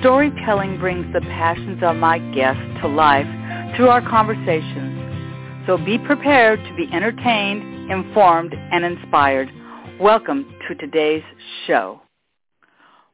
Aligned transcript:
Storytelling 0.00 0.78
brings 0.78 1.10
the 1.14 1.22
passions 1.22 1.82
of 1.82 1.96
my 1.96 2.18
guests 2.34 2.62
to 2.82 2.86
life 2.86 3.26
through 3.74 3.88
our 3.88 4.02
conversations. 4.02 5.66
So 5.66 5.78
be 5.78 5.98
prepared 5.98 6.62
to 6.62 6.76
be 6.76 6.86
entertained, 6.92 7.90
informed, 7.90 8.52
and 8.52 8.84
inspired. 8.84 9.50
Welcome 9.98 10.54
to 10.68 10.74
today's 10.74 11.22
show. 11.66 12.02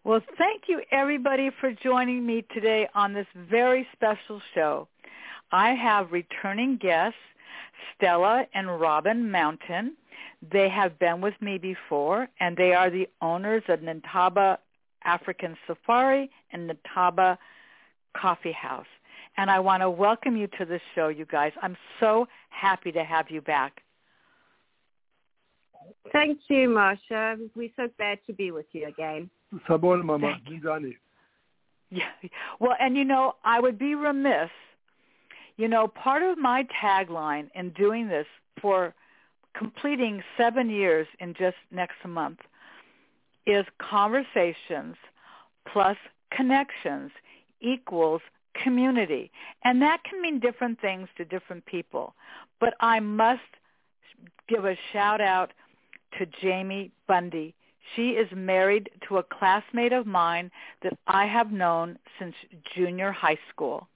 Well, 0.03 0.20
thank 0.37 0.62
you 0.66 0.83
everybody 0.91 1.51
for 1.61 1.73
joining 1.73 2.27
me 2.27 2.45
today 2.53 2.89
on 2.97 3.12
this 3.14 3.28
very 3.48 3.87
special 3.92 4.42
show. 4.53 4.89
I 5.53 5.75
have 5.75 6.11
returning 6.11 6.78
guests, 6.78 7.17
Stella 7.95 8.45
and 8.55 8.80
Robin 8.80 9.30
Mountain. 9.30 9.97
They 10.51 10.69
have 10.69 10.98
been 10.98 11.20
with 11.20 11.34
me 11.41 11.59
before, 11.59 12.28
and 12.41 12.56
they 12.56 12.75
are 12.75 12.91
the 12.91 13.09
owners 13.20 13.62
of 13.69 13.80
Intaba 13.80 14.59
African 15.05 15.56
Safari 15.67 16.30
and 16.52 16.70
Intaba 16.70 17.38
Coffee 18.16 18.52
House. 18.52 18.87
And 19.37 19.51
I 19.51 19.61
want 19.61 19.83
to 19.83 19.91
welcome 19.91 20.37
you 20.37 20.47
to 20.59 20.65
the 20.65 20.80
show, 20.95 21.09
you 21.09 21.25
guys. 21.25 21.52
I'm 21.62 21.77
so 22.01 22.27
happy 22.51 22.92
to 22.92 23.02
have 23.02 23.30
you 23.30 23.41
back. 23.41 23.81
Thank 26.12 26.39
you, 26.48 26.69
Marsha. 26.69 27.39
We're 27.56 27.70
so 27.77 27.89
glad 27.97 28.19
to 28.27 28.33
be 28.33 28.50
with 28.50 28.67
you 28.73 28.86
again. 28.86 29.30
Sabon, 29.69 30.05
Mama. 30.05 30.39
Njani. 30.50 30.97
Yeah. 31.91 32.05
Well, 32.58 32.75
and 32.80 32.97
you 32.97 33.05
know, 33.05 33.34
I 33.45 33.61
would 33.61 33.78
be 33.78 33.95
remiss. 33.95 34.50
You 35.56 35.69
know, 35.69 35.89
part 35.89 36.23
of 36.23 36.39
my 36.39 36.67
tagline 36.83 37.48
in 37.55 37.70
doing 37.70 38.08
this 38.08 38.27
for 38.61 38.95
completing 39.55 40.23
seven 40.39 40.70
years 40.70 41.06
in 41.20 41.34
just 41.34 41.56
next 41.70 41.97
month 42.06 42.39
is 43.47 43.67
conversations 43.78 44.97
plus 45.70 45.97
connections 46.34 47.11
equals 47.61 48.22
community. 48.55 49.30
And 49.64 49.80
that 49.83 50.05
can 50.05 50.20
mean 50.20 50.41
different 50.41 50.80
things 50.80 51.08
to 51.16 51.24
different 51.24 51.64
people. 51.66 52.14
But 52.61 52.74
I 52.80 53.00
must 53.00 53.41
give 54.48 54.64
a 54.64 54.77
shout 54.92 55.20
out 55.20 55.52
to 56.19 56.27
Jamie 56.27 56.91
Bundy. 57.08 57.55
She 57.97 58.11
is 58.11 58.28
married 58.34 58.91
to 59.08 59.19
a 59.19 59.22
classmate 59.22 59.92
of 59.92 60.06
mine 60.06 60.50
that 60.83 60.97
I 61.06 61.27
have 61.27 61.50
known 61.50 61.98
since 62.19 62.34
junior 62.74 63.12
high 63.12 63.39
school. 63.50 63.89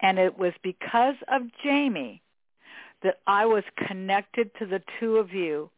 And 0.00 0.18
it 0.18 0.38
was 0.38 0.52
because 0.62 1.14
of 1.28 1.42
Jamie 1.62 2.22
that 3.02 3.20
I 3.26 3.46
was 3.46 3.64
connected 3.86 4.50
to 4.58 4.66
the 4.66 4.82
two 4.98 5.16
of 5.16 5.32
you. 5.32 5.70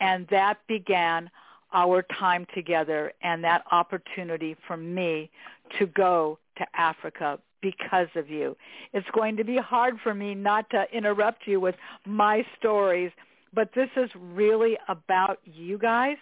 And 0.00 0.28
that 0.28 0.58
began 0.68 1.30
our 1.72 2.02
time 2.02 2.46
together 2.54 3.12
and 3.22 3.44
that 3.44 3.64
opportunity 3.70 4.56
for 4.66 4.76
me 4.76 5.30
to 5.78 5.86
go 5.86 6.38
to 6.56 6.66
Africa 6.74 7.38
because 7.60 8.08
of 8.14 8.30
you. 8.30 8.56
It's 8.92 9.08
going 9.12 9.36
to 9.36 9.44
be 9.44 9.56
hard 9.56 9.98
for 10.02 10.14
me 10.14 10.34
not 10.34 10.70
to 10.70 10.84
interrupt 10.92 11.46
you 11.46 11.60
with 11.60 11.74
my 12.06 12.44
stories, 12.58 13.10
but 13.52 13.70
this 13.74 13.90
is 13.96 14.10
really 14.14 14.78
about 14.88 15.40
you 15.44 15.78
guys. 15.78 16.16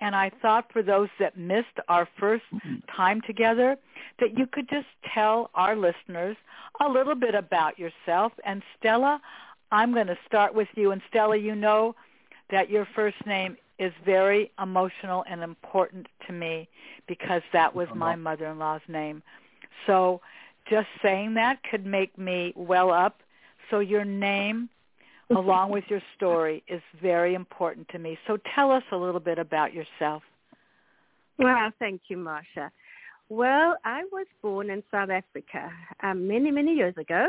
And 0.00 0.16
I 0.16 0.30
thought 0.42 0.72
for 0.72 0.82
those 0.82 1.08
that 1.20 1.38
missed 1.38 1.78
our 1.88 2.08
first 2.18 2.44
mm-hmm. 2.52 2.76
time 2.94 3.20
together, 3.20 3.76
that 4.18 4.36
you 4.36 4.46
could 4.46 4.68
just 4.68 4.88
tell 5.14 5.50
our 5.54 5.76
listeners 5.76 6.36
a 6.84 6.88
little 6.88 7.14
bit 7.14 7.36
about 7.36 7.78
yourself. 7.78 8.32
And 8.44 8.62
Stella, 8.76 9.20
I'm 9.70 9.94
going 9.94 10.08
to 10.08 10.18
start 10.26 10.54
with 10.54 10.68
you. 10.74 10.90
And 10.90 11.00
Stella, 11.08 11.36
you 11.36 11.54
know 11.54 11.94
that 12.50 12.68
your 12.68 12.86
first 12.96 13.24
name 13.26 13.56
is 13.78 13.92
very 14.04 14.50
emotional 14.62 15.24
and 15.28 15.42
important 15.42 16.06
to 16.26 16.32
me 16.32 16.68
because 17.08 17.42
that 17.52 17.74
was 17.74 17.88
my 17.94 18.14
mother-in-law's 18.14 18.82
name. 18.88 19.22
So 19.86 20.20
just 20.70 20.88
saying 21.02 21.34
that 21.34 21.58
could 21.68 21.84
make 21.84 22.16
me 22.16 22.52
well 22.54 22.90
up. 22.90 23.20
So 23.70 23.80
your 23.80 24.04
name 24.04 24.68
along 25.30 25.70
with 25.70 25.84
your 25.88 26.02
story 26.16 26.62
is 26.68 26.82
very 27.00 27.34
important 27.34 27.88
to 27.88 27.98
me. 27.98 28.18
So 28.26 28.38
tell 28.54 28.70
us 28.70 28.82
a 28.92 28.96
little 28.96 29.20
bit 29.20 29.38
about 29.38 29.72
yourself. 29.72 30.22
Well, 31.38 31.72
thank 31.78 32.02
you, 32.08 32.18
Marsha. 32.18 32.70
Well, 33.32 33.78
I 33.82 34.04
was 34.12 34.26
born 34.42 34.68
in 34.68 34.82
South 34.90 35.08
Africa 35.08 35.70
um, 36.02 36.28
many, 36.28 36.50
many 36.50 36.74
years 36.74 36.94
ago. 36.98 37.28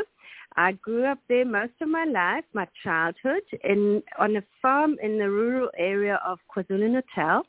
I 0.54 0.72
grew 0.72 1.06
up 1.06 1.18
there 1.30 1.46
most 1.46 1.72
of 1.80 1.88
my 1.88 2.04
life, 2.04 2.44
my 2.52 2.68
childhood, 2.82 3.40
in 3.64 4.02
on 4.18 4.36
a 4.36 4.42
farm 4.60 4.98
in 5.02 5.16
the 5.16 5.30
rural 5.30 5.70
area 5.78 6.20
of 6.22 6.40
KwaZulu-Natal. 6.54 7.44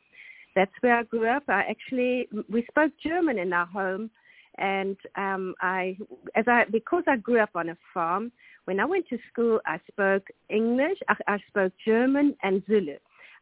That's 0.55 0.71
where 0.79 0.97
I 0.97 1.03
grew 1.03 1.27
up. 1.27 1.43
I 1.49 1.63
actually 1.69 2.29
we 2.49 2.66
spoke 2.71 2.93
German 3.03 3.39
in 3.39 3.51
our 3.51 3.66
home, 3.66 4.09
and 4.57 4.95
um, 5.17 5.53
I 5.59 5.97
as 6.35 6.45
I 6.47 6.63
because 6.72 7.03
I 7.07 7.17
grew 7.17 7.41
up 7.41 7.55
on 7.55 7.67
a 7.67 7.77
farm. 7.93 8.31
When 8.63 8.79
I 8.79 8.85
went 8.85 9.05
to 9.09 9.17
school, 9.29 9.59
I 9.66 9.81
spoke 9.91 10.27
English, 10.47 10.97
I, 11.09 11.16
I 11.27 11.37
spoke 11.49 11.73
German 11.85 12.37
and 12.41 12.63
Zulu. 12.67 12.95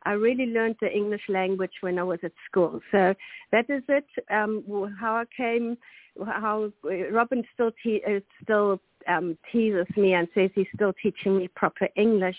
I 0.05 0.11
really 0.13 0.47
learned 0.47 0.75
the 0.81 0.91
English 0.91 1.23
language 1.29 1.73
when 1.81 1.99
I 1.99 2.03
was 2.03 2.19
at 2.23 2.31
school. 2.49 2.79
So 2.91 3.13
that 3.51 3.69
is 3.69 3.83
it. 3.87 4.05
Um, 4.31 4.63
how 4.99 5.15
I 5.15 5.25
came, 5.35 5.77
how 6.25 6.71
Robin 7.11 7.43
still 7.53 7.71
te- 7.83 8.03
uh, 8.07 8.19
still 8.43 8.79
um, 9.07 9.37
teases 9.51 9.87
me 9.97 10.13
and 10.13 10.27
says 10.33 10.49
he's 10.55 10.67
still 10.75 10.93
teaching 11.01 11.37
me 11.37 11.47
proper 11.49 11.89
English, 11.95 12.37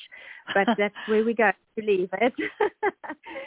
but 0.54 0.66
that's 0.78 0.94
where 1.06 1.24
we 1.24 1.34
go 1.34 1.50
to 1.78 1.84
leave 1.84 2.08
it. 2.12 2.32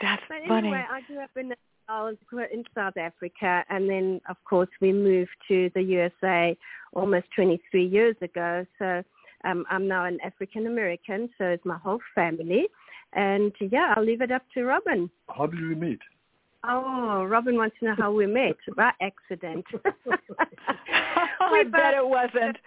that's 0.01 0.21
but 0.27 0.37
funny. 0.45 0.57
anyway, 0.57 0.85
I 0.89 1.01
grew 1.01 1.19
up 1.19 1.31
in 1.35 1.53
I 1.89 2.03
was 2.03 2.17
in 2.51 2.65
South 2.75 2.97
Africa, 2.97 3.63
and 3.69 3.89
then 3.89 4.19
of 4.27 4.35
course 4.43 4.69
we 4.81 4.91
moved 4.91 5.31
to 5.47 5.71
the 5.73 5.81
USA 5.81 6.57
almost 6.93 7.27
23 7.35 7.85
years 7.85 8.15
ago. 8.21 8.65
So 8.77 9.03
um, 9.45 9.65
I'm 9.69 9.87
now 9.87 10.03
an 10.05 10.19
African 10.23 10.67
American, 10.67 11.29
so 11.37 11.51
is 11.51 11.59
my 11.63 11.77
whole 11.77 12.01
family. 12.13 12.67
And 13.17 13.51
yeah, 13.59 13.95
I'll 13.97 14.05
leave 14.05 14.21
it 14.21 14.31
up 14.31 14.43
to 14.53 14.63
Robin. 14.63 15.09
How 15.27 15.47
did 15.47 15.59
we 15.59 15.75
meet? 15.75 15.99
Oh, 16.63 17.25
Robin 17.25 17.55
wants 17.55 17.75
to 17.79 17.85
know 17.85 17.95
how 17.97 18.11
we 18.11 18.27
met 18.27 18.57
by 18.75 18.91
accident. 19.01 19.65
I 21.39 21.63
bet 21.63 21.95
it 21.95 22.07
wasn't. 22.07 22.57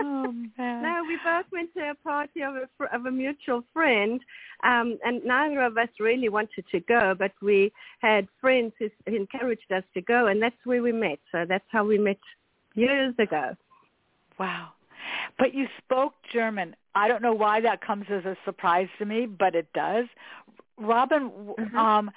oh 0.00 0.32
man! 0.58 0.82
No, 0.82 1.02
we 1.06 1.16
both 1.24 1.46
went 1.52 1.72
to 1.74 1.90
a 1.90 1.94
party 1.94 2.42
of 2.42 2.54
a 2.56 2.94
of 2.94 3.06
a 3.06 3.10
mutual 3.10 3.62
friend, 3.72 4.20
um, 4.64 4.98
and 5.04 5.24
neither 5.24 5.62
of 5.62 5.78
us 5.78 5.88
really 6.00 6.28
wanted 6.28 6.64
to 6.72 6.80
go, 6.80 7.14
but 7.16 7.32
we 7.40 7.72
had 8.00 8.26
friends 8.40 8.72
who 8.78 8.90
encouraged 9.06 9.70
us 9.72 9.84
to 9.94 10.02
go, 10.02 10.26
and 10.26 10.42
that's 10.42 10.56
where 10.64 10.82
we 10.82 10.92
met. 10.92 11.18
So 11.30 11.44
that's 11.48 11.64
how 11.68 11.84
we 11.84 11.98
met 11.98 12.18
years 12.74 13.14
ago. 13.18 13.56
Wow! 14.38 14.73
But 15.38 15.54
you 15.54 15.66
spoke 15.78 16.14
German. 16.32 16.76
I 16.94 17.08
don't 17.08 17.22
know 17.22 17.34
why 17.34 17.60
that 17.60 17.80
comes 17.80 18.06
as 18.10 18.24
a 18.24 18.36
surprise 18.44 18.88
to 18.98 19.04
me, 19.04 19.26
but 19.26 19.54
it 19.54 19.72
does. 19.74 20.06
Robin, 20.78 21.30
mm-hmm. 21.30 21.76
um, 21.76 22.10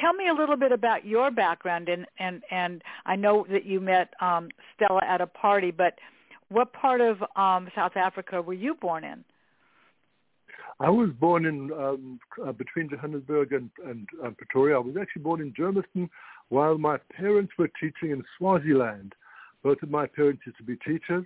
tell 0.00 0.12
me 0.12 0.28
a 0.28 0.34
little 0.34 0.56
bit 0.56 0.72
about 0.72 1.06
your 1.06 1.30
background, 1.30 1.88
and 1.88 2.06
and 2.18 2.42
and 2.50 2.82
I 3.04 3.16
know 3.16 3.46
that 3.50 3.64
you 3.64 3.80
met 3.80 4.14
um, 4.20 4.48
Stella 4.74 5.02
at 5.04 5.20
a 5.20 5.26
party, 5.26 5.70
but 5.70 5.94
what 6.48 6.72
part 6.72 7.00
of 7.00 7.22
um, 7.34 7.68
South 7.74 7.96
Africa 7.96 8.40
were 8.40 8.54
you 8.54 8.74
born 8.74 9.04
in? 9.04 9.24
I 10.78 10.90
was 10.90 11.10
born 11.18 11.46
in 11.46 11.72
um, 11.72 12.20
uh, 12.44 12.52
between 12.52 12.90
Johannesburg 12.90 13.52
and, 13.52 13.70
and 13.84 14.06
uh, 14.22 14.30
Pretoria. 14.36 14.76
I 14.76 14.80
was 14.80 14.96
actually 15.00 15.22
born 15.22 15.40
in 15.40 15.52
Germiston 15.54 16.08
while 16.50 16.76
my 16.76 16.98
parents 17.16 17.52
were 17.58 17.70
teaching 17.80 18.10
in 18.10 18.22
Swaziland. 18.36 19.14
Both 19.62 19.82
of 19.82 19.90
my 19.90 20.06
parents 20.06 20.42
used 20.44 20.58
to 20.58 20.64
be 20.64 20.76
teachers, 20.76 21.24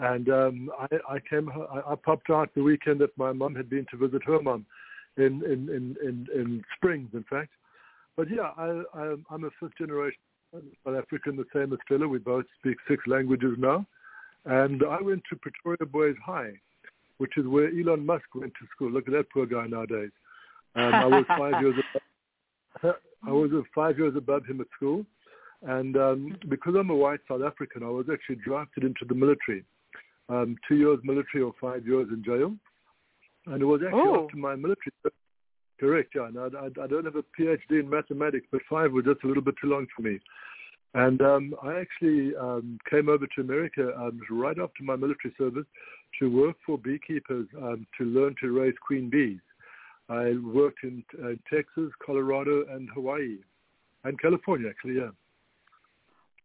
and 0.00 0.28
um, 0.30 0.70
I, 0.78 1.14
I 1.14 1.18
came. 1.28 1.50
I, 1.50 1.92
I 1.92 1.94
popped 1.94 2.30
out 2.30 2.50
the 2.54 2.62
weekend 2.62 3.00
that 3.00 3.16
my 3.18 3.32
mum 3.32 3.54
had 3.54 3.68
been 3.68 3.86
to 3.90 3.96
visit 3.96 4.22
her 4.24 4.40
mum 4.40 4.64
in 5.16 5.42
in 5.44 5.68
in 5.68 5.96
in, 6.02 6.26
in 6.34 6.64
Springs, 6.76 7.10
in 7.12 7.24
fact. 7.28 7.50
But 8.16 8.28
yeah, 8.30 8.50
I, 8.56 8.82
I, 8.94 9.14
I'm 9.30 9.44
a 9.44 9.50
fifth 9.60 9.76
generation 9.78 10.18
South 10.52 10.96
African, 10.96 11.36
the 11.36 11.44
same 11.54 11.72
as 11.72 11.78
Stella. 11.84 12.08
We 12.08 12.18
both 12.18 12.46
speak 12.58 12.76
six 12.88 13.02
languages 13.06 13.54
now, 13.58 13.86
and 14.46 14.82
I 14.88 15.00
went 15.00 15.22
to 15.30 15.36
Pretoria 15.36 15.86
Boys 15.90 16.16
High, 16.24 16.52
which 17.18 17.36
is 17.36 17.46
where 17.46 17.68
Elon 17.68 18.04
Musk 18.04 18.24
went 18.34 18.52
to 18.54 18.66
school. 18.74 18.90
Look 18.90 19.06
at 19.06 19.12
that 19.12 19.30
poor 19.32 19.46
guy 19.46 19.66
nowadays. 19.66 20.10
Um, 20.76 20.94
I 20.94 21.06
was 21.06 21.24
five 21.28 21.60
years. 21.60 21.74
Above, 22.82 22.96
I 23.26 23.32
was 23.32 23.50
five 23.74 23.98
years 23.98 24.14
above 24.16 24.46
him 24.46 24.60
at 24.60 24.66
school, 24.74 25.04
And 25.62 25.96
um, 25.96 26.38
because 26.48 26.74
I'm 26.74 26.90
a 26.90 26.94
white 26.94 27.20
South 27.28 27.42
African, 27.42 27.82
I 27.82 27.90
was 27.90 28.06
actually 28.10 28.36
drafted 28.36 28.84
into 28.84 29.04
the 29.06 29.14
military. 29.14 29.64
Um, 30.30 30.56
two 30.68 30.76
years 30.76 30.98
military 31.02 31.42
or 31.42 31.54
five 31.60 31.86
years 31.86 32.08
in 32.10 32.22
jail. 32.24 32.54
And 33.46 33.60
it 33.60 33.64
was 33.64 33.80
actually 33.84 34.00
Oh. 34.00 34.24
after 34.24 34.36
my 34.36 34.54
military. 34.54 34.92
Service. 35.02 35.18
Correct, 35.80 36.12
yeah. 36.14 36.26
And 36.28 36.38
I, 36.38 36.48
I, 36.64 36.84
I 36.84 36.86
don't 36.86 37.06
have 37.06 37.16
a 37.16 37.24
PhD 37.36 37.80
in 37.80 37.88
mathematics, 37.88 38.46
but 38.52 38.60
five 38.68 38.92
was 38.92 39.06
just 39.06 39.24
a 39.24 39.26
little 39.26 39.42
bit 39.42 39.54
too 39.60 39.68
long 39.68 39.86
for 39.96 40.02
me. 40.02 40.20
And 40.94 41.22
um, 41.22 41.54
I 41.62 41.80
actually 41.80 42.36
um, 42.36 42.78
came 42.88 43.08
over 43.08 43.26
to 43.26 43.40
America 43.40 43.92
um, 43.96 44.20
right 44.30 44.58
after 44.58 44.82
my 44.82 44.96
military 44.96 45.32
service 45.38 45.66
to 46.18 46.30
work 46.30 46.56
for 46.66 46.76
beekeepers 46.76 47.46
um, 47.56 47.86
to 47.96 48.04
learn 48.04 48.34
to 48.40 48.50
raise 48.50 48.74
queen 48.86 49.08
bees. 49.08 49.40
I 50.08 50.34
worked 50.44 50.82
in 50.82 51.04
uh, 51.24 51.34
Texas, 51.52 51.90
Colorado, 52.04 52.64
and 52.68 52.88
Hawaii, 52.92 53.38
and 54.04 54.20
California, 54.20 54.68
actually, 54.68 54.96
yeah. 54.96 55.10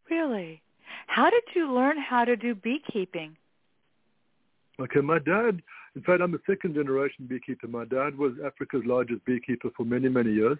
Really? 0.09 0.61
How 1.07 1.29
did 1.31 1.43
you 1.55 1.71
learn 1.73 1.97
how 1.97 2.25
to 2.25 2.35
do 2.35 2.53
beekeeping? 2.53 3.35
Okay, 4.79 4.99
my 4.99 5.19
dad, 5.19 5.61
in 5.95 6.01
fact, 6.01 6.21
I'm 6.21 6.33
a 6.33 6.39
second 6.45 6.75
generation 6.75 7.27
beekeeper. 7.27 7.67
My 7.67 7.85
dad 7.85 8.17
was 8.17 8.33
Africa's 8.45 8.83
largest 8.85 9.23
beekeeper 9.25 9.69
for 9.75 9.85
many, 9.85 10.09
many 10.09 10.33
years. 10.33 10.57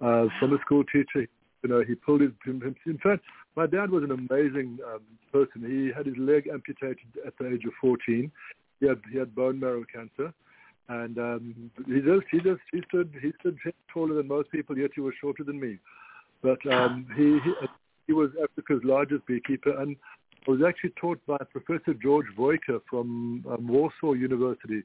Uh, 0.00 0.26
from 0.38 0.54
a 0.54 0.58
school 0.60 0.84
teacher, 0.84 1.26
you 1.62 1.68
know, 1.68 1.82
he 1.82 1.96
pulled 1.96 2.20
his, 2.20 2.30
in 2.46 2.98
fact, 3.02 3.24
my 3.56 3.66
dad 3.66 3.90
was 3.90 4.04
an 4.04 4.12
amazing 4.12 4.78
um, 4.86 5.00
person. 5.32 5.68
He 5.68 5.90
had 5.96 6.06
his 6.06 6.16
leg 6.16 6.48
amputated 6.52 6.98
at 7.26 7.36
the 7.38 7.52
age 7.52 7.64
of 7.64 7.72
14. 7.80 8.30
He 8.78 8.86
had, 8.86 9.00
he 9.10 9.18
had 9.18 9.34
bone 9.34 9.58
marrow 9.58 9.84
cancer. 9.92 10.32
And 10.88 11.18
um, 11.18 11.70
he 11.86 12.00
just, 12.00 12.26
he 12.30 12.38
just, 12.38 12.60
he 12.72 12.80
stood, 12.88 13.12
he 13.20 13.32
stood 13.40 13.58
taller 13.92 14.14
than 14.14 14.28
most 14.28 14.52
people, 14.52 14.78
yet 14.78 14.92
he 14.94 15.00
was 15.00 15.14
shorter 15.20 15.42
than 15.42 15.58
me. 15.58 15.78
But 16.42 16.64
um, 16.72 17.06
he, 17.16 17.40
he, 17.44 17.66
he 18.06 18.12
was 18.12 18.30
Africa's 18.42 18.80
largest 18.84 19.26
beekeeper, 19.26 19.78
and 19.82 19.96
I 20.46 20.50
was 20.50 20.60
actually 20.66 20.92
taught 21.00 21.20
by 21.26 21.38
Professor 21.52 21.94
George 21.94 22.26
Woyke 22.38 22.80
from 22.88 23.44
um, 23.50 23.68
Warsaw 23.68 24.12
University 24.12 24.82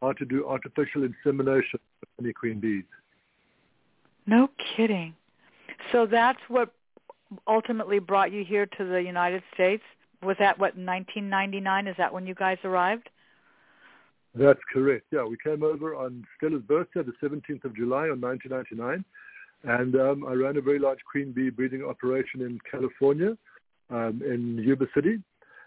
how 0.00 0.12
to 0.12 0.24
do 0.24 0.46
artificial 0.46 1.04
insemination 1.04 1.78
of 2.02 2.08
honey 2.18 2.32
queen 2.32 2.60
bees. 2.60 2.84
No 4.26 4.48
kidding. 4.76 5.14
So 5.90 6.06
that's 6.06 6.40
what 6.48 6.72
ultimately 7.46 7.98
brought 7.98 8.32
you 8.32 8.44
here 8.44 8.66
to 8.66 8.84
the 8.84 9.02
United 9.02 9.42
States? 9.54 9.82
Was 10.22 10.36
that 10.38 10.58
what 10.58 10.76
1999? 10.76 11.86
Is 11.88 11.96
that 11.98 12.12
when 12.12 12.26
you 12.26 12.34
guys 12.34 12.58
arrived? 12.64 13.08
That's 14.34 14.60
correct. 14.72 15.06
Yeah, 15.10 15.24
we 15.24 15.36
came 15.42 15.62
over 15.62 15.94
on 15.94 16.24
Stella's 16.36 16.62
birthday, 16.62 17.02
the 17.02 17.26
17th 17.26 17.64
of 17.64 17.76
July, 17.76 18.08
on 18.08 18.20
1999, 18.20 19.04
and 19.64 19.94
um, 19.96 20.24
I 20.26 20.32
ran 20.32 20.56
a 20.56 20.62
very 20.62 20.78
large 20.78 21.00
queen 21.10 21.32
bee 21.32 21.50
breeding 21.50 21.84
operation 21.84 22.40
in 22.40 22.58
California, 22.70 23.36
um, 23.90 24.22
in 24.24 24.58
Yuba 24.58 24.86
City, 24.94 25.18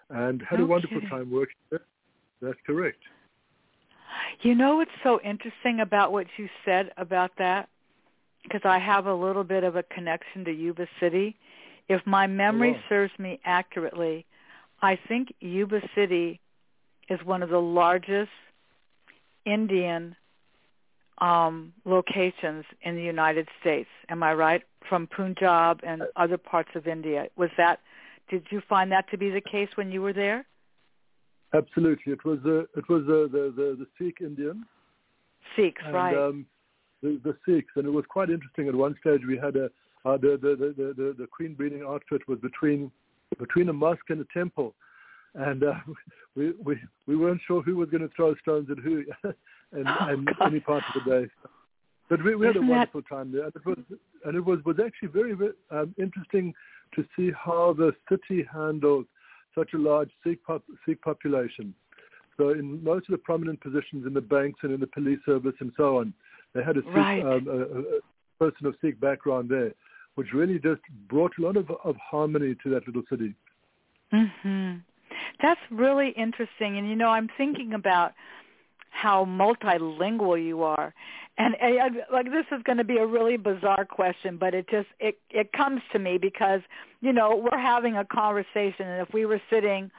and 0.09 0.41
had 0.41 0.59
No 0.59 0.65
a 0.65 0.67
wonderful 0.67 0.97
kidding. 0.97 1.09
time 1.09 1.31
working 1.31 1.55
there. 1.69 1.81
That's 2.41 2.59
correct. 2.65 2.99
You 4.41 4.55
know 4.55 4.77
what's 4.77 4.91
so 5.03 5.19
interesting 5.21 5.79
about 5.79 6.11
what 6.11 6.27
you 6.37 6.49
said 6.63 6.91
about 6.97 7.31
that? 7.37 7.69
Because 8.43 8.61
I 8.63 8.79
have 8.79 9.07
a 9.07 9.13
little 9.13 9.43
bit 9.43 9.63
of 9.63 9.75
a 9.75 9.83
connection 9.83 10.45
to 10.45 10.51
Yuba 10.51 10.87
City. 10.99 11.35
If 11.87 12.05
my 12.05 12.27
memory 12.27 12.73
wow. 12.73 12.79
serves 12.89 13.13
me 13.17 13.39
accurately, 13.45 14.25
I 14.81 14.99
think 15.07 15.33
Yuba 15.39 15.81
City 15.95 16.39
is 17.09 17.19
one 17.23 17.43
of 17.43 17.49
the 17.49 17.61
largest 17.61 18.31
Indian 19.45 20.15
um, 21.19 21.73
locations 21.85 22.65
in 22.81 22.95
the 22.95 23.03
United 23.03 23.47
States. 23.61 23.89
Am 24.09 24.21
I 24.23 24.33
right? 24.33 24.63
From 24.89 25.07
Punjab 25.07 25.81
and 25.83 26.03
other 26.15 26.37
parts 26.37 26.69
of 26.75 26.87
India. 26.87 27.27
Was 27.37 27.49
that? 27.57 27.79
Did 28.29 28.45
you 28.49 28.61
find 28.67 28.91
that 28.91 29.09
to 29.11 29.17
be 29.17 29.29
the 29.29 29.41
case 29.41 29.69
when 29.75 29.91
you 29.91 30.01
were 30.01 30.13
there? 30.13 30.45
Absolutely, 31.53 32.13
it 32.13 32.25
was 32.25 32.39
uh, 32.45 32.61
it 32.77 32.87
was 32.89 33.03
uh, 33.03 33.31
the, 33.31 33.53
the 33.55 33.77
the 33.79 33.87
Sikh 33.97 34.17
Indian, 34.21 34.65
Sikhs, 35.55 35.81
and 35.85 35.93
right? 35.93 36.17
um, 36.17 36.45
the, 37.01 37.19
the 37.23 37.37
Sikhs, 37.47 37.71
and 37.75 37.85
it 37.85 37.91
was 37.91 38.03
quite 38.09 38.29
interesting. 38.29 38.67
At 38.67 38.75
one 38.75 38.95
stage, 38.99 39.21
we 39.27 39.37
had 39.37 39.55
a 39.55 39.65
uh, 40.05 40.17
the, 40.17 40.37
the, 40.41 40.55
the 40.57 40.93
the 40.97 41.15
the 41.17 41.27
queen 41.27 41.53
breeding 41.53 41.83
outfit 41.87 42.27
was 42.27 42.39
between 42.39 42.91
between 43.39 43.69
a 43.69 43.73
mosque 43.73 44.09
and 44.09 44.19
a 44.21 44.25
temple, 44.33 44.73
and 45.35 45.63
uh, 45.63 45.73
we 46.35 46.51
we 46.63 46.79
we 47.07 47.15
weren't 47.15 47.41
sure 47.47 47.61
who 47.61 47.75
was 47.77 47.89
going 47.89 48.03
to 48.03 48.13
throw 48.15 48.35
stones 48.35 48.67
at 48.71 48.79
who, 48.79 49.03
and, 49.71 49.87
Oh, 49.87 50.07
and 50.09 50.29
any 50.45 50.59
part 50.59 50.83
of 50.93 51.03
the 51.05 51.09
day. 51.21 51.29
But 52.09 52.23
we, 52.23 52.35
we 52.35 52.45
had 52.47 52.55
a 52.55 52.59
Isn't 52.59 52.69
that- 52.69 52.75
wonderful 52.93 53.01
time 53.03 53.31
there, 53.31 53.45
and 53.45 53.55
it 53.55 53.65
was 53.65 53.77
and 54.25 54.35
it 54.35 54.43
was 54.43 54.59
was 54.65 54.77
actually 54.83 55.09
very, 55.09 55.33
very 55.33 55.53
um, 55.71 55.95
interesting 55.97 56.53
to 56.93 57.05
see 57.15 57.31
how 57.31 57.73
the 57.73 57.93
city 58.09 58.45
handled 58.51 59.05
such 59.57 59.73
a 59.73 59.77
large 59.77 60.11
Sikh, 60.23 60.43
pop, 60.43 60.63
Sikh 60.85 61.01
population. 61.01 61.73
So 62.37 62.49
in 62.49 62.83
most 62.83 63.07
of 63.07 63.13
the 63.13 63.17
prominent 63.19 63.61
positions 63.61 64.05
in 64.05 64.13
the 64.13 64.21
banks 64.21 64.59
and 64.63 64.73
in 64.73 64.79
the 64.79 64.87
police 64.87 65.19
service 65.25 65.55
and 65.61 65.71
so 65.77 65.97
on, 65.97 66.13
they 66.53 66.63
had 66.63 66.77
a, 66.77 66.81
Sikh, 66.81 66.95
Right. 66.95 67.23
um, 67.23 67.47
a, 67.47 67.97
a 67.97 67.99
person 68.39 68.67
of 68.67 68.75
Sikh 68.81 68.99
background 68.99 69.49
there, 69.49 69.73
which 70.15 70.33
really 70.33 70.59
just 70.59 70.81
brought 71.07 71.31
a 71.39 71.41
lot 71.41 71.55
of, 71.57 71.69
of 71.83 71.95
harmony 71.97 72.55
to 72.63 72.69
that 72.71 72.85
little 72.87 73.03
city. 73.09 73.33
Mhm. 74.13 74.81
That's 75.41 75.59
really 75.71 76.09
interesting 76.11 76.77
and 76.77 76.87
you 76.89 76.95
know 76.95 77.09
I'm 77.09 77.29
thinking 77.37 77.73
about 77.73 78.13
how 78.95 79.25
multilingual 79.25 80.43
you 80.43 80.63
are. 80.63 80.93
And 81.37 81.55
uh, 81.55 81.89
like 82.13 82.25
this 82.25 82.45
is 82.51 82.63
going 82.63 82.77
to 82.77 82.85
be 82.85 82.97
a 82.97 83.05
really 83.05 83.35
bizarre 83.35 83.85
question, 83.85 84.37
but 84.37 84.53
it 84.53 84.67
just 84.69 84.87
it 84.99 85.17
it 85.29 85.51
comes 85.51 85.81
to 85.91 85.99
me 85.99 86.17
because 86.17 86.61
you 87.01 87.11
know, 87.11 87.35
we're 87.35 87.59
having 87.59 87.97
a 87.97 88.05
conversation 88.05 88.87
and 88.87 89.05
if 89.05 89.13
we 89.13 89.25
were 89.25 89.41
sitting 89.49 89.91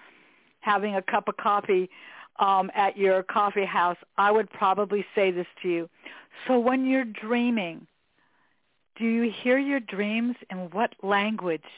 having 0.60 0.96
a 0.96 1.02
cup 1.02 1.28
of 1.28 1.36
coffee 1.36 1.88
um 2.38 2.70
at 2.74 2.96
your 2.96 3.22
coffee 3.22 3.66
house, 3.66 3.98
I 4.16 4.30
would 4.30 4.50
probably 4.50 5.04
say 5.14 5.30
this 5.30 5.46
to 5.62 5.68
you. 5.68 5.90
So 6.46 6.58
when 6.58 6.86
you're 6.86 7.04
dreaming, 7.04 7.86
do 8.98 9.04
you 9.04 9.30
hear 9.42 9.58
your 9.58 9.80
dreams 9.80 10.36
in 10.50 10.70
what 10.70 10.94
language? 11.02 11.70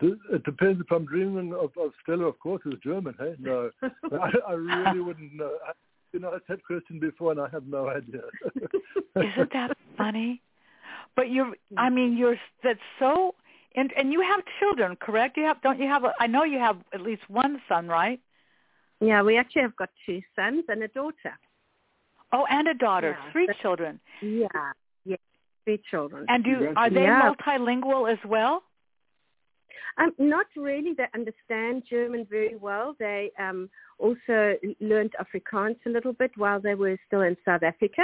It 0.00 0.44
depends 0.44 0.80
if 0.80 0.92
I'm 0.92 1.06
dreaming 1.06 1.54
of, 1.54 1.70
of 1.78 1.92
Stella, 2.02 2.24
of 2.24 2.38
course, 2.38 2.60
it's 2.66 2.82
German, 2.82 3.14
hey? 3.18 3.34
No, 3.38 3.70
I, 3.82 4.30
I 4.48 4.52
really 4.52 5.00
wouldn't 5.00 5.34
know. 5.34 5.56
I, 5.66 5.72
you 6.12 6.20
know, 6.20 6.32
I've 6.34 6.46
had 6.48 6.62
question 6.64 7.00
before 7.00 7.32
and 7.32 7.40
I 7.40 7.48
have 7.48 7.66
no 7.66 7.88
idea. 7.88 8.20
Isn't 9.16 9.52
that 9.52 9.76
funny? 9.96 10.42
But 11.14 11.30
you're, 11.30 11.52
I 11.78 11.88
mm. 11.88 11.94
mean, 11.94 12.16
you're, 12.16 12.36
that's 12.62 12.78
so, 12.98 13.34
and, 13.74 13.90
and 13.96 14.12
you 14.12 14.20
have 14.20 14.42
children, 14.60 14.96
correct? 14.96 15.38
You 15.38 15.44
have, 15.44 15.62
don't 15.62 15.78
you 15.80 15.88
have, 15.88 16.04
a, 16.04 16.12
I 16.20 16.26
know 16.26 16.44
you 16.44 16.58
have 16.58 16.76
at 16.92 17.00
least 17.00 17.22
one 17.28 17.60
son, 17.68 17.88
right? 17.88 18.20
Yeah, 19.00 19.22
we 19.22 19.38
actually 19.38 19.62
have 19.62 19.76
got 19.76 19.90
two 20.04 20.20
sons 20.34 20.64
and 20.68 20.82
a 20.82 20.88
daughter. 20.88 21.38
Oh, 22.32 22.44
and 22.50 22.68
a 22.68 22.74
daughter, 22.74 23.16
Yeah, 23.18 23.32
three 23.32 23.46
but- 23.46 23.56
children. 23.60 23.98
Yeah, 24.20 24.48
yeah, 25.06 25.16
three 25.64 25.80
children. 25.90 26.26
And 26.28 26.44
do, 26.44 26.74
are 26.76 26.90
they 26.90 27.04
Yeah. 27.04 27.32
multilingual 27.32 28.12
as 28.12 28.18
well? 28.26 28.62
Um, 29.98 30.12
not 30.18 30.46
really. 30.56 30.92
They 30.96 31.06
understand 31.14 31.84
German 31.88 32.26
very 32.28 32.56
well. 32.56 32.94
They 32.98 33.32
um, 33.38 33.68
also 33.98 34.54
learned 34.80 35.14
Afrikaans 35.20 35.76
a 35.86 35.90
little 35.90 36.12
bit 36.12 36.32
while 36.36 36.60
they 36.60 36.74
were 36.74 36.98
still 37.06 37.22
in 37.22 37.36
South 37.44 37.62
Africa. 37.62 38.02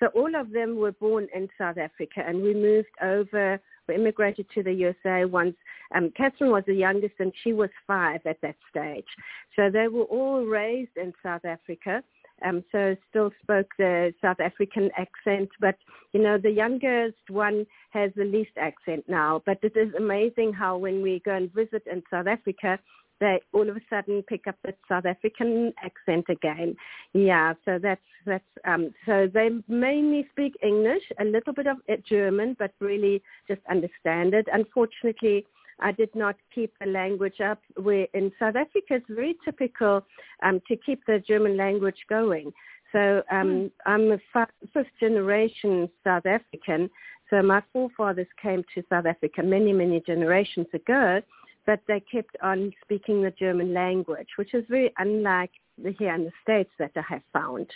So 0.00 0.06
all 0.08 0.34
of 0.34 0.50
them 0.50 0.76
were 0.76 0.92
born 0.92 1.28
in 1.34 1.48
South 1.56 1.78
Africa, 1.78 2.22
and 2.26 2.42
we 2.42 2.52
moved 2.52 2.88
over. 3.02 3.60
We 3.86 3.94
immigrated 3.94 4.46
to 4.54 4.62
the 4.62 4.72
USA 4.72 5.24
once. 5.24 5.54
Um, 5.94 6.10
Catherine 6.16 6.50
was 6.50 6.64
the 6.66 6.74
youngest, 6.74 7.14
and 7.18 7.32
she 7.42 7.52
was 7.52 7.70
five 7.86 8.20
at 8.24 8.40
that 8.40 8.56
stage. 8.70 9.06
So 9.54 9.70
they 9.70 9.88
were 9.88 10.04
all 10.04 10.44
raised 10.44 10.96
in 10.96 11.12
South 11.22 11.44
Africa. 11.44 12.02
Um, 12.44 12.64
so 12.72 12.96
still 13.10 13.30
spoke 13.42 13.70
the 13.78 14.12
South 14.20 14.40
African 14.40 14.90
accent, 14.96 15.48
but 15.60 15.76
you 16.12 16.22
know 16.22 16.38
the 16.38 16.50
youngest 16.50 17.30
one 17.30 17.66
has 17.90 18.10
the 18.16 18.24
least 18.24 18.52
accent 18.58 19.04
now. 19.08 19.42
But 19.46 19.58
it 19.62 19.76
is 19.76 19.94
amazing 19.94 20.52
how 20.52 20.76
when 20.76 21.02
we 21.02 21.22
go 21.24 21.34
and 21.34 21.52
visit 21.52 21.82
in 21.90 22.02
South 22.10 22.26
Africa, 22.26 22.78
they 23.20 23.40
all 23.52 23.68
of 23.68 23.76
a 23.76 23.80
sudden 23.88 24.22
pick 24.22 24.46
up 24.46 24.56
the 24.64 24.74
South 24.88 25.06
African 25.06 25.72
accent 25.82 26.26
again. 26.28 26.76
Yeah, 27.12 27.54
so 27.64 27.78
that's 27.80 28.00
that's 28.26 28.44
um, 28.66 28.92
so 29.06 29.28
they 29.32 29.50
mainly 29.68 30.26
speak 30.32 30.54
English, 30.62 31.02
a 31.20 31.24
little 31.24 31.52
bit 31.52 31.66
of 31.66 31.78
German, 32.08 32.56
but 32.58 32.72
really 32.80 33.22
just 33.48 33.60
understand 33.70 34.34
it. 34.34 34.46
Unfortunately, 34.52 35.46
I 35.80 35.92
did 35.92 36.14
not 36.14 36.36
keep 36.54 36.72
the 36.80 36.86
language 36.86 37.40
up. 37.40 37.60
Where 37.76 38.06
in 38.14 38.32
South 38.38 38.56
Africa, 38.56 38.94
it's 38.94 39.06
very 39.08 39.36
typical 39.44 40.04
um, 40.42 40.60
to 40.68 40.76
keep 40.76 41.04
the 41.06 41.18
German 41.26 41.56
language 41.56 41.98
going. 42.08 42.52
So 42.92 43.22
um, 43.30 43.72
I'm 43.86 44.12
a 44.12 44.18
fi- 44.32 44.46
fifth 44.72 44.86
generation 45.00 45.88
South 46.04 46.26
African. 46.26 46.88
So 47.28 47.42
my 47.42 47.62
forefathers 47.72 48.28
came 48.40 48.64
to 48.74 48.84
South 48.88 49.06
Africa 49.06 49.42
many, 49.42 49.72
many 49.72 50.00
generations 50.00 50.68
ago, 50.72 51.20
but 51.66 51.80
they 51.88 52.00
kept 52.00 52.36
on 52.42 52.72
speaking 52.82 53.22
the 53.22 53.32
German 53.32 53.74
language, 53.74 54.28
which 54.36 54.54
is 54.54 54.64
very 54.68 54.92
unlike 54.98 55.50
the 55.82 55.92
here 55.98 56.14
in 56.14 56.24
the 56.24 56.32
States 56.42 56.70
that 56.78 56.92
I 56.94 57.02
have 57.08 57.22
found. 57.32 57.66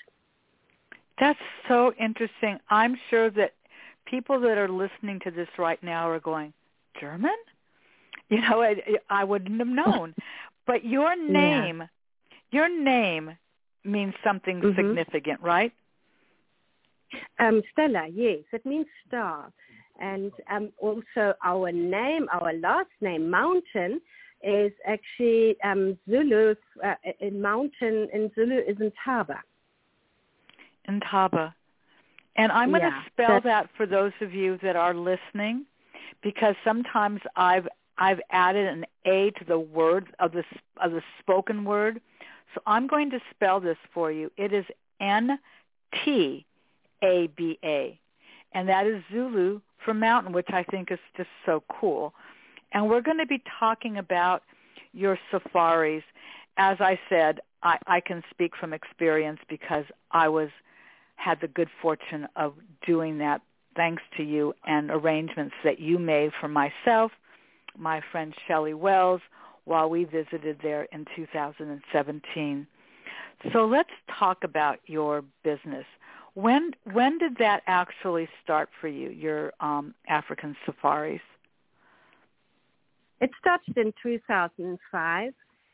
That's 1.19 1.39
so 1.67 1.93
interesting. 1.99 2.59
I'm 2.71 2.97
sure 3.11 3.31
that 3.31 3.55
people 4.07 4.39
that 4.41 4.57
are 4.57 4.69
listening 4.69 5.21
to 5.25 5.31
this 5.31 5.49
right 5.59 5.83
now 5.83 6.09
are 6.09 6.21
going, 6.21 6.53
German? 7.01 7.35
You 8.31 8.43
know, 8.43 8.61
I, 8.61 8.77
I 9.09 9.25
wouldn't 9.25 9.59
have 9.59 9.69
known. 9.69 10.15
but 10.67 10.85
your 10.85 11.17
name, 11.17 11.79
yeah. 11.79 11.87
your 12.51 12.69
name 12.69 13.39
means 13.85 14.13
something 14.23 14.61
mm-hmm. 14.61 14.77
significant, 14.77 15.41
right? 15.41 15.73
Um, 17.39 17.63
Stella, 17.73 18.07
yes, 18.13 18.41
it 18.53 18.67
means 18.67 18.87
star. 19.07 19.51
And 19.99 20.31
um, 20.51 20.71
also 20.79 21.35
our 21.43 21.73
name, 21.73 22.29
our 22.31 22.53
last 22.53 22.91
name, 23.01 23.31
Mountain, 23.31 24.01
is 24.43 24.73
actually 24.87 25.57
um, 25.65 25.99
Zulu. 26.09 26.55
Uh, 26.85 26.95
in 27.21 27.41
mountain 27.41 28.09
in 28.13 28.31
Zulu 28.35 28.59
is 28.59 28.77
Intaba. 28.77 29.39
Intaba. 30.89 31.55
And 32.37 32.53
I'm 32.53 32.71
going 32.71 32.83
yeah, 32.83 32.91
to 32.91 33.11
spell 33.11 33.41
that 33.43 33.69
for 33.77 33.85
those 33.85 34.13
of 34.21 34.33
you 34.33 34.59
that 34.63 34.77
are 34.77 34.95
listening, 34.95 35.67
because 36.23 36.55
sometimes 36.65 37.21
I've 37.35 37.67
I've 37.99 38.21
added 38.31 38.67
an 38.67 38.87
A 39.05 39.31
to 39.33 39.45
the 39.45 39.59
word 39.59 40.09
of 40.19 40.33
the 40.33 40.45
of 40.83 40.93
the 40.93 41.03
spoken 41.19 41.65
word. 41.65 42.01
So 42.55 42.63
I'm 42.67 42.87
going 42.87 43.11
to 43.11 43.21
spell 43.31 43.61
this 43.61 43.77
for 43.93 44.11
you. 44.11 44.31
It 44.37 44.53
is 44.53 44.65
N 45.01 45.39
T 46.05 46.47
A 47.03 47.29
B 47.37 47.59
A, 47.65 47.99
and 48.53 48.69
that 48.69 48.87
is 48.87 49.03
Zulu 49.13 49.61
for 49.85 49.95
mountain, 49.95 50.33
which 50.33 50.49
I 50.51 50.63
think 50.63 50.91
is 50.91 50.99
just 51.17 51.29
so 51.45 51.63
cool. 51.69 52.15
And 52.73 52.89
we're 52.89 53.01
going 53.01 53.19
to 53.19 53.27
be 53.27 53.43
talking 53.59 53.99
about 53.99 54.43
your 54.93 55.19
safaris. 55.31 56.05
As 56.57 56.79
I 56.81 56.99
said, 57.09 57.41
I, 57.63 57.79
I 57.87 58.01
can 58.01 58.23
speak 58.31 58.57
from 58.57 58.73
experience 58.73 59.41
because 59.49 59.85
I 60.11 60.29
was 60.29 60.51
had 61.17 61.41
the 61.41 61.49
good 61.49 61.69
fortune 61.83 62.29
of 62.37 62.55
doing 62.87 63.19
that 63.19 63.43
thanks 63.75 64.03
to 64.17 64.23
you 64.23 64.55
and 64.67 64.91
arrangements 64.91 65.55
that 65.65 65.79
you 65.79 65.99
made 65.99 66.33
for 66.41 66.49
myself, 66.49 67.13
my 67.77 68.01
friend 68.13 68.35
Shelley 68.47 68.75
Wells, 68.75 69.21
while 69.65 69.91
we 69.91 70.05
visited 70.05 70.59
there 70.63 70.85
in 70.93 71.05
2017. 71.15 72.67
So 73.53 73.67
let's 73.67 73.91
talk 74.19 74.43
about 74.43 74.79
your 74.87 75.23
business. 75.45 75.85
When 76.35 76.73
when 76.93 77.19
did 77.19 77.37
that 77.39 77.63
actually 77.67 78.29
start 78.43 78.69
for 78.81 78.89
you, 78.89 79.11
your 79.11 79.53
um, 79.61 79.95
African 80.09 80.57
safaris? 80.65 81.21
It 83.21 83.31
started 83.41 83.77
in 83.77 83.93
2005, 84.03 85.33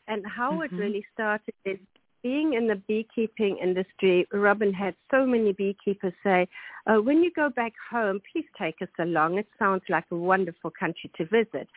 and 0.08 0.26
how 0.26 0.52
mm-hmm. 0.52 0.62
it 0.62 0.72
really 0.72 1.06
started 1.12 1.54
is 1.64 1.78
being 2.25 2.54
in 2.54 2.66
the 2.66 2.76
beekeeping 2.88 3.59
industry, 3.62 4.26
Robin 4.33 4.73
had 4.73 4.95
so 5.11 5.26
many 5.26 5.52
beekeepers 5.52 6.14
say, 6.25 6.49
uh, 6.87 6.97
when 6.97 7.23
you 7.23 7.31
go 7.37 7.50
back 7.50 7.75
home, 7.90 8.21
please 8.33 8.47
take 8.59 8.76
us 8.81 8.88
along. 8.99 9.38
It 9.38 9.47
sounds 9.59 9.83
like 9.90 10.07
a 10.11 10.16
wonderful 10.16 10.71
country 10.71 11.11
to 11.19 11.26
visit. 11.26 11.69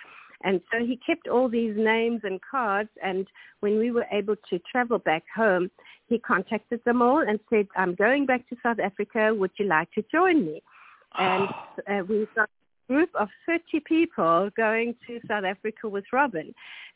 And 0.44 0.62
so 0.72 0.86
he 0.86 1.00
kept 1.06 1.28
all 1.28 1.50
these 1.50 1.76
names 1.76 2.22
and 2.24 2.40
cards. 2.50 2.90
And 3.04 3.28
when 3.60 3.78
we 3.78 3.92
were 3.92 4.06
able 4.10 4.36
to 4.50 4.60
travel 4.72 5.00
back 5.00 5.24
home, 5.36 5.70
he 6.08 6.18
contacted 6.18 6.80
them 6.86 7.02
all 7.02 7.20
and 7.20 7.40
said, 7.50 7.68
I'm 7.76 7.94
going 7.96 8.26
back 8.26 8.48
to 8.50 8.56
South 8.64 8.80
Africa. 8.80 9.34
Would 9.34 9.52
you 9.60 9.66
like 9.66 9.92
to 9.94 10.04
join 10.10 10.46
me? 10.46 10.64
And 11.18 11.50
uh, 11.90 12.04
we 12.08 12.26
got 12.36 12.50
group 12.88 13.10
of 13.16 13.30
30 13.46 13.82
people 13.82 14.50
going 14.56 14.96
to 15.06 15.20
South 15.28 15.44
Africa 15.44 15.88
with 15.90 16.06
Robin. 16.12 16.54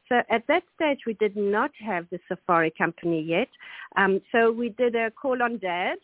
So 0.09 0.21
at 0.29 0.45
that 0.47 0.63
stage, 0.75 0.99
we 1.05 1.13
did 1.13 1.37
not 1.37 1.71
have 1.79 2.05
the 2.11 2.19
safari 2.27 2.73
company 2.77 3.21
yet. 3.21 3.47
Um, 3.95 4.21
so 4.31 4.51
we 4.51 4.69
did 4.69 4.95
a 4.95 5.09
call 5.11 5.41
on 5.41 5.57
dad, 5.57 5.97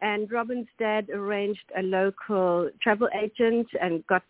and 0.00 0.30
Robin's 0.32 0.68
dad 0.78 1.10
arranged 1.10 1.70
a 1.76 1.82
local 1.82 2.70
travel 2.82 3.08
agent 3.14 3.68
and 3.80 4.06
got 4.06 4.22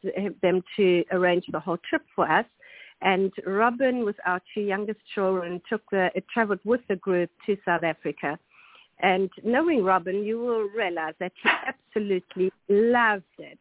them 0.42 0.62
to 0.76 1.04
arrange 1.12 1.44
the 1.52 1.60
whole 1.60 1.78
trip 1.88 2.02
for 2.14 2.30
us. 2.30 2.46
And 3.00 3.32
Robin, 3.46 4.04
with 4.04 4.16
our 4.26 4.40
two 4.54 4.60
youngest 4.60 5.00
children, 5.14 5.60
took 5.68 5.82
the, 5.90 6.10
traveled 6.32 6.60
with 6.64 6.80
the 6.88 6.96
group 6.96 7.30
to 7.46 7.56
South 7.64 7.82
Africa. 7.82 8.38
And 9.02 9.30
knowing 9.42 9.82
Robin, 9.82 10.24
you 10.24 10.38
will 10.38 10.68
realize 10.68 11.14
that 11.18 11.32
he 11.42 11.50
absolutely 11.66 12.52
loved 12.68 13.24
it. 13.38 13.58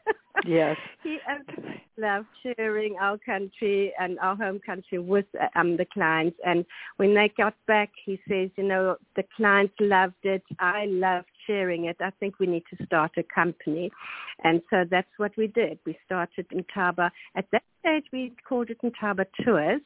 yes. 0.46 0.76
he 1.02 1.18
absolutely 1.28 1.82
loved 1.98 2.26
sharing 2.42 2.96
our 3.00 3.18
country 3.18 3.92
and 3.98 4.18
our 4.20 4.36
home 4.36 4.60
country 4.64 4.98
with 4.98 5.26
um, 5.56 5.76
the 5.76 5.86
clients. 5.92 6.36
And 6.46 6.64
when 6.96 7.14
they 7.14 7.32
got 7.36 7.54
back, 7.66 7.90
he 8.04 8.20
says, 8.28 8.50
you 8.56 8.64
know, 8.64 8.96
the 9.16 9.24
clients 9.36 9.74
loved 9.80 10.14
it. 10.22 10.42
I 10.60 10.86
loved 10.86 11.26
sharing 11.46 11.86
it. 11.86 11.96
I 12.00 12.10
think 12.20 12.38
we 12.38 12.46
need 12.46 12.64
to 12.76 12.86
start 12.86 13.12
a 13.16 13.22
company. 13.22 13.90
And 14.44 14.62
so 14.70 14.84
that's 14.88 15.08
what 15.16 15.32
we 15.36 15.48
did. 15.48 15.78
We 15.84 15.98
started 16.06 16.46
Intaba. 16.50 17.10
At 17.34 17.46
that 17.52 17.62
stage, 17.80 18.04
we 18.12 18.32
called 18.48 18.70
it 18.70 18.78
Intaba 18.82 19.26
Tours. 19.44 19.80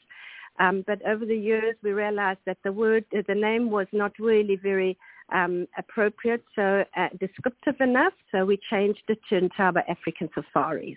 Um, 0.59 0.85
but 0.87 1.01
over 1.07 1.25
the 1.25 1.37
years, 1.37 1.77
we 1.83 1.93
realized 1.93 2.41
that 2.47 2.59
the 2.65 2.73
word, 2.73 3.05
the 3.13 3.35
name 3.35 3.71
was 3.71 3.87
not 3.93 4.13
really 4.19 4.57
very 4.57 4.99
um, 5.33 5.67
appropriate, 5.77 6.43
so 6.57 6.85
uh, 6.97 7.09
descriptive 7.21 7.77
enough. 7.81 8.15
So 8.33 8.45
we 8.45 8.59
changed 8.71 9.03
it 9.09 9.21
to 9.29 9.41
Intaba 9.41 9.83
African 9.89 10.29
Safaris. 10.35 10.97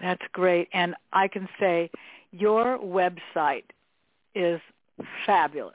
That's 0.00 0.22
great, 0.32 0.68
and 0.72 0.94
I 1.12 1.28
can 1.28 1.48
say 1.60 1.90
your 2.32 2.78
website 2.78 3.64
is 4.34 4.60
fabulous. 5.24 5.74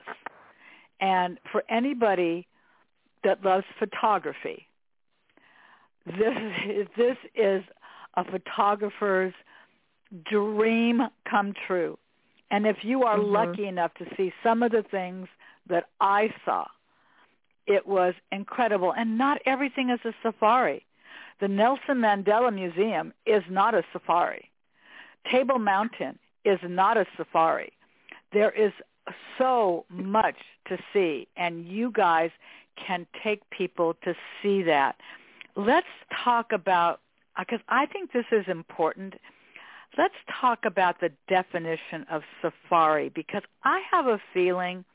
And 0.99 1.39
for 1.51 1.63
anybody 1.69 2.45
that 3.23 3.43
loves 3.45 3.65
photography, 3.77 4.67
this 6.05 6.35
is, 6.67 6.87
this 6.97 7.17
is 7.35 7.63
a 8.15 8.25
photographer's 8.25 9.33
dream 10.29 11.01
come 11.29 11.53
true. 11.67 11.97
And 12.51 12.65
if 12.65 12.77
you 12.83 13.03
are 13.03 13.17
mm-hmm. 13.17 13.31
lucky 13.31 13.67
enough 13.67 13.93
to 13.95 14.05
see 14.17 14.33
some 14.43 14.63
of 14.63 14.71
the 14.71 14.83
things 14.83 15.27
that 15.67 15.85
I 15.99 16.33
saw, 16.45 16.65
it 17.67 17.85
was 17.85 18.15
incredible. 18.31 18.93
And 18.93 19.17
not 19.17 19.39
everything 19.45 19.89
is 19.89 19.99
a 20.03 20.13
safari. 20.23 20.85
The 21.39 21.47
Nelson 21.47 21.97
Mandela 21.97 22.53
Museum 22.53 23.13
is 23.25 23.43
not 23.49 23.75
a 23.75 23.83
safari. 23.93 24.49
Table 25.31 25.59
Mountain 25.59 26.17
is 26.43 26.59
not 26.63 26.97
a 26.97 27.05
safari. 27.15 27.71
There 28.33 28.51
is 28.51 28.71
so 29.37 29.85
much 29.89 30.37
to 30.67 30.77
see, 30.93 31.27
and 31.37 31.67
you 31.67 31.91
guys 31.91 32.31
can 32.75 33.05
take 33.23 33.47
people 33.49 33.95
to 34.03 34.15
see 34.41 34.63
that. 34.63 34.95
Let's 35.55 35.87
talk 36.23 36.51
about, 36.51 37.01
because 37.37 37.59
I 37.69 37.85
think 37.85 38.11
this 38.11 38.25
is 38.31 38.45
important 38.47 39.15
let's 39.97 40.13
talk 40.39 40.59
about 40.65 40.99
the 40.99 41.11
definition 41.27 42.05
of 42.11 42.21
safari 42.41 43.09
because 43.09 43.43
I 43.63 43.81
have 43.91 44.07
a 44.07 44.19
feeling 44.33 44.85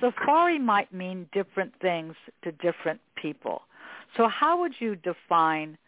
safari 0.00 0.58
might 0.58 0.92
mean 0.92 1.28
different 1.32 1.72
things 1.80 2.14
to 2.44 2.52
different 2.52 3.00
people. 3.20 3.62
So 4.16 4.28
how 4.28 4.60
would 4.60 4.74
you 4.78 4.96
define 4.96 5.78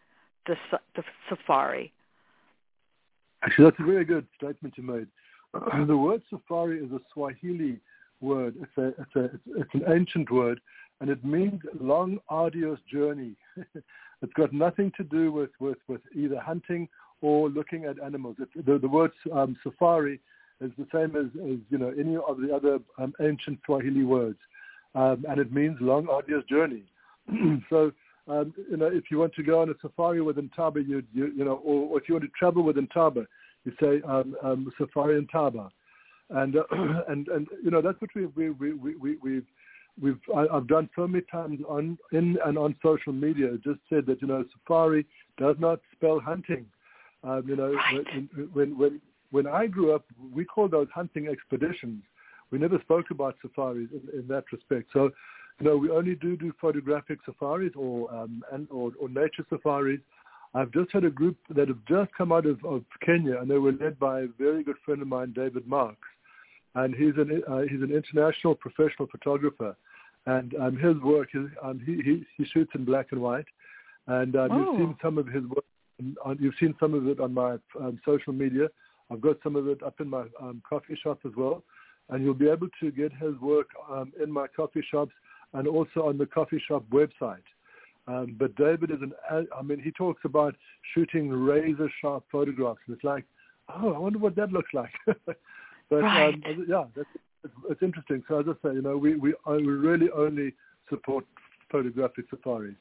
the, 0.46 0.56
the 0.96 1.02
safari? 1.28 1.92
Actually, 3.42 3.64
that's 3.64 3.80
a 3.80 3.84
very 3.84 4.04
good 4.04 4.26
statement 4.36 4.74
you 4.76 4.84
made. 4.84 5.06
the 5.86 5.96
word 5.96 6.22
safari 6.30 6.78
is 6.78 6.90
a 6.92 7.00
Swahili 7.12 7.80
word. 8.20 8.54
It's, 8.60 8.78
a, 8.78 8.88
it's, 9.02 9.16
a, 9.16 9.24
it's 9.60 9.74
an 9.74 9.84
ancient 9.88 10.30
word, 10.30 10.60
and 11.00 11.10
it 11.10 11.24
means 11.24 11.60
long, 11.80 12.18
arduous 12.28 12.78
journey. 12.90 13.34
it's 13.56 14.32
got 14.34 14.52
nothing 14.52 14.92
to 14.96 15.04
do 15.04 15.32
with, 15.32 15.50
with, 15.58 15.78
with 15.88 16.00
either 16.14 16.38
hunting 16.40 16.88
or 17.22 17.48
looking 17.48 17.84
at 17.84 18.02
animals. 18.02 18.36
It, 18.38 18.66
the, 18.66 18.78
the 18.78 18.88
word 18.88 19.12
um, 19.32 19.56
safari 19.62 20.20
is 20.60 20.70
the 20.76 20.86
same 20.92 21.16
as, 21.16 21.26
as, 21.50 21.58
you 21.70 21.78
know 21.78 21.92
any 21.98 22.16
of 22.16 22.38
the 22.38 22.54
other 22.54 22.78
um, 22.98 23.14
ancient 23.20 23.58
Swahili 23.64 24.04
words, 24.04 24.38
um, 24.94 25.24
and 25.28 25.40
it 25.40 25.52
means 25.52 25.78
long, 25.80 26.08
arduous 26.08 26.44
journey. 26.44 26.84
so 27.70 27.92
um, 28.28 28.52
you 28.70 28.76
know 28.76 28.86
if 28.86 29.04
you 29.10 29.18
want 29.18 29.34
to 29.34 29.42
go 29.42 29.62
on 29.62 29.70
a 29.70 29.74
safari 29.80 30.20
with 30.20 30.36
Intaba, 30.36 30.86
you 30.86 31.02
you, 31.14 31.32
you 31.34 31.44
know, 31.44 31.60
or, 31.64 31.88
or 31.90 31.98
if 31.98 32.08
you 32.08 32.14
want 32.14 32.24
to 32.24 32.30
travel 32.38 32.62
with 32.62 32.76
Intaba, 32.76 33.26
you 33.64 33.72
say 33.80 34.02
um, 34.06 34.36
um, 34.42 34.72
safari 34.78 35.20
Intaba, 35.20 35.68
and 36.30 36.56
uh, 36.56 36.62
and 37.08 37.28
and 37.28 37.46
you 37.64 37.70
know 37.70 37.80
that's 37.80 38.00
what 38.00 38.10
we 38.14 38.26
we 38.26 38.50
we 38.50 38.72
we 38.74 39.16
we've 39.22 39.46
we've 40.00 40.20
I, 40.34 40.46
have 40.52 40.66
done 40.66 40.88
so 40.94 41.06
many 41.06 41.24
times 41.30 41.60
on 41.68 41.98
in 42.12 42.36
and 42.44 42.58
on 42.58 42.74
social 42.82 43.12
media. 43.12 43.52
Just 43.64 43.80
said 43.88 44.06
that 44.06 44.20
you 44.20 44.28
know 44.28 44.44
safari 44.52 45.06
does 45.38 45.56
not 45.58 45.80
spell 45.92 46.20
hunting. 46.20 46.66
Um, 47.24 47.44
you 47.46 47.56
know, 47.56 47.72
right. 47.72 48.28
when, 48.52 48.76
when 48.76 49.00
when 49.30 49.46
I 49.46 49.66
grew 49.66 49.94
up, 49.94 50.04
we 50.32 50.44
called 50.44 50.72
those 50.72 50.88
hunting 50.94 51.26
expeditions. 51.26 52.02
We 52.50 52.58
never 52.58 52.78
spoke 52.80 53.06
about 53.10 53.36
safaris 53.40 53.88
in, 53.92 54.20
in 54.20 54.28
that 54.28 54.44
respect. 54.52 54.90
So, 54.92 55.10
you 55.58 55.66
know, 55.66 55.76
we 55.76 55.90
only 55.90 56.14
do 56.14 56.36
do 56.36 56.52
photographic 56.60 57.18
safaris 57.24 57.72
or 57.74 58.12
um, 58.14 58.42
and 58.52 58.68
or, 58.70 58.92
or 59.00 59.08
nature 59.08 59.46
safaris. 59.48 60.00
I've 60.54 60.70
just 60.72 60.92
had 60.92 61.04
a 61.04 61.10
group 61.10 61.38
that 61.54 61.68
have 61.68 61.78
just 61.88 62.12
come 62.14 62.30
out 62.30 62.44
of, 62.44 62.62
of 62.64 62.84
Kenya, 63.04 63.38
and 63.38 63.50
they 63.50 63.56
were 63.56 63.72
led 63.72 63.98
by 63.98 64.20
a 64.20 64.26
very 64.38 64.62
good 64.62 64.76
friend 64.84 65.00
of 65.00 65.08
mine, 65.08 65.32
David 65.34 65.66
Marks, 65.66 66.08
and 66.74 66.94
he's 66.94 67.14
an 67.16 67.42
uh, 67.48 67.62
he's 67.62 67.80
an 67.80 67.90
international 67.90 68.54
professional 68.54 69.08
photographer, 69.10 69.74
and 70.26 70.54
um, 70.60 70.76
his 70.76 70.96
work 71.02 71.28
is 71.34 71.46
um, 71.62 71.80
he, 71.86 72.02
he 72.02 72.26
he 72.36 72.44
shoots 72.52 72.72
in 72.74 72.84
black 72.84 73.12
and 73.12 73.22
white, 73.22 73.46
and 74.08 74.36
um, 74.36 74.50
you've 74.52 74.76
seen 74.76 74.96
some 75.02 75.16
of 75.16 75.26
his 75.26 75.44
work 75.44 75.64
you've 76.38 76.54
seen 76.60 76.74
some 76.80 76.94
of 76.94 77.06
it 77.06 77.20
on 77.20 77.34
my 77.34 77.56
um, 77.80 78.00
social 78.04 78.32
media. 78.32 78.68
I've 79.10 79.20
got 79.20 79.36
some 79.42 79.56
of 79.56 79.68
it 79.68 79.82
up 79.82 80.00
in 80.00 80.08
my 80.08 80.24
um, 80.40 80.62
coffee 80.68 80.98
shop 81.02 81.20
as 81.26 81.32
well, 81.36 81.62
and 82.08 82.24
you'll 82.24 82.34
be 82.34 82.48
able 82.48 82.68
to 82.80 82.90
get 82.90 83.12
his 83.12 83.38
work 83.40 83.68
um, 83.90 84.12
in 84.22 84.30
my 84.30 84.46
coffee 84.48 84.84
shops 84.90 85.12
and 85.54 85.68
also 85.68 86.08
on 86.08 86.18
the 86.18 86.26
coffee 86.26 86.62
shop 86.66 86.84
website. 86.90 87.42
Um, 88.08 88.34
but 88.38 88.56
David 88.56 88.90
is 88.90 88.98
an, 89.00 89.12
I 89.56 89.62
mean, 89.62 89.80
he 89.80 89.92
talks 89.92 90.22
about 90.24 90.56
shooting 90.94 91.28
razor 91.28 91.90
sharp 92.00 92.24
photographs, 92.32 92.80
and 92.86 92.96
it's 92.96 93.04
like, 93.04 93.24
oh, 93.68 93.92
I 93.92 93.98
wonder 93.98 94.18
what 94.18 94.34
that 94.36 94.50
looks 94.50 94.70
like. 94.74 94.92
but 95.06 95.36
right. 95.90 96.34
um, 96.34 96.66
yeah, 96.68 96.84
that's, 96.96 97.08
it's, 97.44 97.54
it's 97.70 97.82
interesting. 97.82 98.24
So 98.28 98.40
as 98.40 98.46
I 98.48 98.68
say, 98.68 98.74
you 98.74 98.82
know, 98.82 98.96
we 98.96 99.14
we, 99.14 99.34
we 99.46 99.62
really 99.62 100.10
only 100.10 100.54
support 100.88 101.24
photographic 101.70 102.24
safaris. 102.28 102.74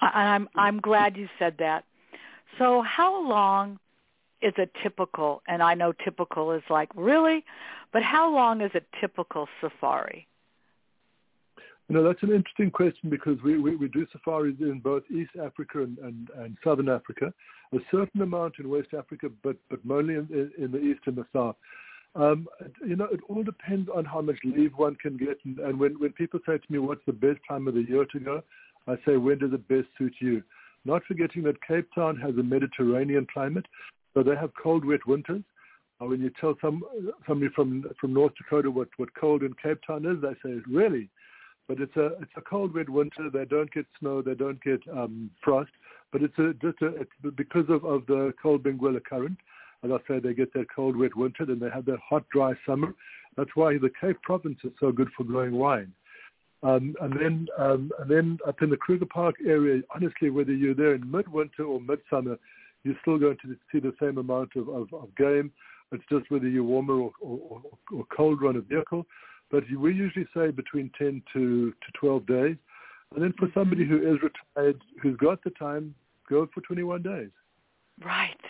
I'm 0.00 0.48
I'm 0.56 0.80
glad 0.80 1.16
you 1.16 1.28
said 1.38 1.54
that. 1.58 1.84
So 2.58 2.82
how 2.82 3.26
long 3.28 3.78
is 4.42 4.52
a 4.58 4.68
typical? 4.82 5.42
And 5.48 5.62
I 5.62 5.74
know 5.74 5.92
typical 5.92 6.52
is 6.52 6.62
like 6.68 6.90
really, 6.94 7.44
but 7.92 8.02
how 8.02 8.32
long 8.32 8.60
is 8.60 8.70
a 8.74 8.82
typical 9.00 9.48
safari? 9.60 10.26
You 11.88 11.96
know, 11.96 12.02
that's 12.02 12.22
an 12.22 12.32
interesting 12.32 12.70
question 12.70 13.10
because 13.10 13.36
we, 13.44 13.58
we, 13.58 13.76
we 13.76 13.88
do 13.88 14.06
safaris 14.10 14.54
in 14.60 14.80
both 14.80 15.02
East 15.10 15.32
Africa 15.42 15.82
and, 15.82 15.98
and, 15.98 16.28
and 16.38 16.56
Southern 16.64 16.88
Africa, 16.88 17.32
a 17.74 17.78
certain 17.90 18.22
amount 18.22 18.54
in 18.58 18.70
West 18.70 18.88
Africa, 18.96 19.28
but, 19.42 19.56
but 19.68 19.84
mainly 19.84 20.14
in, 20.14 20.50
in 20.56 20.72
the 20.72 20.78
East 20.78 21.00
and 21.06 21.16
the 21.16 21.26
South. 21.34 21.56
Um, 22.16 22.46
you 22.86 22.96
know, 22.96 23.06
it 23.06 23.20
all 23.28 23.42
depends 23.42 23.90
on 23.94 24.04
how 24.04 24.22
much 24.22 24.38
leave 24.44 24.72
one 24.76 24.94
can 24.96 25.16
get. 25.16 25.36
And, 25.44 25.58
and 25.58 25.78
when, 25.78 25.98
when 25.98 26.12
people 26.12 26.40
say 26.46 26.56
to 26.56 26.72
me, 26.72 26.78
what's 26.78 27.04
the 27.06 27.12
best 27.12 27.40
time 27.46 27.68
of 27.68 27.74
the 27.74 27.82
year 27.82 28.06
to 28.12 28.20
go? 28.20 28.42
I 28.86 28.96
say, 29.06 29.16
when 29.16 29.38
does 29.38 29.52
it 29.52 29.68
best 29.68 29.88
suit 29.98 30.14
you? 30.20 30.42
Not 30.84 31.02
forgetting 31.04 31.42
that 31.44 31.62
Cape 31.66 31.88
Town 31.94 32.16
has 32.16 32.36
a 32.36 32.42
Mediterranean 32.42 33.26
climate, 33.32 33.66
so 34.12 34.22
they 34.22 34.36
have 34.36 34.50
cold, 34.62 34.84
wet 34.84 35.06
winters. 35.06 35.42
Uh, 36.00 36.06
when 36.06 36.20
you 36.20 36.30
tell 36.40 36.54
some 36.60 36.82
somebody 37.26 37.52
from 37.54 37.84
from 38.00 38.12
North 38.12 38.32
Dakota 38.36 38.70
what 38.70 38.88
what 38.96 39.14
cold 39.14 39.42
in 39.42 39.54
Cape 39.62 39.78
Town 39.86 40.04
is, 40.04 40.20
they 40.20 40.34
say, 40.42 40.60
really? 40.68 41.08
But 41.68 41.80
it's 41.80 41.96
a 41.96 42.06
it's 42.20 42.32
a 42.36 42.42
cold, 42.42 42.74
wet 42.74 42.88
winter. 42.88 43.30
They 43.32 43.44
don't 43.44 43.72
get 43.72 43.86
snow, 43.98 44.20
they 44.20 44.34
don't 44.34 44.62
get 44.62 44.80
um, 44.92 45.30
frost, 45.42 45.70
but 46.12 46.22
it's 46.22 46.38
a 46.38 46.52
just 46.60 46.82
a 46.82 46.88
it's 46.96 47.36
because 47.36 47.66
of 47.68 47.84
of 47.84 48.06
the 48.06 48.34
cold 48.42 48.62
Benguela 48.62 49.02
current. 49.04 49.38
As 49.84 49.90
I 49.90 49.98
say, 50.08 50.18
they 50.18 50.32
get 50.32 50.52
that 50.54 50.66
cold, 50.74 50.96
wet 50.96 51.14
winter, 51.14 51.44
then 51.44 51.58
they 51.58 51.68
have 51.68 51.84
that 51.86 51.98
hot, 52.08 52.24
dry 52.32 52.54
summer. 52.66 52.94
That's 53.36 53.50
why 53.54 53.76
the 53.76 53.90
Cape 54.00 54.20
Province 54.22 54.58
is 54.64 54.72
so 54.80 54.90
good 54.90 55.08
for 55.16 55.24
growing 55.24 55.54
wine. 55.56 55.92
Um, 56.64 56.94
and 57.02 57.12
then 57.20 57.46
um, 57.58 57.92
and 57.98 58.10
then 58.10 58.38
up 58.48 58.62
in 58.62 58.70
the 58.70 58.76
Kruger 58.76 59.06
Park 59.06 59.36
area, 59.46 59.82
honestly, 59.94 60.30
whether 60.30 60.52
you're 60.52 60.74
there 60.74 60.94
in 60.94 61.10
midwinter 61.10 61.64
or 61.64 61.78
midsummer, 61.78 62.38
you're 62.84 62.96
still 63.02 63.18
going 63.18 63.36
to 63.42 63.56
see 63.70 63.80
the 63.80 63.94
same 64.00 64.16
amount 64.16 64.56
of, 64.56 64.68
of, 64.68 64.92
of 64.94 65.14
game. 65.16 65.52
It's 65.92 66.04
just 66.10 66.30
whether 66.30 66.48
you're 66.48 66.64
warmer 66.64 66.94
or, 66.94 67.12
or, 67.20 67.62
or 67.94 68.04
colder 68.16 68.48
on 68.48 68.56
a 68.56 68.60
vehicle. 68.62 69.06
But 69.50 69.64
we 69.78 69.92
usually 69.94 70.26
say 70.34 70.50
between 70.50 70.90
10 70.98 71.22
to, 71.34 71.70
to 71.70 71.92
12 72.00 72.26
days. 72.26 72.56
And 73.14 73.22
then 73.22 73.34
for 73.38 73.48
somebody 73.54 73.84
who 73.84 73.98
is 73.98 74.18
retired, 74.22 74.80
who's 75.00 75.16
got 75.18 75.44
the 75.44 75.50
time, 75.50 75.94
go 76.28 76.48
for 76.52 76.62
21 76.62 77.02
days. 77.02 77.30
Right. 78.04 78.40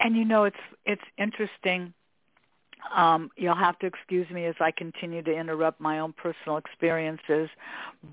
And 0.00 0.14
you 0.14 0.24
know, 0.24 0.44
it's 0.44 0.56
it's 0.86 1.02
interesting 1.16 1.92
um, 2.94 3.30
you'll 3.36 3.54
have 3.54 3.78
to 3.80 3.86
excuse 3.86 4.28
me 4.30 4.44
as 4.46 4.54
I 4.60 4.70
continue 4.70 5.22
to 5.22 5.32
interrupt 5.32 5.80
my 5.80 5.98
own 5.98 6.12
personal 6.12 6.58
experiences, 6.58 7.48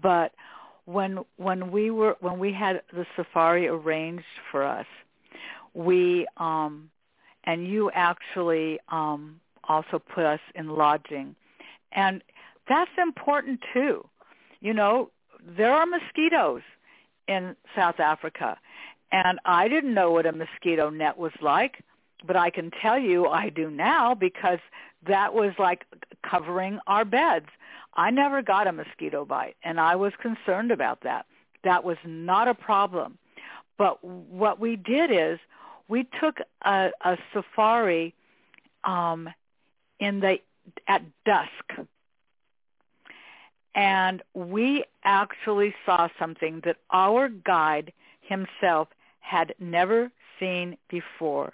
but 0.02 0.32
when 0.86 1.20
when 1.38 1.72
we 1.72 1.90
were 1.90 2.16
when 2.20 2.40
we 2.40 2.54
had 2.54 2.82
the 2.94 3.06
safari 3.16 3.68
arranged 3.68 4.26
for 4.52 4.64
us, 4.64 4.86
we 5.74 6.28
um, 6.38 6.90
and 7.46 7.68
you 7.68 7.92
actually 7.94 8.80
um, 8.90 9.40
also 9.64 10.00
put 10.14 10.26
us 10.26 10.40
in 10.54 10.70
lodging, 10.70 11.36
and 11.92 12.24
that's 12.68 12.92
important 13.02 13.60
too. 13.74 14.08
You 14.62 14.74
know, 14.74 15.10
there 15.58 15.74
are 15.74 15.86
mosquitoes 15.86 16.62
in 17.28 17.56
South 17.75 18.00
Africa, 18.00 18.58
and 19.12 19.40
I 19.46 19.68
didn't 19.68 19.94
know 19.94 20.12
what 20.12 20.25
a 20.25 20.32
mosquito 20.32 20.90
net 20.90 21.18
was 21.18 21.34
like 21.42 21.84
but 22.25 22.36
I 22.36 22.50
can 22.50 22.72
tell 22.82 22.98
you 22.98 23.28
I 23.28 23.50
do 23.50 23.70
now 23.70 24.14
because 24.16 24.60
that 25.08 25.34
was 25.34 25.54
like 25.60 25.86
covering 26.30 26.80
our 26.88 27.06
beds. 27.06 27.48
I 27.94 28.12
never 28.12 28.42
got 28.42 28.68
a 28.68 28.72
mosquito 28.72 29.25
bite 29.25 29.56
and 29.64 29.80
I 29.80 29.96
was 29.96 30.14
concerned 30.22 30.72
about 30.72 31.01
that. 31.01 31.25
That 31.64 31.84
was 31.84 31.98
not 32.06 32.48
a 32.48 32.54
problem. 32.54 33.18
But 33.78 34.04
what 34.04 34.60
we 34.60 34.75
did 34.75 35.12
is 35.12 35.40
we 35.88 36.08
took 36.20 36.40
a, 36.64 36.92
a 37.01 37.18
safari 37.34 38.14
um, 38.84 39.30
in 40.00 40.20
the 40.20 40.38
at 40.88 41.04
dusk, 41.25 41.88
and 43.74 44.22
we 44.34 44.86
actually 45.04 45.75
saw 45.86 46.08
something 46.18 46.62
that 46.66 46.78
our 46.92 47.30
guide 47.30 47.92
himself 48.22 48.88
had 49.20 49.54
never 49.60 50.12
seen 50.40 50.78
before. 50.90 51.54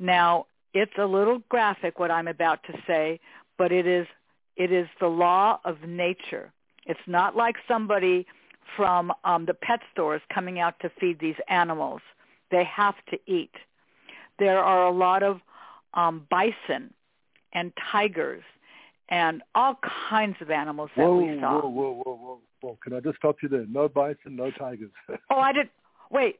Now, 0.00 0.46
it's 0.72 0.92
a 0.98 1.04
little 1.04 1.42
graphic 1.48 1.98
what 1.98 2.10
I'm 2.10 2.26
about 2.26 2.62
to 2.64 2.72
say, 2.86 3.20
but 3.58 3.70
it 3.70 3.86
is 3.86 4.06
it 4.56 4.72
is 4.72 4.88
the 4.98 5.06
law 5.06 5.60
of 5.64 5.82
nature. 5.86 6.52
It's 6.86 7.00
not 7.06 7.36
like 7.36 7.56
somebody 7.68 8.26
from 8.76 9.12
um, 9.24 9.46
the 9.46 9.54
pet 9.54 9.80
stores 9.92 10.22
coming 10.32 10.58
out 10.58 10.74
to 10.80 10.90
feed 11.00 11.18
these 11.20 11.36
animals. 11.48 12.00
They 12.50 12.64
have 12.64 12.94
to 13.10 13.18
eat. 13.26 13.52
There 14.38 14.58
are 14.58 14.86
a 14.86 14.90
lot 14.90 15.22
of 15.22 15.40
um, 15.94 16.26
bison 16.30 16.92
and 17.52 17.72
tigers 17.92 18.42
and 19.08 19.42
all 19.54 19.78
kinds 20.08 20.36
of 20.40 20.50
animals 20.50 20.90
that 20.96 21.04
whoa, 21.04 21.16
we 21.16 21.40
saw. 21.40 21.60
Whoa, 21.60 21.68
whoa, 21.68 22.02
whoa, 22.04 22.16
whoa, 22.16 22.40
whoa! 22.60 22.78
Can 22.82 22.94
I 22.94 23.00
just 23.00 23.16
stop 23.18 23.36
you 23.42 23.48
there? 23.48 23.66
No 23.68 23.88
bison, 23.88 24.36
no 24.36 24.50
tigers. 24.52 24.90
oh, 25.30 25.38
I 25.38 25.52
did. 25.52 25.68
Wait, 26.10 26.38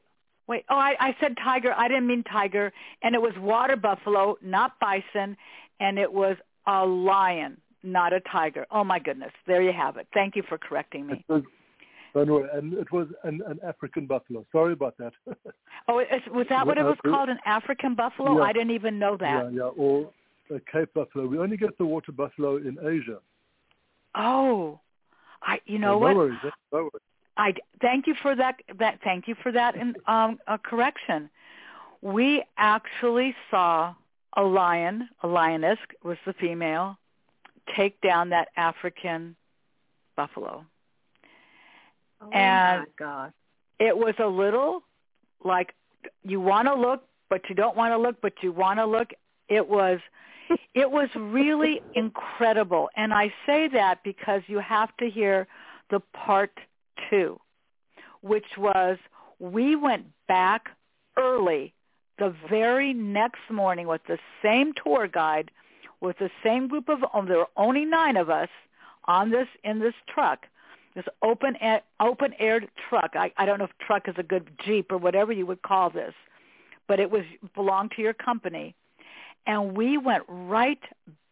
Wait, 0.51 0.65
oh, 0.69 0.75
I, 0.75 0.95
I 0.99 1.15
said 1.21 1.37
tiger. 1.41 1.73
I 1.77 1.87
didn't 1.87 2.07
mean 2.07 2.25
tiger. 2.25 2.73
And 3.03 3.15
it 3.15 3.21
was 3.21 3.31
water 3.37 3.77
buffalo, 3.77 4.37
not 4.41 4.77
bison, 4.81 5.37
and 5.79 5.97
it 5.97 6.11
was 6.11 6.35
a 6.67 6.85
lion, 6.85 7.55
not 7.83 8.11
a 8.11 8.19
tiger. 8.19 8.65
Oh 8.69 8.83
my 8.83 8.99
goodness, 8.99 9.31
there 9.47 9.61
you 9.61 9.71
have 9.71 9.95
it. 9.95 10.07
Thank 10.13 10.35
you 10.35 10.43
for 10.49 10.57
correcting 10.57 11.07
me. 11.07 11.23
And 11.29 12.73
it 12.73 12.91
was 12.91 13.07
an, 13.23 13.39
an 13.47 13.59
African 13.65 14.07
buffalo. 14.07 14.45
Sorry 14.51 14.73
about 14.73 14.97
that. 14.97 15.13
oh, 15.87 16.03
was 16.33 16.47
that 16.49 16.67
what 16.67 16.77
it 16.77 16.83
was 16.83 16.97
called, 17.07 17.29
an 17.29 17.39
African 17.45 17.95
buffalo? 17.95 18.39
Yeah. 18.39 18.43
I 18.43 18.51
didn't 18.51 18.71
even 18.71 18.99
know 18.99 19.15
that. 19.21 19.53
Yeah, 19.53 19.57
yeah, 19.57 19.69
or 19.77 20.11
a 20.53 20.59
Cape 20.69 20.93
buffalo. 20.93 21.27
We 21.27 21.39
only 21.39 21.55
get 21.55 21.77
the 21.77 21.85
water 21.85 22.11
buffalo 22.11 22.57
in 22.57 22.77
Asia. 22.81 23.19
Oh, 24.15 24.81
I. 25.41 25.59
You 25.65 25.79
know 25.79 25.93
no 25.93 25.97
what? 25.99 26.15
Worries, 26.17 26.39
eh? 26.43 26.49
no 26.73 26.79
worries. 26.79 27.10
I 27.37 27.53
thank 27.81 28.07
you 28.07 28.15
for 28.21 28.35
that. 28.35 28.61
That 28.79 28.99
thank 29.03 29.27
you 29.27 29.35
for 29.41 29.51
that 29.51 29.75
in, 29.75 29.95
um, 30.07 30.39
a 30.47 30.57
correction. 30.57 31.29
We 32.01 32.43
actually 32.57 33.35
saw 33.49 33.95
a 34.35 34.43
lion, 34.43 35.09
a 35.23 35.27
lioness 35.27 35.77
was 36.03 36.17
the 36.25 36.33
female, 36.33 36.97
take 37.75 37.99
down 38.01 38.29
that 38.29 38.49
African 38.55 39.35
buffalo. 40.15 40.65
Oh 42.21 42.29
and 42.31 42.81
my 42.81 42.87
God! 42.97 43.33
It 43.79 43.97
was 43.97 44.15
a 44.19 44.27
little 44.27 44.83
like 45.43 45.73
you 46.23 46.39
want 46.39 46.67
to 46.67 46.75
look, 46.75 47.03
but 47.29 47.41
you 47.49 47.55
don't 47.55 47.75
want 47.75 47.93
to 47.93 47.97
look, 47.97 48.21
but 48.21 48.33
you 48.41 48.51
want 48.51 48.79
to 48.79 48.85
look. 48.85 49.11
It 49.49 49.67
was 49.67 49.99
it 50.73 50.91
was 50.91 51.09
really 51.15 51.81
incredible, 51.93 52.89
and 52.95 53.13
I 53.13 53.33
say 53.45 53.67
that 53.69 54.03
because 54.03 54.41
you 54.47 54.59
have 54.59 54.95
to 54.97 55.09
hear 55.09 55.47
the 55.89 55.99
part 56.13 56.51
two, 57.09 57.39
which 58.21 58.57
was 58.57 58.97
we 59.39 59.75
went 59.75 60.05
back 60.27 60.69
early 61.17 61.73
the 62.17 62.33
very 62.49 62.93
next 62.93 63.41
morning 63.49 63.87
with 63.87 64.01
the 64.07 64.19
same 64.43 64.73
tour 64.83 65.07
guide, 65.07 65.49
with 66.01 66.17
the 66.19 66.29
same 66.43 66.67
group 66.67 66.87
of, 66.87 66.99
oh, 67.13 67.25
there 67.25 67.37
were 67.37 67.49
only 67.57 67.83
nine 67.83 68.15
of 68.15 68.29
us 68.29 68.49
on 69.05 69.31
this, 69.31 69.47
in 69.63 69.79
this 69.79 69.95
truck, 70.07 70.45
this 70.93 71.05
open, 71.23 71.55
air, 71.59 71.81
open 71.99 72.33
aired 72.37 72.69
truck. 72.89 73.11
I, 73.15 73.31
I 73.37 73.45
don't 73.45 73.57
know 73.57 73.65
if 73.65 73.77
truck 73.85 74.07
is 74.07 74.15
a 74.17 74.23
good 74.23 74.51
Jeep 74.63 74.91
or 74.91 74.97
whatever 74.97 75.31
you 75.31 75.47
would 75.47 75.63
call 75.63 75.89
this, 75.89 76.13
but 76.87 76.99
it 76.99 77.09
was, 77.09 77.23
belonged 77.55 77.93
to 77.95 78.01
your 78.03 78.13
company. 78.13 78.75
And 79.47 79.75
we 79.75 79.97
went 79.97 80.23
right 80.27 80.81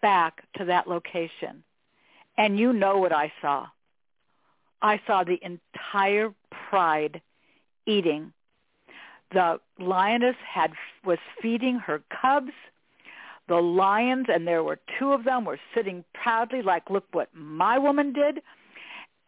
back 0.01 0.43
to 0.57 0.65
that 0.65 0.87
location. 0.87 1.63
And 2.37 2.57
you 2.57 2.73
know 2.73 2.97
what 2.97 3.13
I 3.13 3.31
saw. 3.41 3.67
I 4.81 5.01
saw 5.05 5.23
the 5.23 5.39
entire 5.41 6.33
pride 6.69 7.21
eating. 7.85 8.33
The 9.31 9.59
lioness 9.77 10.35
had 10.47 10.71
was 11.05 11.19
feeding 11.41 11.79
her 11.79 12.01
cubs. 12.21 12.53
The 13.47 13.55
lions, 13.55 14.27
and 14.29 14.47
there 14.47 14.63
were 14.63 14.79
two 14.97 15.11
of 15.11 15.23
them, 15.23 15.45
were 15.45 15.59
sitting 15.73 16.03
proudly 16.13 16.61
like, 16.61 16.89
look 16.89 17.05
what 17.11 17.29
my 17.33 17.77
woman 17.79 18.13
did. 18.13 18.41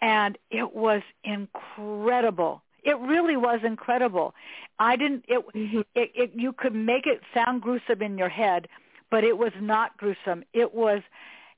And 0.01 0.37
it 0.49 0.75
was 0.75 1.01
incredible. 1.23 2.61
It 2.83 2.97
really 2.99 3.37
was 3.37 3.59
incredible. 3.63 4.33
I 4.79 4.95
didn't. 4.95 5.25
It, 5.27 5.47
mm-hmm. 5.53 5.81
it, 5.93 6.11
it 6.15 6.31
you 6.35 6.53
could 6.53 6.73
make 6.73 7.05
it 7.05 7.21
sound 7.33 7.61
gruesome 7.61 8.01
in 8.01 8.17
your 8.17 8.29
head, 8.29 8.67
but 9.11 9.23
it 9.23 9.37
was 9.37 9.51
not 9.59 9.97
gruesome. 9.97 10.43
It 10.53 10.73
was, 10.73 11.01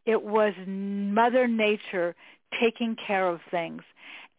it 0.06 0.24
was 0.24 0.54
Mother 0.68 1.48
Nature 1.48 2.16
taking 2.62 2.96
care 2.96 3.28
of 3.28 3.40
things. 3.52 3.84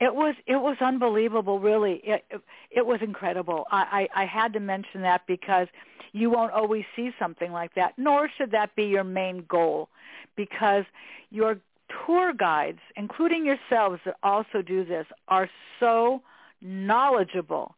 It 0.01 0.15
was 0.15 0.35
it 0.47 0.57
was 0.57 0.77
unbelievable. 0.81 1.61
Really, 1.61 2.01
it 2.05 2.25
it, 2.31 2.41
it 2.71 2.87
was 2.87 3.01
incredible. 3.01 3.65
I, 3.71 4.09
I 4.15 4.23
I 4.23 4.27
had 4.27 4.53
to 4.55 4.61
mention 4.61 5.03
that 5.03 5.23
because 5.27 5.69
you 6.13 6.31
won't 6.31 6.53
always 6.53 6.85
see 6.97 7.11
something 7.19 7.53
like 7.53 7.75
that, 7.75 7.95
nor 7.97 8.29
should 8.37 8.51
that 8.53 8.75
be 8.77 8.85
your 8.85 9.05
main 9.05 9.45
goal, 9.49 9.89
because 10.37 10.85
your 11.31 11.59
tour 12.07 12.33
guides, 12.33 12.81
including 12.97 13.45
yourselves 13.45 14.01
that 14.05 14.17
also 14.23 14.63
do 14.63 14.85
this, 14.85 15.07
are 15.29 15.49
so 15.81 16.23
knowledgeable 16.61 17.75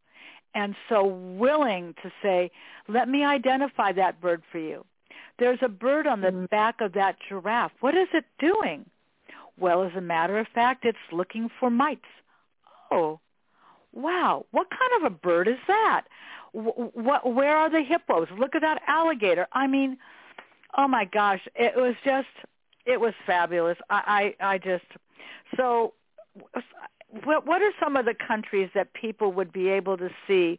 and 0.55 0.75
so 0.89 1.05
willing 1.05 1.95
to 2.03 2.11
say, 2.23 2.51
let 2.89 3.09
me 3.09 3.25
identify 3.25 3.93
that 3.93 4.21
bird 4.21 4.43
for 4.51 4.59
you. 4.59 4.85
There's 5.39 5.59
a 5.63 5.69
bird 5.69 6.07
on 6.07 6.21
the 6.23 6.29
mm-hmm. 6.29 6.47
back 6.47 6.81
of 6.81 6.95
that 6.95 7.17
giraffe. 7.29 7.73
What 7.81 7.95
is 7.95 8.09
it 8.15 8.25
doing? 8.39 8.87
Well, 9.59 9.83
as 9.85 9.93
a 9.97 10.01
matter 10.01 10.39
of 10.39 10.47
fact, 10.49 10.85
it's 10.85 10.99
looking 11.13 11.49
for 11.59 11.71
mites. 11.71 12.03
Oh, 12.91 13.21
wow. 13.93 14.47
What 14.51 14.69
kind 14.71 15.05
of 15.05 15.13
a 15.13 15.15
bird 15.15 15.49
is 15.49 15.59
that? 15.67 16.05
What, 16.53 17.35
where 17.35 17.57
are 17.57 17.71
the 17.71 17.83
hippos? 17.83 18.29
Look 18.39 18.55
at 18.55 18.63
that 18.63 18.83
alligator. 18.87 19.47
I 19.53 19.67
mean, 19.67 19.99
oh 20.77 20.89
my 20.89 21.05
gosh, 21.05 21.47
it 21.55 21.77
was 21.77 21.95
just 22.05 22.29
it 22.87 23.01
was 23.01 23.15
fabulous. 23.27 23.77
I, 23.91 24.35
I, 24.41 24.53
I 24.53 24.59
just 24.59 24.85
so 25.57 25.93
what, 27.25 27.47
what 27.47 27.63
are 27.63 27.73
some 27.83 27.97
of 27.97 28.05
the 28.05 28.15
countries 28.15 28.71
that 28.75 28.93
people 28.95 29.33
would 29.33 29.53
be 29.53 29.69
able 29.69 29.97
to 29.97 30.09
see 30.27 30.59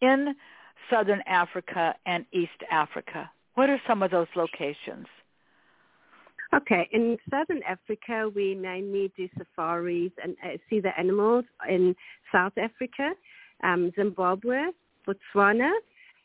in 0.00 0.34
Southern 0.90 1.22
Africa 1.26 1.94
and 2.06 2.26
East 2.32 2.50
Africa? 2.70 3.30
What 3.54 3.70
are 3.70 3.80
some 3.86 4.02
of 4.02 4.10
those 4.10 4.28
locations? 4.34 5.06
Okay, 6.54 6.86
in 6.92 7.16
Southern 7.30 7.62
Africa, 7.62 8.30
we 8.34 8.54
mainly 8.54 9.10
do 9.16 9.26
safaris 9.38 10.12
and 10.22 10.36
uh, 10.44 10.58
see 10.68 10.80
the 10.80 10.98
animals. 10.98 11.44
In 11.66 11.96
South 12.30 12.52
Africa, 12.58 13.12
um, 13.62 13.90
Zimbabwe, 13.96 14.66
Botswana, 15.06 15.70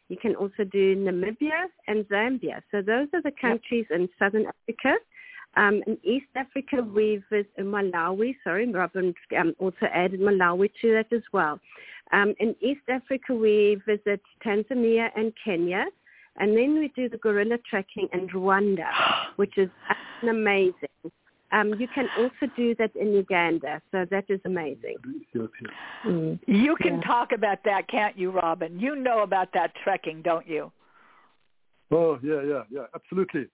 you 0.09 0.17
can 0.17 0.35
also 0.35 0.65
do 0.65 0.95
Namibia 0.97 1.65
and 1.87 2.05
Zambia. 2.09 2.61
So 2.71 2.81
those 2.81 3.07
are 3.13 3.21
the 3.21 3.31
countries 3.39 3.85
yep. 3.89 3.99
in 3.99 4.09
Southern 4.19 4.45
Africa. 4.47 4.95
Um, 5.55 5.81
in 5.87 5.97
East 6.03 6.27
Africa, 6.35 6.83
we 6.83 7.23
visit 7.29 7.57
Malawi. 7.57 8.35
Sorry, 8.43 8.69
Robin 8.71 9.13
um, 9.39 9.55
also 9.59 9.85
added 9.93 10.19
Malawi 10.19 10.69
to 10.81 10.93
that 10.93 11.11
as 11.11 11.23
well. 11.31 11.59
Um, 12.11 12.33
in 12.39 12.55
East 12.61 12.87
Africa, 12.89 13.33
we 13.33 13.81
visit 13.85 14.21
Tanzania 14.45 15.09
and 15.15 15.33
Kenya. 15.43 15.85
And 16.37 16.55
then 16.55 16.79
we 16.79 16.91
do 16.95 17.09
the 17.09 17.17
gorilla 17.17 17.57
tracking 17.69 18.07
in 18.13 18.27
Rwanda, 18.29 18.89
which 19.37 19.57
is 19.57 19.69
amazing. 20.27 20.73
Um, 21.51 21.73
you 21.79 21.87
can 21.87 22.07
also 22.17 22.51
do 22.57 22.75
that 22.75 22.93
in 22.95 23.13
Uganda, 23.13 23.81
so 23.91 24.05
that 24.11 24.25
is 24.27 24.41
amazing. 24.43 24.97
Mm. 26.05 26.39
You 26.45 26.75
can 26.75 26.95
yeah. 26.95 27.01
talk 27.01 27.31
about 27.31 27.59
that, 27.63 27.87
can't 27.87 28.17
you, 28.17 28.31
Robin? 28.31 28.77
You 28.77 28.97
know 28.97 29.23
about 29.23 29.53
that 29.53 29.71
trekking, 29.81 30.21
don't 30.21 30.47
you? 30.47 30.71
Oh 31.89 32.19
yeah, 32.21 32.41
yeah, 32.45 32.63
yeah, 32.69 32.85
absolutely. 32.93 33.47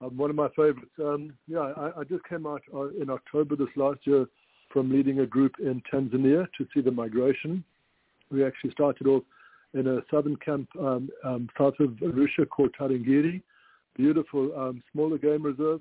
Um, 0.00 0.16
one 0.16 0.30
of 0.30 0.36
my 0.36 0.48
favorites. 0.50 0.92
Um, 1.00 1.32
yeah, 1.48 1.72
I, 1.76 2.00
I, 2.00 2.04
just 2.04 2.22
came 2.28 2.46
out 2.46 2.62
uh, 2.72 2.90
in 2.90 3.10
October 3.10 3.56
this 3.56 3.66
last 3.74 3.98
year 4.04 4.26
from 4.72 4.92
leading 4.92 5.20
a 5.20 5.26
group 5.26 5.54
in 5.58 5.82
Tanzania 5.92 6.46
to 6.56 6.66
see 6.72 6.80
the 6.80 6.92
migration. 6.92 7.64
We 8.30 8.44
actually 8.44 8.70
started 8.70 9.08
off 9.08 9.24
in 9.74 9.86
a 9.86 10.00
southern 10.10 10.36
camp 10.36 10.68
um, 10.80 11.08
um, 11.24 11.48
south 11.58 11.74
of 11.80 11.90
Arusha 12.02 12.48
called 12.48 12.74
Tarangire, 12.78 13.42
beautiful 13.96 14.50
um, 14.58 14.82
smaller 14.92 15.18
game 15.18 15.42
reserve. 15.42 15.80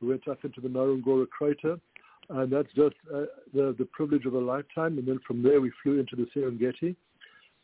We 0.00 0.08
went 0.08 0.26
up 0.28 0.44
into 0.44 0.60
the 0.60 0.68
Ngorongoro 0.68 1.28
crater, 1.28 1.78
and 2.30 2.52
that's 2.52 2.72
just 2.74 2.94
uh, 3.14 3.22
the, 3.54 3.74
the 3.78 3.88
privilege 3.92 4.26
of 4.26 4.34
a 4.34 4.38
lifetime. 4.38 4.98
And 4.98 5.06
then 5.06 5.20
from 5.26 5.42
there 5.42 5.60
we 5.60 5.72
flew 5.82 6.00
into 6.00 6.16
the 6.16 6.26
Serengeti, 6.34 6.96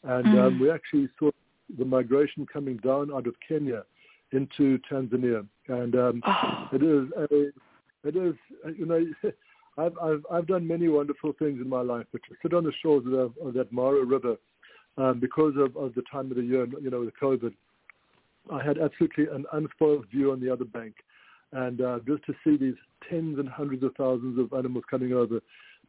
and 0.04 0.26
mm. 0.26 0.46
um, 0.46 0.60
we 0.60 0.70
actually 0.70 1.08
saw 1.18 1.30
the 1.78 1.84
migration 1.84 2.46
coming 2.46 2.76
down 2.78 3.12
out 3.12 3.26
of 3.26 3.34
Kenya 3.46 3.84
into 4.32 4.78
Tanzania. 4.90 5.46
And 5.68 5.94
um, 5.94 6.22
oh. 6.26 6.68
it 6.72 6.82
is 6.82 7.08
a, 7.16 8.08
it 8.08 8.16
is 8.16 8.34
you 8.76 8.86
know. 8.86 9.04
I've, 9.76 9.98
I've 10.00 10.24
I've 10.30 10.46
done 10.46 10.68
many 10.68 10.86
wonderful 10.86 11.32
things 11.36 11.60
in 11.60 11.68
my 11.68 11.80
life, 11.80 12.06
but 12.12 12.22
to 12.28 12.36
sit 12.40 12.54
on 12.54 12.62
the 12.62 12.72
shores 12.80 13.04
of, 13.06 13.10
the, 13.10 13.44
of 13.44 13.54
that 13.54 13.72
Mara 13.72 14.04
River 14.04 14.36
um, 14.96 15.20
because 15.20 15.54
of, 15.56 15.76
of 15.76 15.94
the 15.94 16.02
time 16.10 16.30
of 16.30 16.36
the 16.36 16.42
year, 16.42 16.66
you 16.80 16.90
know, 16.90 17.00
with 17.00 17.14
COVID, 17.20 17.52
I 18.52 18.62
had 18.62 18.78
absolutely 18.78 19.26
an 19.32 19.44
unspoiled 19.52 20.06
view 20.10 20.32
on 20.32 20.40
the 20.40 20.52
other 20.52 20.64
bank. 20.64 20.94
And 21.52 21.80
uh, 21.80 21.98
just 22.06 22.24
to 22.26 22.34
see 22.44 22.56
these 22.56 22.74
tens 23.08 23.38
and 23.38 23.48
hundreds 23.48 23.82
of 23.82 23.94
thousands 23.96 24.38
of 24.38 24.52
animals 24.56 24.84
coming 24.90 25.12
over, 25.12 25.40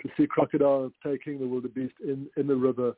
to 0.01 0.09
see 0.17 0.27
crocodiles 0.27 0.91
taking 1.03 1.39
the 1.39 1.47
wildebeest 1.47 1.93
in, 2.03 2.27
in 2.37 2.47
the 2.47 2.55
river, 2.55 2.93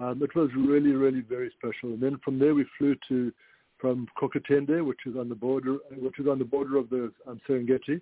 um, 0.00 0.22
it 0.22 0.34
was 0.34 0.50
really, 0.56 0.92
really 0.92 1.20
very 1.20 1.52
special. 1.58 1.94
And 1.94 2.02
then 2.02 2.18
from 2.24 2.38
there 2.38 2.54
we 2.54 2.64
flew 2.76 2.96
to 3.08 3.32
from 3.78 4.08
Kogatende, 4.20 4.84
which 4.84 5.00
is 5.06 5.16
on 5.16 5.28
the 5.28 5.34
border, 5.34 5.76
which 5.96 6.18
is 6.18 6.26
on 6.26 6.38
the 6.38 6.44
border 6.44 6.76
of 6.76 6.90
the 6.90 7.12
um, 7.26 7.40
Serengeti, 7.48 8.00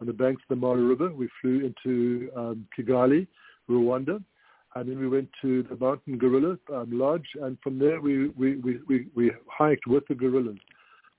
on 0.00 0.06
the 0.06 0.12
banks 0.12 0.42
of 0.42 0.48
the 0.48 0.56
Mara 0.56 0.82
River. 0.82 1.12
We 1.12 1.28
flew 1.40 1.66
into 1.66 2.30
um, 2.34 2.66
Kigali, 2.76 3.26
Rwanda, 3.68 4.22
and 4.74 4.88
then 4.88 4.98
we 4.98 5.08
went 5.08 5.28
to 5.42 5.62
the 5.64 5.76
Mountain 5.76 6.18
Gorilla 6.18 6.58
um, 6.74 6.90
Lodge, 6.90 7.26
and 7.42 7.56
from 7.62 7.78
there 7.78 8.00
we, 8.00 8.28
we, 8.28 8.56
we, 8.56 8.78
we, 8.86 9.06
we 9.14 9.32
hiked 9.46 9.86
with 9.86 10.06
the 10.08 10.14
gorillas. 10.14 10.58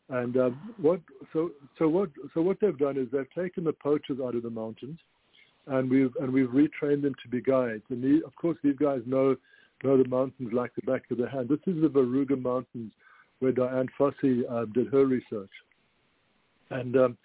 And 0.09 0.37
um, 0.37 0.73
what 0.81 1.01
so 1.33 1.51
so 1.77 1.87
what 1.87 2.09
so 2.33 2.41
what 2.41 2.57
they've 2.59 2.77
done 2.77 2.97
is 2.97 3.07
they've 3.11 3.29
taken 3.35 3.63
the 3.63 3.73
poachers 3.73 4.17
out 4.23 4.35
of 4.35 4.41
the 4.41 4.49
mountains, 4.49 4.97
and 5.67 5.89
we've 5.89 6.11
and 6.19 6.33
we've 6.33 6.49
retrained 6.49 7.03
them 7.03 7.13
to 7.21 7.29
be 7.29 7.41
guides. 7.41 7.83
And 7.89 8.23
of 8.23 8.35
course, 8.35 8.57
these 8.63 8.77
guys 8.79 9.01
know 9.05 9.35
know 9.83 10.01
the 10.01 10.09
mountains 10.09 10.49
like 10.51 10.71
the 10.75 10.91
back 10.91 11.03
of 11.11 11.19
their 11.19 11.29
hand. 11.29 11.49
This 11.49 11.59
is 11.67 11.81
the 11.81 11.89
Virunga 11.89 12.41
Mountains, 12.41 12.91
where 13.37 13.51
Dian 13.51 13.87
Fossey 13.99 14.41
uh, 14.49 14.65
did 14.73 14.87
her 14.87 15.05
research. 15.05 15.51
And 16.71 16.97
um, 16.97 17.17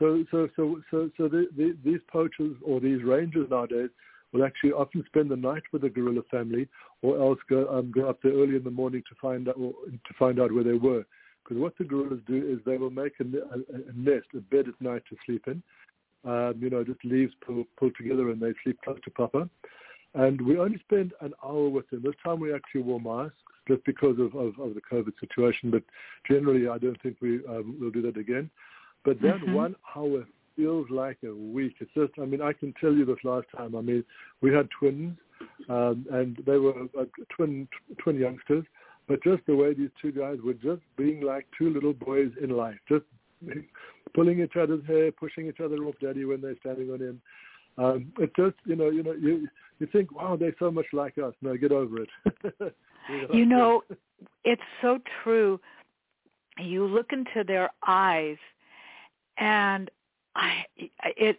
so 0.00 0.24
so 0.32 0.48
so 0.56 0.80
so 0.90 1.10
so 1.16 1.28
the, 1.28 1.46
the, 1.56 1.76
these 1.84 2.00
poachers 2.12 2.56
or 2.64 2.80
these 2.80 3.04
rangers 3.04 3.48
nowadays 3.50 3.90
will 4.32 4.44
actually 4.44 4.72
often 4.72 5.04
spend 5.06 5.30
the 5.30 5.36
night 5.36 5.62
with 5.72 5.82
the 5.82 5.90
gorilla 5.90 6.22
family, 6.30 6.68
or 7.02 7.20
else 7.20 7.38
go 7.48 7.68
um, 7.68 7.92
go 7.92 8.08
up 8.08 8.18
there 8.22 8.32
early 8.32 8.56
in 8.56 8.64
the 8.64 8.70
morning 8.70 9.02
to 9.08 9.14
find 9.20 9.48
out 9.48 9.56
or, 9.58 9.72
to 9.90 10.14
find 10.18 10.40
out 10.40 10.52
where 10.52 10.64
they 10.64 10.72
were. 10.72 11.04
Because 11.42 11.60
what 11.60 11.76
the 11.76 11.84
gorillas 11.84 12.20
do 12.26 12.36
is 12.36 12.58
they 12.64 12.76
will 12.76 12.90
make 12.90 13.14
a, 13.20 13.24
a, 13.24 13.58
a 13.58 13.92
nest, 13.94 14.26
a 14.34 14.40
bed 14.40 14.66
at 14.68 14.80
night 14.80 15.02
to 15.10 15.16
sleep 15.26 15.44
in. 15.48 15.62
Um, 16.24 16.54
you 16.60 16.70
know, 16.70 16.84
just 16.84 17.04
leaves 17.04 17.32
pulled 17.44 17.66
pull 17.76 17.90
together 17.96 18.30
and 18.30 18.40
they 18.40 18.52
sleep 18.62 18.78
close 18.84 18.98
to 19.04 19.10
Papa. 19.10 19.48
And 20.14 20.40
we 20.40 20.58
only 20.58 20.78
spend 20.78 21.12
an 21.20 21.32
hour 21.44 21.68
with 21.68 21.88
them. 21.90 22.02
This 22.04 22.14
time 22.22 22.38
we 22.38 22.54
actually 22.54 22.82
wore 22.82 23.00
masks 23.00 23.36
just 23.66 23.84
because 23.84 24.18
of, 24.18 24.34
of, 24.34 24.58
of 24.58 24.74
the 24.74 24.80
COVID 24.90 25.12
situation. 25.18 25.70
But 25.70 25.82
generally, 26.28 26.68
I 26.68 26.78
don't 26.78 27.00
think 27.02 27.16
we 27.20 27.40
um, 27.48 27.76
will 27.80 27.90
do 27.90 28.02
that 28.02 28.16
again. 28.16 28.50
But 29.04 29.20
that 29.22 29.36
mm-hmm. 29.36 29.54
one 29.54 29.76
hour 29.96 30.24
feels 30.56 30.86
like 30.90 31.18
a 31.24 31.34
week. 31.34 31.74
It's 31.80 31.90
just, 31.94 32.12
I 32.20 32.24
mean, 32.24 32.42
I 32.42 32.52
can 32.52 32.74
tell 32.80 32.92
you 32.92 33.04
this 33.04 33.24
last 33.24 33.46
time. 33.56 33.74
I 33.74 33.80
mean, 33.80 34.04
we 34.40 34.52
had 34.52 34.68
twins, 34.78 35.16
um, 35.68 36.06
and 36.10 36.38
they 36.46 36.58
were 36.58 36.86
uh, 36.98 37.04
twin 37.34 37.68
twin 37.98 38.16
youngsters, 38.16 38.64
but 39.08 39.22
just 39.22 39.44
the 39.46 39.56
way 39.56 39.74
these 39.74 39.90
two 40.00 40.12
guys 40.12 40.38
were 40.44 40.54
just 40.54 40.82
being 40.96 41.22
like 41.22 41.46
two 41.58 41.70
little 41.70 41.92
boys 41.92 42.30
in 42.42 42.50
life, 42.50 42.78
just 42.88 43.04
pulling 44.14 44.40
each 44.40 44.56
other's 44.56 44.84
hair, 44.86 45.10
pushing 45.12 45.46
each 45.46 45.60
other 45.60 45.76
off 45.84 45.94
daddy 46.00 46.24
when 46.24 46.40
they're 46.40 46.58
standing 46.60 46.90
on 46.90 47.00
him. 47.00 47.22
Um, 47.78 48.12
it's 48.18 48.34
just, 48.36 48.56
you 48.64 48.76
know, 48.76 48.90
you 48.90 49.02
know, 49.02 49.12
you 49.12 49.48
you 49.78 49.88
think, 49.90 50.14
wow, 50.14 50.36
they're 50.36 50.54
so 50.58 50.70
much 50.70 50.86
like 50.92 51.18
us. 51.18 51.34
No, 51.40 51.56
get 51.56 51.72
over 51.72 52.02
it. 52.02 52.08
you, 53.08 53.20
know? 53.20 53.34
you 53.34 53.46
know, 53.46 53.82
it's 54.44 54.62
so 54.80 54.98
true. 55.22 55.58
You 56.58 56.84
look 56.86 57.12
into 57.12 57.44
their 57.46 57.70
eyes, 57.86 58.36
and 59.38 59.90
I 60.34 60.64
it 60.76 61.38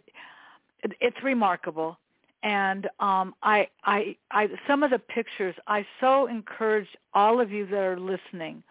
it's 1.00 1.22
remarkable. 1.22 1.98
And 2.42 2.88
um 3.00 3.34
I 3.42 3.68
I 3.84 4.16
I 4.30 4.48
some 4.66 4.82
of 4.82 4.90
the 4.90 4.98
pictures 4.98 5.54
I 5.66 5.86
so 6.00 6.26
encourage 6.26 6.88
all 7.14 7.40
of 7.40 7.50
you 7.50 7.66
that 7.66 7.78
are 7.78 7.98
listening 7.98 8.62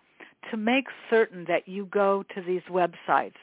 to 0.52 0.58
make 0.58 0.88
certain 1.10 1.46
that 1.48 1.68
you 1.68 1.86
go 1.86 2.24
to 2.36 2.42
these 2.42 2.62
websites 2.70 3.40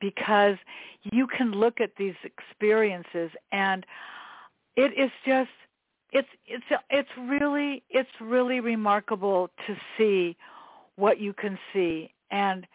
because 0.00 0.56
you 1.02 1.26
can 1.26 1.50
look 1.52 1.80
at 1.80 1.96
these 1.96 2.14
experiences 2.22 3.30
and 3.52 3.84
it 4.76 4.92
is 4.96 5.10
just 5.26 5.50
it's 6.12 6.28
it's 6.46 6.64
it's 6.90 7.08
really 7.18 7.82
it's 7.90 8.08
really 8.20 8.60
remarkable 8.60 9.50
to 9.66 9.76
see 9.98 10.36
what 10.96 11.20
you 11.20 11.32
can 11.32 11.58
see. 11.72 12.12
And 12.30 12.66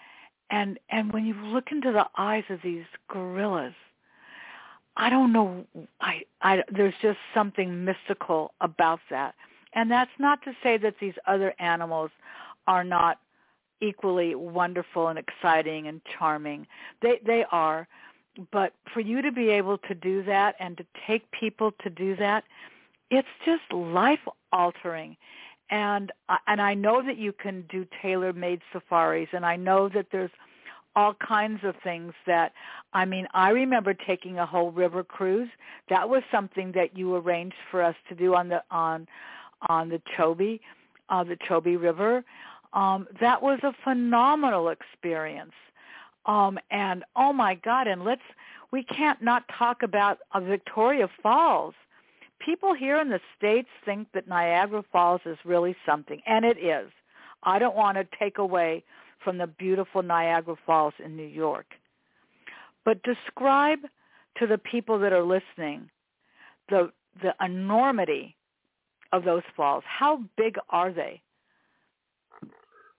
and 0.51 0.79
and 0.89 1.13
when 1.13 1.25
you 1.25 1.35
look 1.35 1.71
into 1.71 1.91
the 1.93 2.07
eyes 2.17 2.45
of 2.49 2.59
these 2.63 2.85
gorillas 3.09 3.73
i 4.97 5.09
don't 5.09 5.33
know 5.33 5.65
i 6.01 6.21
i 6.41 6.63
there's 6.71 6.95
just 7.01 7.19
something 7.33 7.85
mystical 7.85 8.53
about 8.61 8.99
that 9.09 9.35
And 9.73 9.89
that's 9.91 10.11
not 10.19 10.41
to 10.43 10.53
say 10.63 10.77
that 10.77 10.95
these 11.01 11.13
other 11.27 11.53
animals 11.59 12.11
are 12.67 12.83
not 12.83 13.19
equally 13.81 14.35
wonderful 14.35 15.07
and 15.09 15.19
exciting 15.19 15.87
and 15.87 16.01
charming. 16.17 16.67
They 17.01 17.19
they 17.25 17.45
are, 17.51 17.87
but 18.51 18.73
for 18.93 18.99
you 19.01 19.21
to 19.21 19.31
be 19.31 19.49
able 19.49 19.77
to 19.79 19.95
do 19.95 20.23
that 20.23 20.55
and 20.59 20.77
to 20.77 20.85
take 21.07 21.29
people 21.31 21.71
to 21.83 21.89
do 21.89 22.15
that, 22.17 22.43
it's 23.09 23.27
just 23.45 23.63
life 23.73 24.19
altering. 24.53 25.17
And 25.71 26.11
and 26.47 26.61
I 26.61 26.73
know 26.73 27.01
that 27.05 27.17
you 27.17 27.31
can 27.33 27.63
do 27.69 27.87
tailor-made 28.01 28.61
safaris 28.73 29.29
and 29.33 29.45
I 29.45 29.55
know 29.55 29.89
that 29.89 30.07
there's 30.11 30.31
all 30.95 31.13
kinds 31.13 31.61
of 31.63 31.75
things 31.83 32.13
that 32.27 32.51
I 32.93 33.05
mean, 33.05 33.27
I 33.33 33.49
remember 33.49 33.93
taking 33.93 34.37
a 34.37 34.45
whole 34.45 34.71
river 34.71 35.03
cruise. 35.03 35.49
That 35.89 36.09
was 36.09 36.23
something 36.29 36.73
that 36.73 36.97
you 36.97 37.15
arranged 37.15 37.55
for 37.69 37.81
us 37.81 37.95
to 38.09 38.15
do 38.15 38.35
on 38.35 38.49
the 38.49 38.61
on 38.69 39.07
on 39.69 39.89
the 39.89 40.01
Chobe, 40.17 40.59
uh, 41.09 41.23
the 41.23 41.37
Chobe 41.37 41.81
River. 41.81 42.23
Um, 42.73 43.07
that 43.19 43.41
was 43.41 43.59
a 43.63 43.73
phenomenal 43.83 44.69
experience. 44.69 45.53
Um, 46.25 46.59
and 46.69 47.03
oh 47.15 47.33
my 47.33 47.55
God! 47.55 47.87
And 47.87 48.03
let's 48.03 48.21
we 48.71 48.83
can't 48.83 49.21
not 49.21 49.43
talk 49.57 49.83
about 49.83 50.19
uh, 50.33 50.41
Victoria 50.41 51.09
Falls. 51.23 51.73
People 52.43 52.73
here 52.73 52.99
in 52.99 53.09
the 53.09 53.19
states 53.37 53.69
think 53.85 54.07
that 54.13 54.27
Niagara 54.27 54.83
Falls 54.91 55.21
is 55.25 55.37
really 55.45 55.75
something, 55.85 56.21
and 56.25 56.43
it 56.43 56.57
is. 56.57 56.91
I 57.43 57.59
don't 57.59 57.75
want 57.75 57.97
to 57.97 58.07
take 58.19 58.37
away 58.37 58.83
from 59.23 59.37
the 59.37 59.47
beautiful 59.47 60.01
Niagara 60.01 60.55
Falls 60.65 60.93
in 61.03 61.15
New 61.15 61.27
York. 61.27 61.67
But 62.83 63.03
describe 63.03 63.79
to 64.37 64.47
the 64.47 64.57
people 64.57 64.97
that 64.99 65.13
are 65.13 65.23
listening 65.23 65.89
the 66.69 66.91
the 67.21 67.33
enormity 67.43 68.35
of 69.11 69.23
those 69.25 69.43
falls. 69.55 69.83
How 69.85 70.23
big 70.37 70.55
are 70.69 70.91
they? 70.91 71.21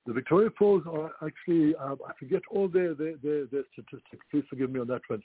The 0.06 0.12
Victoria 0.12 0.50
Falls 0.58 0.82
are 0.86 1.12
actually, 1.24 1.74
uh, 1.76 1.94
I 2.06 2.12
forget 2.18 2.42
all 2.50 2.68
their, 2.68 2.92
their, 2.94 3.14
their, 3.22 3.46
their, 3.46 3.62
statistics. 3.72 4.24
Please 4.30 4.44
forgive 4.50 4.70
me 4.70 4.80
on 4.80 4.88
that 4.88 5.02
one. 5.06 5.22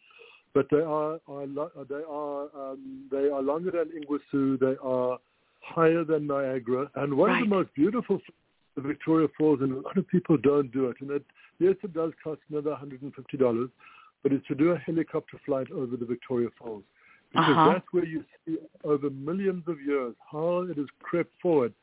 But 0.54 0.68
they 0.72 0.78
are, 0.78 1.20
are 1.28 1.46
they 1.90 2.04
are 2.10 2.44
um, 2.56 3.08
they 3.12 3.30
are 3.30 3.42
longer 3.42 3.72
than 3.72 3.92
Iguazu. 4.02 4.60
They 4.60 4.76
are 4.82 5.20
higher 5.62 6.04
than 6.04 6.28
Niagara, 6.28 6.90
and 6.96 7.14
one 7.14 7.30
right. 7.30 7.44
of 7.44 7.50
the 7.50 7.56
most 7.56 7.74
beautiful 7.76 8.20
the 8.78 8.82
Victoria 8.82 9.28
Falls, 9.38 9.60
and 9.62 9.74
a 9.74 9.82
lot 9.82 9.98
of 9.98 10.08
people 10.08 10.38
don't 10.38 10.72
do 10.72 10.86
it. 10.90 10.98
And 11.02 11.10
it, 11.12 11.26
yes, 11.60 11.76
it 11.84 11.94
does 11.94 12.12
cost 12.24 12.40
another 12.50 12.78
$150, 12.82 13.70
but 14.24 14.32
it's 14.32 14.48
to 14.48 14.56
do 14.56 14.72
a 14.72 14.78
helicopter 14.78 15.38
flight 15.46 15.68
over 15.72 15.98
the 15.98 16.06
Victoria 16.06 16.50
Falls. 16.58 16.84
Because 17.32 17.50
uh-huh. 17.50 17.70
that's 17.74 17.86
where 17.92 18.06
you 18.06 18.24
see 18.46 18.58
over 18.86 19.10
millions 19.10 19.64
of 19.68 19.82
years 19.82 20.14
how 20.32 20.62
it 20.70 20.78
has 20.78 20.86
crept 21.02 21.32
forward. 21.42 21.74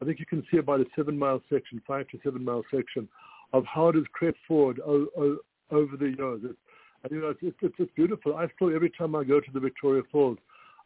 I 0.00 0.04
think 0.04 0.20
you 0.20 0.26
can 0.26 0.44
see 0.50 0.58
about 0.58 0.80
a 0.80 0.84
seven-mile 0.94 1.42
section, 1.50 1.80
five 1.86 2.06
to 2.08 2.18
seven-mile 2.22 2.64
section, 2.70 3.08
of 3.52 3.64
how 3.64 3.88
it 3.88 3.94
has 3.96 4.04
crept 4.12 4.38
forward 4.46 4.78
o- 4.84 5.08
o- 5.16 5.38
over 5.70 5.96
the 5.96 6.14
years. 6.16 6.40
It's, 6.44 6.58
and, 7.02 7.12
you 7.12 7.20
know, 7.20 7.34
it's, 7.40 7.56
it's, 7.62 7.74
it's 7.78 7.92
beautiful. 7.94 8.36
I 8.36 8.46
still, 8.56 8.74
every 8.74 8.90
time 8.90 9.14
I 9.14 9.24
go 9.24 9.40
to 9.40 9.50
the 9.52 9.60
Victoria 9.60 10.02
Falls, 10.10 10.38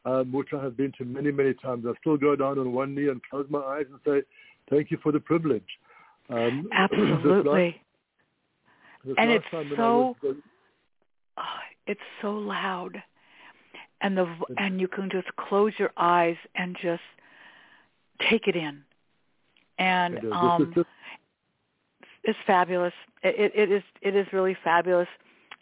um, 0.04 0.32
which 0.32 0.48
I 0.56 0.62
have 0.62 0.76
been 0.76 0.92
to 0.98 1.04
many, 1.04 1.30
many 1.30 1.52
times, 1.54 1.84
I 1.86 1.92
still 2.00 2.16
go 2.16 2.36
down 2.36 2.58
on 2.58 2.72
one 2.72 2.94
knee 2.94 3.08
and 3.08 3.20
close 3.28 3.46
my 3.50 3.58
eyes 3.58 3.86
and 3.90 4.00
say, 4.06 4.26
thank 4.70 4.90
you 4.90 4.98
for 5.02 5.12
the 5.12 5.20
privilege. 5.20 5.66
Um, 6.30 6.68
Absolutely. 6.72 7.22
this 7.24 7.44
last, 7.44 9.06
this 9.06 9.14
and 9.18 9.30
it's 9.30 9.44
so, 9.76 10.16
was, 10.22 10.36
oh, 11.36 11.42
it's 11.86 12.00
so 12.22 12.32
loud. 12.32 13.02
And 14.02 14.16
the 14.16 14.28
and 14.58 14.78
you 14.78 14.88
can 14.88 15.08
just 15.10 15.28
close 15.36 15.72
your 15.78 15.90
eyes 15.96 16.36
and 16.54 16.76
just 16.82 17.02
take 18.28 18.46
it 18.46 18.54
in. 18.54 18.82
And 19.78 20.20
um, 20.32 20.84
it's 22.24 22.38
fabulous. 22.46 22.92
It, 23.22 23.52
it 23.54 23.72
is 23.72 23.82
it 24.02 24.14
is 24.14 24.26
really 24.34 24.56
fabulous. 24.62 25.08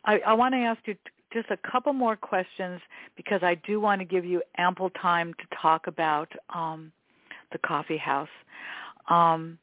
I, 0.05 0.19
I 0.27 0.33
want 0.35 0.55
to 0.55 0.59
ask 0.59 0.81
you 0.87 0.97
just 1.33 1.51
a 1.51 1.57
couple 1.71 1.93
more 1.93 2.17
questions 2.17 2.81
because 3.17 3.43
I 3.43 3.57
do 3.67 3.81
want 3.81 4.01
to 4.01 4.05
give 4.05 4.25
you 4.25 4.43
ample 4.57 4.91
time 4.91 5.35
to 5.35 5.57
talk 5.61 5.87
about 5.87 6.31
um, 6.55 6.93
the 7.53 7.59
coffee 7.59 7.99
house. 7.99 8.29
Um, 9.09 9.59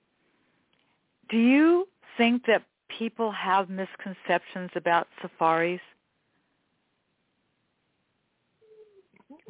do 1.29 1.37
you 1.37 1.87
think 2.17 2.45
that 2.47 2.63
people 2.99 3.31
have 3.31 3.69
misconceptions 3.69 4.69
about 4.75 5.07
safaris? 5.21 5.79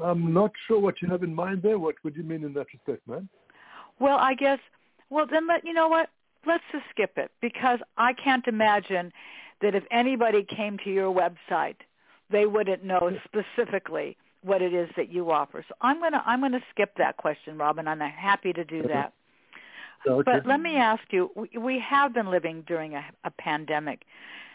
I'm 0.02 0.34
not 0.34 0.52
sure 0.68 0.80
what 0.80 1.02
you 1.02 1.08
have 1.10 1.24
in 1.24 1.34
mind 1.34 1.62
there. 1.64 1.78
What 1.80 1.96
would 2.04 2.16
you 2.16 2.24
mean 2.24 2.44
in 2.44 2.54
that 2.54 2.68
respect, 2.74 3.08
man? 3.08 3.28
Well, 4.00 4.18
I 4.18 4.36
guess. 4.36 4.60
Well, 5.10 5.26
then 5.30 5.48
let 5.48 5.66
you 5.66 5.74
know 5.74 5.88
what. 5.88 6.10
Let's 6.46 6.64
just 6.72 6.86
skip 6.90 7.18
it 7.18 7.30
because 7.40 7.80
I 7.98 8.14
can't 8.14 8.48
imagine 8.48 9.12
that 9.62 9.76
if 9.76 9.84
anybody 9.92 10.44
came 10.44 10.78
to 10.84 10.90
your 10.90 11.14
website, 11.14 11.76
they 12.30 12.46
wouldn't 12.46 12.84
know 12.84 13.12
specifically 13.26 14.18
what 14.44 14.62
it 14.62 14.74
is 14.74 14.90
that 14.98 15.12
you 15.12 15.32
offer. 15.32 15.64
So 15.68 15.76
I'm 15.82 16.00
gonna 16.00 16.24
I'm 16.26 16.42
gonna 16.42 16.62
skip 16.72 16.96
that 16.98 17.18
question, 17.18 17.58
Robin. 17.58 17.88
I'm 17.88 18.00
happy 18.00 18.54
to 18.54 18.64
do 18.64 18.84
that. 18.84 19.14
Okay. 20.08 20.24
But 20.26 20.48
let 20.48 20.60
me 20.60 20.78
ask 20.78 21.04
you: 21.12 21.30
we 21.60 21.80
have 21.80 22.14
been 22.14 22.32
living 22.32 22.64
during 22.66 22.96
a, 22.96 23.04
a 23.24 23.32
pandemic. 23.32 24.04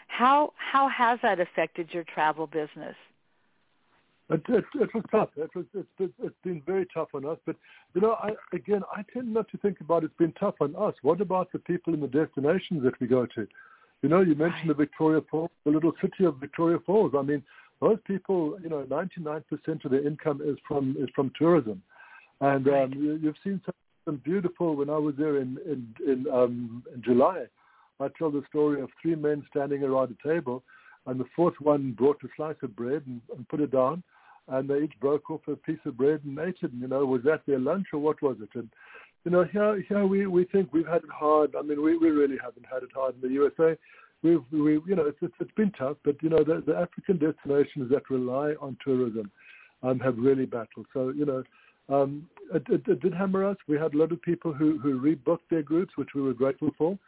How 0.07 0.53
how 0.57 0.89
has 0.89 1.19
that 1.21 1.39
affected 1.39 1.89
your 1.93 2.03
travel 2.03 2.47
business? 2.47 2.95
It, 4.29 4.41
it, 4.49 4.65
it 4.75 4.93
was 4.93 5.03
tough. 5.09 5.29
It 5.37 5.49
was, 5.55 5.65
it's, 5.73 5.87
it's 5.99 6.35
been 6.43 6.61
very 6.65 6.85
tough 6.93 7.07
on 7.13 7.25
us. 7.25 7.37
But, 7.45 7.55
you 7.93 8.01
know, 8.01 8.17
I, 8.21 8.31
again, 8.53 8.81
I 8.93 9.03
tend 9.13 9.33
not 9.33 9.49
to 9.51 9.57
think 9.57 9.79
about 9.79 10.03
it's 10.03 10.13
been 10.17 10.33
tough 10.33 10.55
on 10.59 10.75
us. 10.75 10.95
What 11.01 11.21
about 11.21 11.49
the 11.53 11.59
people 11.59 11.93
in 11.93 12.01
the 12.01 12.07
destinations 12.07 12.83
that 12.83 12.99
we 12.99 13.07
go 13.07 13.25
to? 13.25 13.47
You 14.01 14.09
know, 14.09 14.21
you 14.21 14.35
mentioned 14.35 14.69
the 14.69 14.75
Victoria 14.75 15.21
Falls, 15.29 15.49
the 15.65 15.71
little 15.71 15.93
city 16.01 16.25
of 16.25 16.37
Victoria 16.37 16.77
Falls. 16.85 17.13
I 17.17 17.21
mean, 17.23 17.43
those 17.81 17.97
people, 18.05 18.57
you 18.61 18.69
know, 18.69 18.83
99% 18.83 19.43
of 19.85 19.91
their 19.91 20.05
income 20.05 20.41
is 20.43 20.57
from 20.67 20.95
is 20.99 21.09
from 21.15 21.31
tourism, 21.37 21.81
and 22.41 22.65
right. 22.67 22.83
um, 22.83 22.93
you, 22.93 23.19
you've 23.21 23.35
seen 23.43 23.61
some, 23.65 23.73
some 24.05 24.21
beautiful. 24.23 24.75
When 24.75 24.89
I 24.89 24.97
was 24.97 25.15
there 25.17 25.37
in 25.37 25.57
in 25.65 25.95
in, 26.05 26.25
um, 26.31 26.83
in 26.93 27.01
July, 27.03 27.45
I 27.99 28.07
tell 28.17 28.31
the 28.31 28.43
story 28.49 28.81
of 28.81 28.89
three 29.01 29.15
men 29.15 29.43
standing 29.49 29.83
around 29.83 30.15
a 30.15 30.27
table, 30.27 30.63
and 31.05 31.19
the 31.19 31.25
fourth 31.35 31.55
one 31.59 31.93
brought 31.93 32.23
a 32.23 32.27
slice 32.35 32.55
of 32.61 32.75
bread 32.75 33.03
and, 33.07 33.21
and 33.35 33.47
put 33.49 33.61
it 33.61 33.71
down, 33.71 34.03
and 34.47 34.69
they 34.69 34.79
each 34.79 34.99
broke 34.99 35.29
off 35.29 35.41
a 35.47 35.55
piece 35.55 35.79
of 35.85 35.97
bread 35.97 36.21
and 36.23 36.37
ate 36.39 36.57
it. 36.61 36.71
And, 36.71 36.81
you 36.81 36.87
know, 36.87 37.05
was 37.05 37.23
that 37.23 37.41
their 37.47 37.59
lunch 37.59 37.87
or 37.93 37.99
what 37.99 38.21
was 38.21 38.37
it? 38.41 38.49
And 38.53 38.69
you 39.27 39.31
know, 39.31 39.43
here 39.43 39.83
here 39.89 40.07
we 40.07 40.25
we 40.25 40.45
think 40.45 40.71
we've 40.71 40.87
had 40.87 41.03
it 41.03 41.09
hard. 41.13 41.53
I 41.53 41.61
mean, 41.61 41.83
we 41.83 41.97
we 41.97 42.11
really 42.11 42.37
haven't 42.41 42.65
had 42.71 42.81
it 42.81 42.91
hard 42.95 43.15
in 43.15 43.19
the 43.19 43.33
USA. 43.33 43.77
We've 44.23 44.39
we 44.53 44.79
you 44.87 44.95
know 44.95 45.05
it's 45.05 45.17
it's, 45.21 45.33
it's 45.41 45.51
been 45.51 45.71
tough, 45.71 45.97
but 46.05 46.15
you 46.23 46.29
know 46.29 46.45
the, 46.45 46.63
the 46.65 46.77
African 46.77 47.17
destinations 47.17 47.91
that 47.91 48.09
rely 48.09 48.53
on 48.61 48.77
tourism 48.81 49.29
um, 49.83 49.99
have 49.99 50.17
really 50.17 50.45
battled. 50.45 50.85
So 50.93 51.09
you 51.09 51.25
know. 51.25 51.43
Um, 51.89 52.27
it, 52.53 52.63
it, 52.69 52.81
it 52.85 53.01
did 53.01 53.13
hammer 53.13 53.45
us. 53.45 53.55
We 53.65 53.77
had 53.77 53.93
a 53.93 53.97
lot 53.97 54.11
of 54.11 54.21
people 54.21 54.51
who, 54.51 54.77
who 54.77 54.99
rebooked 54.99 55.47
their 55.49 55.63
groups, 55.63 55.93
which 55.95 56.09
we 56.13 56.21
were 56.21 56.33
grateful 56.33 56.69
for, 56.77 56.99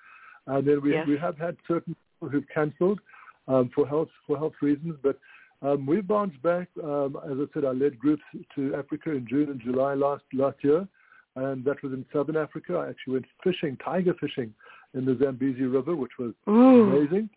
and 0.48 0.66
then 0.66 0.82
we 0.82 0.94
yes. 0.94 1.06
we 1.06 1.18
have 1.18 1.38
had 1.38 1.58
certain 1.68 1.98
people 1.98 2.30
who've 2.30 2.48
cancelled 2.54 3.02
um, 3.50 3.70
for 3.76 3.86
health 3.86 4.08
for 4.26 4.38
health 4.38 4.54
reasons. 4.62 4.96
But 5.04 5.18
um, 5.62 5.86
we 5.86 6.00
bounced 6.00 6.42
back. 6.42 6.70
Um, 6.82 7.18
as 7.26 7.38
I 7.40 7.46
said, 7.54 7.66
I 7.66 7.72
led 7.72 8.00
groups 8.00 8.24
to 8.56 8.74
Africa 8.76 9.12
in 9.12 9.28
June 9.28 9.50
and 9.50 9.60
July 9.60 9.96
last 9.96 10.24
last 10.32 10.64
year, 10.64 10.88
and 11.36 11.64
that 11.66 11.82
was 11.84 11.94
in 11.94 12.06
southern 12.12 12.38
Africa. 12.38 12.76
I 12.76 12.90
actually 12.90 13.14
went 13.14 13.26
fishing, 13.44 13.78
tiger 13.84 14.14
fishing, 14.20 14.54
in 14.94 15.06
the 15.06 15.18
Zambezi 15.22 15.64
River, 15.64 15.96
which 15.96 16.18
was 16.18 16.34
Ooh. 16.48 16.84
amazing. 16.84 17.30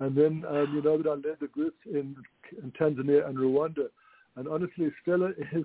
And 0.00 0.16
then 0.16 0.44
um, 0.48 0.72
you 0.74 0.82
know 0.82 0.98
that 0.98 1.08
I 1.08 1.14
led 1.14 1.38
the 1.40 1.48
groups 1.48 1.78
in, 1.86 2.16
in 2.62 2.72
Tanzania 2.72 3.28
and 3.28 3.38
Rwanda, 3.38 3.86
and 4.36 4.48
honestly, 4.48 4.90
Stella 5.02 5.30
is 5.52 5.64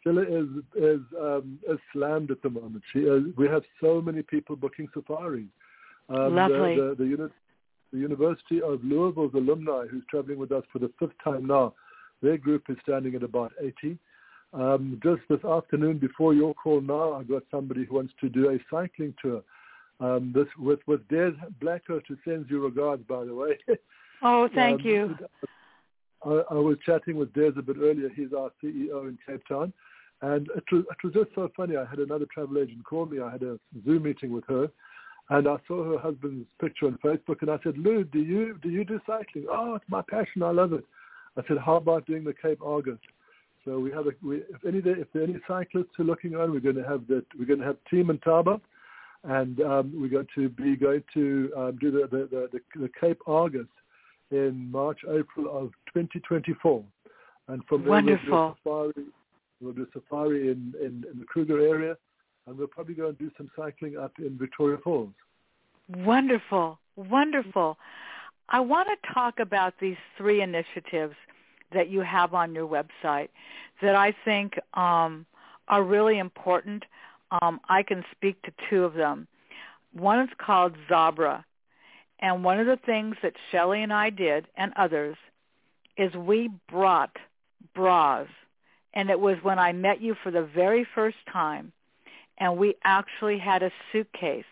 Stella 0.00 0.22
is 0.22 0.46
is 0.76 1.00
um, 1.20 1.58
is 1.68 1.78
slammed 1.92 2.30
at 2.30 2.40
the 2.42 2.50
moment. 2.50 2.82
She 2.92 3.00
is, 3.00 3.24
we 3.36 3.48
have 3.48 3.62
so 3.80 4.00
many 4.00 4.22
people 4.22 4.54
booking 4.54 4.88
safaris. 4.94 5.46
Um, 6.08 6.36
Lovely. 6.36 6.76
The, 6.76 6.94
the, 6.98 7.04
the, 7.04 7.04
uni- 7.04 7.32
the 7.92 7.98
University 7.98 8.60
of 8.60 8.84
Louisville's 8.84 9.34
alumni, 9.34 9.86
who's 9.90 10.04
traveling 10.10 10.38
with 10.38 10.52
us 10.52 10.62
for 10.72 10.78
the 10.78 10.90
fifth 10.98 11.14
time 11.24 11.46
now, 11.46 11.74
their 12.22 12.36
group 12.36 12.64
is 12.68 12.76
standing 12.82 13.14
at 13.14 13.22
about 13.22 13.52
80. 13.60 13.98
Um, 14.54 15.00
just 15.02 15.22
this 15.28 15.44
afternoon, 15.44 15.98
before 15.98 16.32
your 16.32 16.54
call 16.54 16.80
now, 16.80 17.14
I 17.14 17.24
got 17.24 17.42
somebody 17.50 17.84
who 17.84 17.96
wants 17.96 18.14
to 18.20 18.28
do 18.28 18.50
a 18.50 18.58
cycling 18.70 19.12
tour. 19.20 19.42
Um, 20.00 20.32
this 20.34 20.46
with 20.58 20.80
with 20.86 21.06
Des 21.08 21.32
Blackhurst, 21.60 22.06
who 22.08 22.16
sends 22.24 22.48
you 22.50 22.62
regards, 22.62 23.02
by 23.08 23.24
the 23.24 23.34
way. 23.34 23.58
Oh, 24.26 24.48
thank 24.54 24.80
um, 24.80 24.86
you. 24.86 25.16
I, 26.24 26.54
I 26.54 26.54
was 26.54 26.78
chatting 26.86 27.16
with 27.16 27.34
Des 27.34 27.52
a 27.58 27.62
bit 27.62 27.76
earlier. 27.78 28.08
He's 28.08 28.32
our 28.32 28.50
CEO 28.62 29.06
in 29.08 29.18
Cape 29.26 29.42
Town, 29.46 29.72
and 30.22 30.48
it 30.56 30.64
was 30.72 30.84
it 30.90 31.04
was 31.04 31.12
just 31.12 31.34
so 31.34 31.50
funny. 31.54 31.76
I 31.76 31.84
had 31.84 31.98
another 31.98 32.26
travel 32.32 32.58
agent 32.58 32.84
call 32.84 33.06
me. 33.06 33.20
I 33.20 33.30
had 33.30 33.42
a 33.42 33.58
Zoom 33.84 34.04
meeting 34.04 34.32
with 34.32 34.44
her, 34.48 34.70
and 35.30 35.46
I 35.46 35.56
saw 35.66 35.84
her 35.84 35.98
husband's 35.98 36.46
picture 36.60 36.86
on 36.86 36.98
Facebook, 37.04 37.42
and 37.42 37.50
I 37.50 37.58
said, 37.62 37.76
Lou, 37.76 38.04
do 38.04 38.20
you 38.20 38.58
do 38.62 38.70
you 38.70 38.84
do 38.84 39.00
cycling? 39.06 39.46
Oh, 39.50 39.74
it's 39.74 39.84
my 39.88 40.02
passion. 40.08 40.42
I 40.42 40.52
love 40.52 40.72
it. 40.72 40.84
I 41.36 41.42
said, 41.48 41.58
how 41.58 41.76
about 41.76 42.06
doing 42.06 42.24
the 42.24 42.32
Cape 42.32 42.62
Argus? 42.62 42.98
So 43.64 43.78
we 43.78 43.90
have 43.92 44.06
a, 44.06 44.10
we, 44.22 44.36
if 44.36 44.64
any 44.66 44.78
if 44.78 45.08
there 45.12 45.22
are 45.22 45.24
any 45.24 45.38
cyclists 45.48 45.90
who 45.96 46.02
are 46.02 46.06
looking 46.06 46.36
on, 46.36 46.52
we're 46.52 46.60
going 46.60 46.76
to 46.76 46.86
have 46.86 47.06
that. 47.08 47.24
We're 47.38 47.46
going 47.46 47.60
to 47.60 47.66
have 47.66 47.76
Team 47.90 48.08
Intaba, 48.08 48.60
and 49.24 49.60
um, 49.62 49.92
we're 49.94 50.10
going 50.10 50.28
to 50.34 50.48
be 50.50 50.76
going 50.76 51.02
to 51.14 51.52
um, 51.56 51.78
do 51.80 51.90
the 51.90 52.06
the, 52.06 52.48
the, 52.52 52.60
the 52.78 52.90
Cape 53.00 53.20
Argus 53.26 53.66
in 54.30 54.70
March 54.70 55.00
April 55.04 55.46
of 55.48 55.70
2024, 55.94 56.84
and 57.48 57.62
from 57.66 57.82
there 57.82 57.90
we'll 57.90 58.02
do 58.02 58.18
safari. 58.26 58.92
We'll 59.60 59.72
do 59.72 59.86
safari 59.94 60.50
in, 60.50 60.74
in, 60.80 61.04
in 61.10 61.18
the 61.20 61.24
Kruger 61.26 61.60
area, 61.60 61.96
and 62.46 62.58
we'll 62.58 62.66
probably 62.66 62.94
go 62.94 63.08
and 63.08 63.18
do 63.18 63.30
some 63.38 63.50
cycling 63.56 63.96
up 63.96 64.12
in 64.18 64.36
Victoria 64.36 64.76
Falls. 64.84 65.12
Wonderful, 65.88 66.78
wonderful. 66.96 67.78
I 68.50 68.60
want 68.60 68.88
to 68.88 69.14
talk 69.14 69.38
about 69.38 69.72
these 69.80 69.96
three 70.18 70.42
initiatives 70.42 71.14
that 71.74 71.90
you 71.90 72.00
have 72.00 72.34
on 72.34 72.54
your 72.54 72.68
website 72.68 73.28
that 73.82 73.94
I 73.94 74.14
think 74.24 74.58
um, 74.74 75.26
are 75.68 75.82
really 75.82 76.18
important. 76.18 76.84
Um, 77.42 77.60
I 77.68 77.82
can 77.82 78.04
speak 78.12 78.40
to 78.42 78.52
two 78.70 78.84
of 78.84 78.94
them. 78.94 79.26
One 79.92 80.20
is 80.20 80.30
called 80.38 80.74
Zabra, 80.88 81.44
and 82.20 82.44
one 82.44 82.58
of 82.58 82.66
the 82.66 82.78
things 82.84 83.16
that 83.22 83.34
Shelley 83.50 83.82
and 83.82 83.92
I 83.92 84.10
did, 84.10 84.46
and 84.56 84.72
others, 84.76 85.16
is 85.96 86.14
we 86.14 86.50
brought 86.68 87.16
bras, 87.74 88.28
and 88.92 89.10
it 89.10 89.20
was 89.20 89.36
when 89.42 89.58
I 89.58 89.72
met 89.72 90.00
you 90.00 90.14
for 90.22 90.30
the 90.30 90.42
very 90.42 90.86
first 90.94 91.18
time, 91.32 91.72
and 92.38 92.56
we 92.56 92.74
actually 92.84 93.38
had 93.38 93.62
a 93.62 93.70
suitcase 93.92 94.44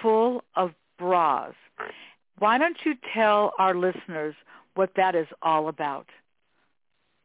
full 0.00 0.44
of 0.54 0.72
bras. 0.98 1.54
Why 2.38 2.58
don't 2.58 2.78
you 2.84 2.94
tell 3.14 3.52
our 3.58 3.74
listeners 3.74 4.34
what 4.74 4.90
that 4.96 5.14
is 5.14 5.26
all 5.42 5.68
about? 5.68 6.06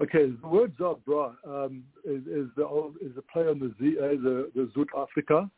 Okay, 0.01 0.29
the 0.41 0.47
word 0.47 0.75
Zabra 0.77 1.33
um, 1.47 1.83
is, 2.05 2.21
is, 2.27 2.47
the 2.55 2.93
is 3.01 3.17
a 3.17 3.21
play 3.33 3.47
on 3.47 3.59
the 3.59 3.73
Z, 3.79 3.97
uh, 3.97 4.07
the, 4.21 4.51
the 4.53 4.69
Zoot 4.75 4.87
Africa 4.95 5.49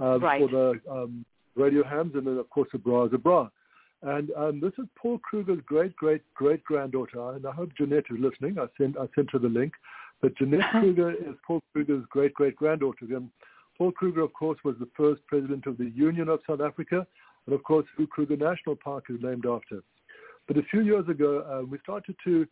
uh, 0.00 0.18
right. 0.20 0.40
for 0.40 0.48
the 0.48 0.92
um, 0.92 1.24
radio 1.56 1.82
hams, 1.82 2.14
and 2.14 2.26
then 2.26 2.36
of 2.36 2.50
course 2.50 2.68
a 2.74 2.78
bra 2.78 3.06
is 3.06 3.12
a 3.14 3.18
bra. 3.18 3.48
And 4.02 4.30
um, 4.36 4.60
this 4.60 4.72
is 4.78 4.84
Paul 4.94 5.18
Kruger's 5.18 5.60
great 5.64 5.96
great 5.96 6.22
great 6.34 6.62
granddaughter, 6.64 7.32
and 7.32 7.46
I 7.46 7.52
hope 7.52 7.70
Jeanette 7.78 8.04
is 8.10 8.18
listening. 8.20 8.58
I 8.58 8.66
sent 8.76 8.98
I 8.98 9.06
sent 9.14 9.30
her 9.32 9.38
the 9.38 9.48
link, 9.48 9.72
but 10.20 10.36
Jeanette 10.36 10.64
Kruger 10.70 11.12
is 11.12 11.34
Paul 11.46 11.62
Kruger's 11.72 12.04
great 12.10 12.34
great 12.34 12.56
granddaughter. 12.56 13.06
And 13.10 13.30
Paul 13.78 13.92
Kruger, 13.92 14.20
of 14.20 14.34
course, 14.34 14.58
was 14.64 14.76
the 14.78 14.88
first 14.96 15.22
president 15.26 15.66
of 15.66 15.78
the 15.78 15.90
Union 15.94 16.28
of 16.28 16.40
South 16.46 16.60
Africa, 16.60 17.06
and 17.46 17.54
of 17.54 17.62
course, 17.62 17.86
who 17.96 18.06
Kruger 18.06 18.36
National 18.36 18.76
Park 18.76 19.04
is 19.08 19.16
named 19.22 19.46
after. 19.46 19.82
But 20.46 20.58
a 20.58 20.62
few 20.70 20.80
years 20.80 21.08
ago, 21.08 21.40
uh, 21.40 21.66
we 21.66 21.78
started 21.80 22.16
to 22.24 22.46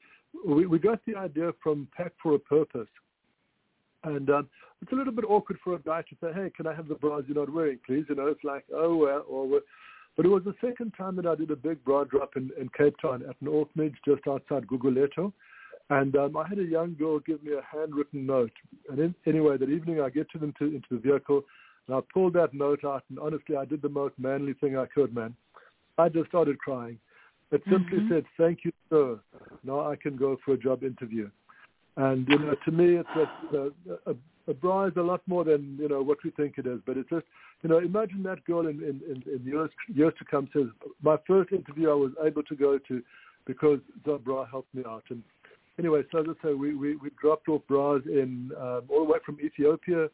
we, 0.46 0.66
we 0.66 0.78
got 0.78 1.00
the 1.06 1.16
idea 1.16 1.52
from 1.62 1.88
Pack 1.96 2.12
for 2.22 2.34
a 2.34 2.38
Purpose. 2.38 2.88
And 4.04 4.30
um, 4.30 4.48
it's 4.82 4.92
a 4.92 4.94
little 4.94 5.12
bit 5.12 5.24
awkward 5.28 5.58
for 5.64 5.74
a 5.74 5.80
guy 5.80 6.02
to 6.02 6.16
say, 6.20 6.28
hey, 6.32 6.50
can 6.56 6.66
I 6.66 6.74
have 6.74 6.88
the 6.88 6.94
bras 6.94 7.24
you're 7.26 7.36
not 7.36 7.52
wearing, 7.52 7.78
please? 7.84 8.04
You 8.08 8.14
know, 8.14 8.28
it's 8.28 8.44
like, 8.44 8.64
oh, 8.74 8.96
well, 8.96 9.24
or, 9.28 9.60
but 10.16 10.26
it 10.26 10.28
was 10.28 10.44
the 10.44 10.54
second 10.60 10.92
time 10.96 11.16
that 11.16 11.26
I 11.26 11.34
did 11.34 11.50
a 11.50 11.56
big 11.56 11.84
bra 11.84 12.04
drop 12.04 12.36
in, 12.36 12.50
in 12.58 12.68
Cape 12.76 12.96
Town 13.02 13.22
at 13.28 13.36
an 13.40 13.48
orphanage 13.48 13.96
just 14.04 14.22
outside 14.28 14.66
Gugulethu. 14.66 15.32
And 15.90 16.16
um, 16.16 16.36
I 16.36 16.46
had 16.48 16.58
a 16.58 16.64
young 16.64 16.94
girl 16.94 17.20
give 17.20 17.42
me 17.42 17.52
a 17.52 17.76
handwritten 17.76 18.26
note. 18.26 18.52
And 18.88 18.98
in, 18.98 19.14
anyway, 19.26 19.56
that 19.56 19.68
evening 19.68 20.00
I 20.00 20.10
get 20.10 20.30
to 20.32 20.38
them 20.38 20.52
to, 20.58 20.64
into 20.64 20.88
the 20.90 20.98
vehicle, 20.98 21.42
and 21.86 21.96
I 21.96 22.00
pulled 22.12 22.32
that 22.34 22.54
note 22.54 22.84
out, 22.84 23.04
and 23.08 23.18
honestly, 23.18 23.56
I 23.56 23.64
did 23.64 23.82
the 23.82 23.88
most 23.88 24.14
manly 24.18 24.54
thing 24.54 24.76
I 24.76 24.86
could, 24.86 25.14
man. 25.14 25.34
I 25.98 26.08
just 26.08 26.28
started 26.28 26.58
crying. 26.58 26.98
It 27.52 27.62
simply 27.70 27.98
mm-hmm. 27.98 28.12
said, 28.12 28.24
"Thank 28.36 28.64
you, 28.64 28.72
sir. 28.90 29.20
Now 29.62 29.88
I 29.90 29.96
can 29.96 30.16
go 30.16 30.36
for 30.44 30.54
a 30.54 30.58
job 30.58 30.82
interview." 30.82 31.30
And 31.96 32.26
you 32.28 32.38
know, 32.38 32.54
to 32.64 32.70
me, 32.70 32.96
it's 32.96 33.08
a, 33.56 34.10
a, 34.10 34.14
a 34.48 34.54
bra 34.54 34.86
is 34.86 34.96
a 34.96 35.02
lot 35.02 35.22
more 35.26 35.44
than 35.44 35.76
you 35.80 35.88
know 35.88 36.02
what 36.02 36.18
we 36.24 36.30
think 36.30 36.58
it 36.58 36.66
is. 36.66 36.80
But 36.84 36.96
it's 36.96 37.08
just, 37.08 37.24
you 37.62 37.68
know, 37.68 37.78
imagine 37.78 38.22
that 38.24 38.44
girl 38.44 38.66
in 38.66 38.82
in, 38.82 39.00
in, 39.08 39.22
in 39.32 39.44
years 39.44 39.70
years 39.92 40.12
to 40.18 40.24
come 40.24 40.48
says, 40.52 40.66
"My 41.02 41.16
first 41.26 41.52
interview 41.52 41.90
I 41.90 41.94
was 41.94 42.12
able 42.24 42.42
to 42.44 42.56
go 42.56 42.78
to 42.78 43.02
because 43.46 43.78
the 44.04 44.18
bra 44.18 44.44
helped 44.44 44.74
me 44.74 44.82
out." 44.86 45.04
And 45.10 45.22
anyway, 45.78 46.02
so 46.10 46.18
as 46.18 46.26
I 46.28 46.48
say, 46.48 46.54
we 46.54 46.74
we, 46.74 46.96
we 46.96 47.10
dropped 47.20 47.48
off 47.48 47.62
bras 47.68 48.02
in 48.06 48.50
um, 48.58 48.82
all 48.88 49.04
the 49.04 49.12
way 49.12 49.18
from 49.24 49.38
Ethiopia. 49.40 50.08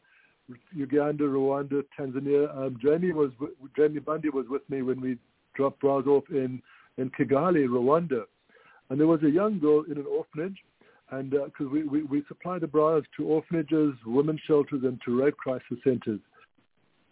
Uganda, 0.73 1.23
Rwanda, 1.23 1.83
Tanzania. 1.97 2.55
Um, 2.55 2.77
Jamie 2.81 3.13
was 3.13 3.31
Jamie 3.77 3.99
Bundy 3.99 4.29
was 4.29 4.45
with 4.49 4.69
me 4.69 4.81
when 4.81 4.99
we 4.99 5.17
dropped 5.55 5.79
bras 5.79 6.05
off 6.05 6.25
in 6.29 6.61
in 6.97 7.09
Kigali, 7.11 7.67
Rwanda. 7.67 8.23
And 8.89 8.99
there 8.99 9.07
was 9.07 9.23
a 9.23 9.29
young 9.29 9.59
girl 9.59 9.83
in 9.89 9.97
an 9.97 10.05
orphanage, 10.05 10.57
and 11.11 11.31
because 11.31 11.67
uh, 11.67 11.69
we, 11.69 11.83
we, 11.83 12.03
we 12.03 12.23
supply 12.27 12.59
the 12.59 12.67
bras 12.67 13.03
to 13.17 13.25
orphanages, 13.25 13.93
women's 14.05 14.41
shelters, 14.47 14.81
and 14.83 14.99
to 15.05 15.21
rape 15.21 15.37
crisis 15.37 15.77
centers. 15.83 16.19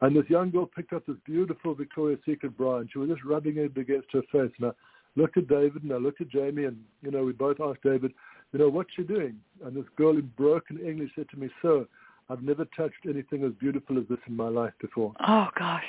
And 0.01 0.15
this 0.15 0.29
young 0.29 0.49
girl 0.49 0.65
picked 0.65 0.93
up 0.93 1.05
this 1.05 1.17
beautiful 1.25 1.75
Victoria's 1.75 2.19
Secret 2.25 2.57
bra, 2.57 2.77
and 2.77 2.89
she 2.91 2.97
was 2.97 3.09
just 3.09 3.23
rubbing 3.23 3.57
it 3.57 3.77
against 3.77 4.07
her 4.13 4.23
face. 4.31 4.51
And 4.59 4.67
I 4.67 4.71
looked 5.15 5.37
at 5.37 5.47
David, 5.47 5.83
and 5.83 5.93
I 5.93 5.97
looked 5.97 6.21
at 6.21 6.29
Jamie, 6.29 6.65
and, 6.65 6.77
you 7.03 7.11
know, 7.11 7.23
we 7.23 7.33
both 7.33 7.59
asked 7.61 7.83
David, 7.83 8.11
you 8.51 8.59
know, 8.59 8.69
what's 8.69 8.89
she 8.95 9.03
doing? 9.03 9.37
And 9.63 9.75
this 9.75 9.85
girl 9.95 10.11
in 10.11 10.31
broken 10.35 10.79
English 10.79 11.11
said 11.15 11.29
to 11.29 11.37
me, 11.37 11.49
sir, 11.61 11.85
I've 12.29 12.41
never 12.41 12.65
touched 12.77 13.05
anything 13.07 13.43
as 13.43 13.51
beautiful 13.59 13.97
as 13.97 14.05
this 14.09 14.19
in 14.27 14.35
my 14.35 14.47
life 14.47 14.73
before. 14.81 15.13
Oh, 15.27 15.47
gosh. 15.57 15.83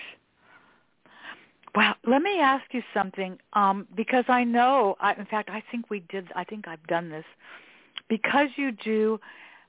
Well, 1.75 1.95
let 2.07 2.23
me 2.23 2.39
ask 2.39 2.65
you 2.73 2.83
something 2.93 3.39
um, 3.55 3.87
because 3.95 4.25
I 4.29 4.45
know. 4.45 4.97
I, 5.01 5.15
in 5.15 5.25
fact, 5.25 5.49
I 5.49 5.63
think 5.71 5.89
we 5.89 6.01
did. 6.01 6.29
I 6.37 6.45
think 6.45 6.69
I've 6.69 6.87
done 6.87 7.09
this 7.09 7.25
because 8.09 8.49
you 8.57 8.73
do. 8.73 9.21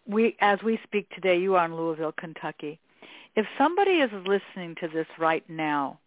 We, 0.06 0.36
as 0.42 0.62
we 0.64 0.80
speak 0.84 1.10
today, 1.12 1.40
you 1.40 1.56
are 1.56 1.66
in 1.66 1.78
Louisville, 1.78 2.12
Kentucky. 2.12 2.78
If 3.38 3.46
somebody 3.58 3.92
is 3.94 4.12
listening 4.12 4.76
to 4.82 4.90
this 4.90 5.08
right 5.18 5.50
now, 5.50 6.00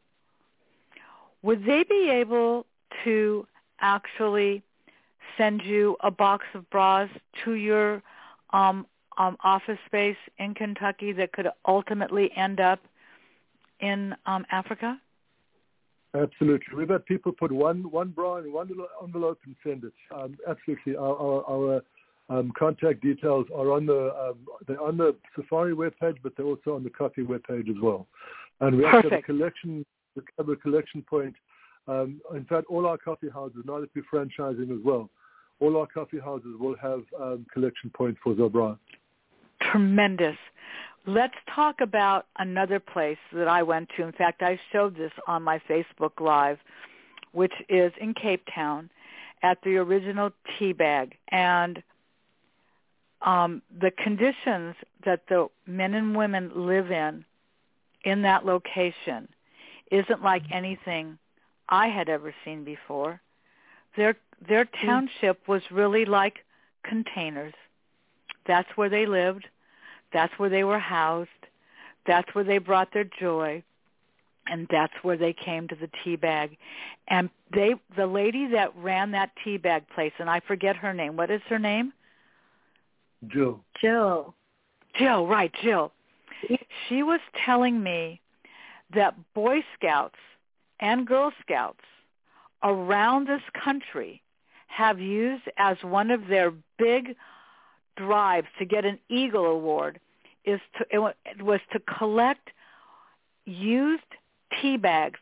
would 1.42 1.64
they 1.64 1.82
be 1.88 2.10
able 2.10 2.66
to 3.04 3.46
actually 3.80 4.62
send 5.38 5.62
you 5.62 5.96
a 6.00 6.10
box 6.10 6.44
of 6.54 6.68
bras 6.68 7.08
to 7.44 7.54
your 7.54 8.02
um, 8.50 8.86
um, 9.16 9.38
office 9.42 9.78
space 9.86 10.16
in 10.38 10.52
Kentucky 10.54 11.12
that 11.12 11.32
could 11.32 11.48
ultimately 11.66 12.30
end 12.36 12.60
up 12.60 12.80
in 13.80 14.14
um, 14.26 14.44
Africa? 14.50 15.00
Absolutely. 16.16 16.74
We've 16.76 16.88
had 16.88 17.04
people 17.06 17.32
put 17.32 17.52
one 17.52 17.90
one 17.90 18.10
bra 18.10 18.36
in 18.36 18.52
one 18.52 18.70
envelope 19.02 19.40
and 19.44 19.56
send 19.62 19.84
it. 19.84 19.92
Um, 20.14 20.36
absolutely. 20.48 20.96
Our, 20.96 21.16
our, 21.16 21.50
our 21.50 21.82
um, 22.28 22.52
contact 22.58 23.02
details 23.02 23.46
are 23.54 23.72
on 23.72 23.86
the 23.86 24.14
um, 24.14 24.38
they're 24.66 24.80
on 24.80 24.96
the 24.96 25.14
Safari 25.34 25.74
webpage, 25.74 26.16
but 26.22 26.32
they're 26.36 26.46
also 26.46 26.74
on 26.74 26.84
the 26.84 26.90
coffee 26.90 27.22
webpage 27.22 27.68
as 27.68 27.76
well. 27.82 28.06
And 28.60 28.76
we 28.76 28.84
Perfect. 28.84 29.12
have 29.12 29.20
a 29.20 29.22
collection. 29.22 29.84
We 30.14 30.22
have 30.38 30.48
a 30.48 30.56
collection 30.56 31.02
point. 31.02 31.34
Um, 31.88 32.20
in 32.34 32.44
fact, 32.44 32.66
all 32.68 32.86
our 32.86 32.98
coffee 32.98 33.28
houses, 33.28 33.62
now 33.64 33.80
that 33.80 33.90
we're 33.94 34.02
franchising 34.12 34.76
as 34.76 34.84
well, 34.84 35.08
all 35.60 35.76
our 35.76 35.86
coffee 35.86 36.18
houses 36.18 36.56
will 36.58 36.74
have 36.82 37.02
um, 37.20 37.46
collection 37.52 37.90
point 37.90 38.16
for 38.22 38.34
Zabra. 38.34 38.78
Tremendous. 39.70 40.36
Let's 41.06 41.34
talk 41.54 41.80
about 41.80 42.26
another 42.38 42.80
place 42.80 43.18
that 43.32 43.48
I 43.48 43.62
went 43.62 43.88
to. 43.96 44.02
In 44.02 44.12
fact, 44.12 44.42
I 44.42 44.58
showed 44.72 44.96
this 44.96 45.12
on 45.28 45.42
my 45.42 45.60
Facebook 45.68 46.20
Live, 46.20 46.58
which 47.32 47.52
is 47.68 47.92
in 48.00 48.12
Cape 48.14 48.42
Town 48.54 48.90
at 49.42 49.58
the 49.62 49.76
original 49.76 50.30
Teabag. 50.58 51.12
And 51.30 51.82
um, 53.22 53.62
the 53.80 53.92
conditions 54.02 54.74
that 55.04 55.22
the 55.28 55.48
men 55.66 55.94
and 55.94 56.16
women 56.16 56.50
live 56.54 56.90
in 56.90 57.24
in 58.04 58.22
that 58.22 58.44
location 58.44 59.28
isn't 59.90 60.22
like 60.22 60.42
anything 60.52 61.18
I 61.68 61.88
had 61.88 62.08
ever 62.08 62.34
seen 62.44 62.64
before. 62.64 63.20
Their 63.96 64.16
their 64.48 64.64
hmm. 64.64 64.86
township 64.86 65.46
was 65.48 65.62
really 65.70 66.04
like 66.04 66.38
containers. 66.84 67.54
That's 68.46 68.68
where 68.76 68.88
they 68.88 69.06
lived. 69.06 69.46
That's 70.16 70.32
where 70.38 70.48
they 70.48 70.64
were 70.64 70.78
housed. 70.78 71.28
That's 72.06 72.34
where 72.34 72.42
they 72.42 72.56
brought 72.56 72.90
their 72.94 73.04
joy. 73.20 73.62
And 74.46 74.66
that's 74.70 74.94
where 75.02 75.18
they 75.18 75.34
came 75.34 75.68
to 75.68 75.74
the 75.74 75.90
tea 76.02 76.16
bag. 76.16 76.56
And 77.08 77.28
they 77.52 77.74
the 77.98 78.06
lady 78.06 78.46
that 78.52 78.74
ran 78.78 79.10
that 79.10 79.32
tea 79.44 79.58
bag 79.58 79.84
place, 79.94 80.14
and 80.18 80.30
I 80.30 80.40
forget 80.40 80.74
her 80.74 80.94
name. 80.94 81.16
What 81.16 81.30
is 81.30 81.42
her 81.50 81.58
name? 81.58 81.92
Jill. 83.28 83.60
Jill. 83.78 84.34
Jill, 84.98 85.26
right, 85.26 85.52
Jill. 85.62 85.92
She 86.88 87.02
was 87.02 87.20
telling 87.44 87.82
me 87.82 88.22
that 88.94 89.14
Boy 89.34 89.58
Scouts 89.78 90.14
and 90.80 91.06
Girl 91.06 91.30
Scouts 91.42 91.84
around 92.62 93.28
this 93.28 93.42
country 93.62 94.22
have 94.68 94.98
used 94.98 95.44
as 95.58 95.76
one 95.82 96.10
of 96.10 96.28
their 96.28 96.54
big 96.78 97.16
drives 97.98 98.48
to 98.58 98.64
get 98.64 98.86
an 98.86 98.98
Eagle 99.10 99.44
Award 99.44 100.00
is 100.46 100.60
to 100.78 100.86
it 100.90 101.42
was 101.42 101.60
to 101.72 101.80
collect 101.80 102.50
used 103.44 104.02
tea 104.60 104.76
bags. 104.76 105.20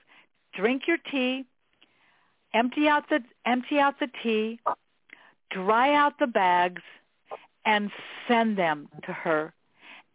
Drink 0.55 0.83
your 0.87 0.99
tea, 1.11 1.45
empty 2.53 2.89
out 2.89 3.09
the 3.09 3.21
empty 3.45 3.79
out 3.79 3.99
the 3.99 4.09
tea, 4.23 4.61
dry 5.51 5.95
out 5.95 6.19
the 6.19 6.27
bags, 6.27 6.83
and 7.65 7.91
send 8.29 8.57
them 8.57 8.89
to 9.07 9.13
her. 9.13 9.53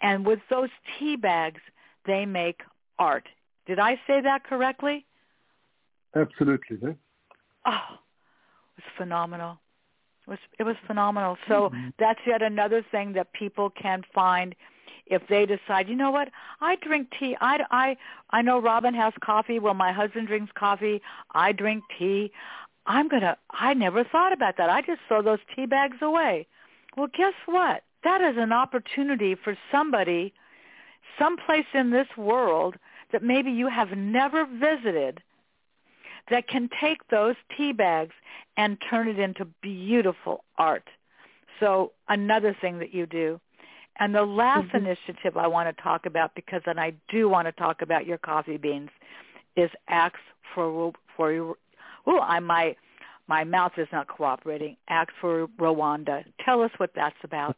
And 0.02 0.26
with 0.26 0.40
those 0.50 0.70
tea 0.98 1.18
bags, 1.18 1.60
they 2.06 2.26
make 2.26 2.62
art. 2.98 3.28
Did 3.66 3.80
I 3.80 4.00
say 4.08 4.22
that 4.22 4.44
correctly? 4.44 5.06
Absolutely. 6.16 6.78
Oh, 7.66 7.98
it 8.78 8.84
was 8.84 8.92
phenomenal. 8.98 9.60
It 10.26 10.30
was 10.30 10.40
it 10.58 10.64
was 10.64 10.76
phenomenal. 10.88 11.38
So 11.48 11.70
mm-hmm. 11.70 11.90
that's 12.00 12.20
yet 12.26 12.42
another 12.42 12.84
thing 12.92 13.14
that 13.14 13.34
people 13.34 13.70
can 13.70 14.04
find 14.14 14.56
if 15.10 15.28
they 15.28 15.46
decide, 15.46 15.90
you 15.90 15.96
know 15.96 16.12
what, 16.12 16.30
I 16.62 16.76
drink 16.76 17.10
tea. 17.20 17.36
I, 17.42 17.66
I, 17.72 17.98
I 18.30 18.42
know 18.42 18.60
Robin 18.60 18.94
has 18.94 19.14
coffee. 19.22 19.60
Well, 19.60 19.74
my 19.74 19.92
husband 19.92 20.28
drinks 20.28 20.52
coffee. 20.56 21.02
I 21.34 21.52
drink 21.52 21.84
tea. 21.98 22.32
I'm 22.86 23.08
going 23.08 23.22
to, 23.24 23.38
I 23.50 23.74
never 23.74 24.04
thought 24.04 24.34
about 24.34 24.58
that. 24.58 24.70
I 24.70 24.82
just 24.82 25.02
throw 25.08 25.22
those 25.22 25.40
tea 25.56 25.66
bags 25.66 25.98
away. 26.02 26.48
Well, 26.96 27.08
guess 27.16 27.34
what? 27.46 27.84
That 28.04 28.22
is 28.22 28.38
an 28.38 28.54
opportunity 28.54 29.36
for 29.36 29.58
somebody 29.72 30.34
someplace 31.18 31.66
in 31.74 31.92
this 31.92 32.08
world 32.18 32.76
that 33.12 33.24
maybe 33.24 33.52
you 33.52 33.68
have 33.68 33.92
never 33.92 34.46
visited 34.46 35.22
that 36.30 36.48
can 36.48 36.70
take 36.80 37.08
those 37.10 37.36
tea 37.56 37.74
bags 37.74 38.14
and 38.56 38.78
turn 38.90 39.08
it 39.08 39.20
into 39.20 39.46
beautiful 39.62 40.44
art. 40.58 40.88
So 41.60 41.92
another 42.08 42.56
thing 42.60 42.80
that 42.80 42.94
you 42.94 43.06
do. 43.06 43.40
And 44.00 44.16
the 44.16 44.24
last 44.24 44.68
mm-hmm. 44.70 44.86
initiative 44.86 45.36
I 45.36 45.48
want 45.48 45.76
to 45.76 45.84
talk 45.84 46.06
about, 46.06 46.34
because 46.34 46.62
then 46.66 46.80
I 46.80 46.94
do 47.10 47.28
want 47.28 47.48
to 47.48 47.52
talk 47.52 47.82
about 47.82 48.06
your 48.06 48.18
coffee 48.18 48.58
beans, 48.58 48.90
is 49.56 49.70
Acts 49.88 50.20
for 50.56 50.94
for. 51.16 51.56
Oh, 52.08 52.20
I 52.20 52.40
my 52.40 52.76
my 53.28 53.44
mouth 53.44 53.74
is 53.78 53.88
not 53.92 54.08
cooperating. 54.08 54.78
Acts 54.88 55.14
for 55.20 55.48
Rwanda. 55.60 56.24
Tell 56.44 56.62
us 56.62 56.72
what 56.78 56.92
that's 56.96 57.16
about. 57.24 57.58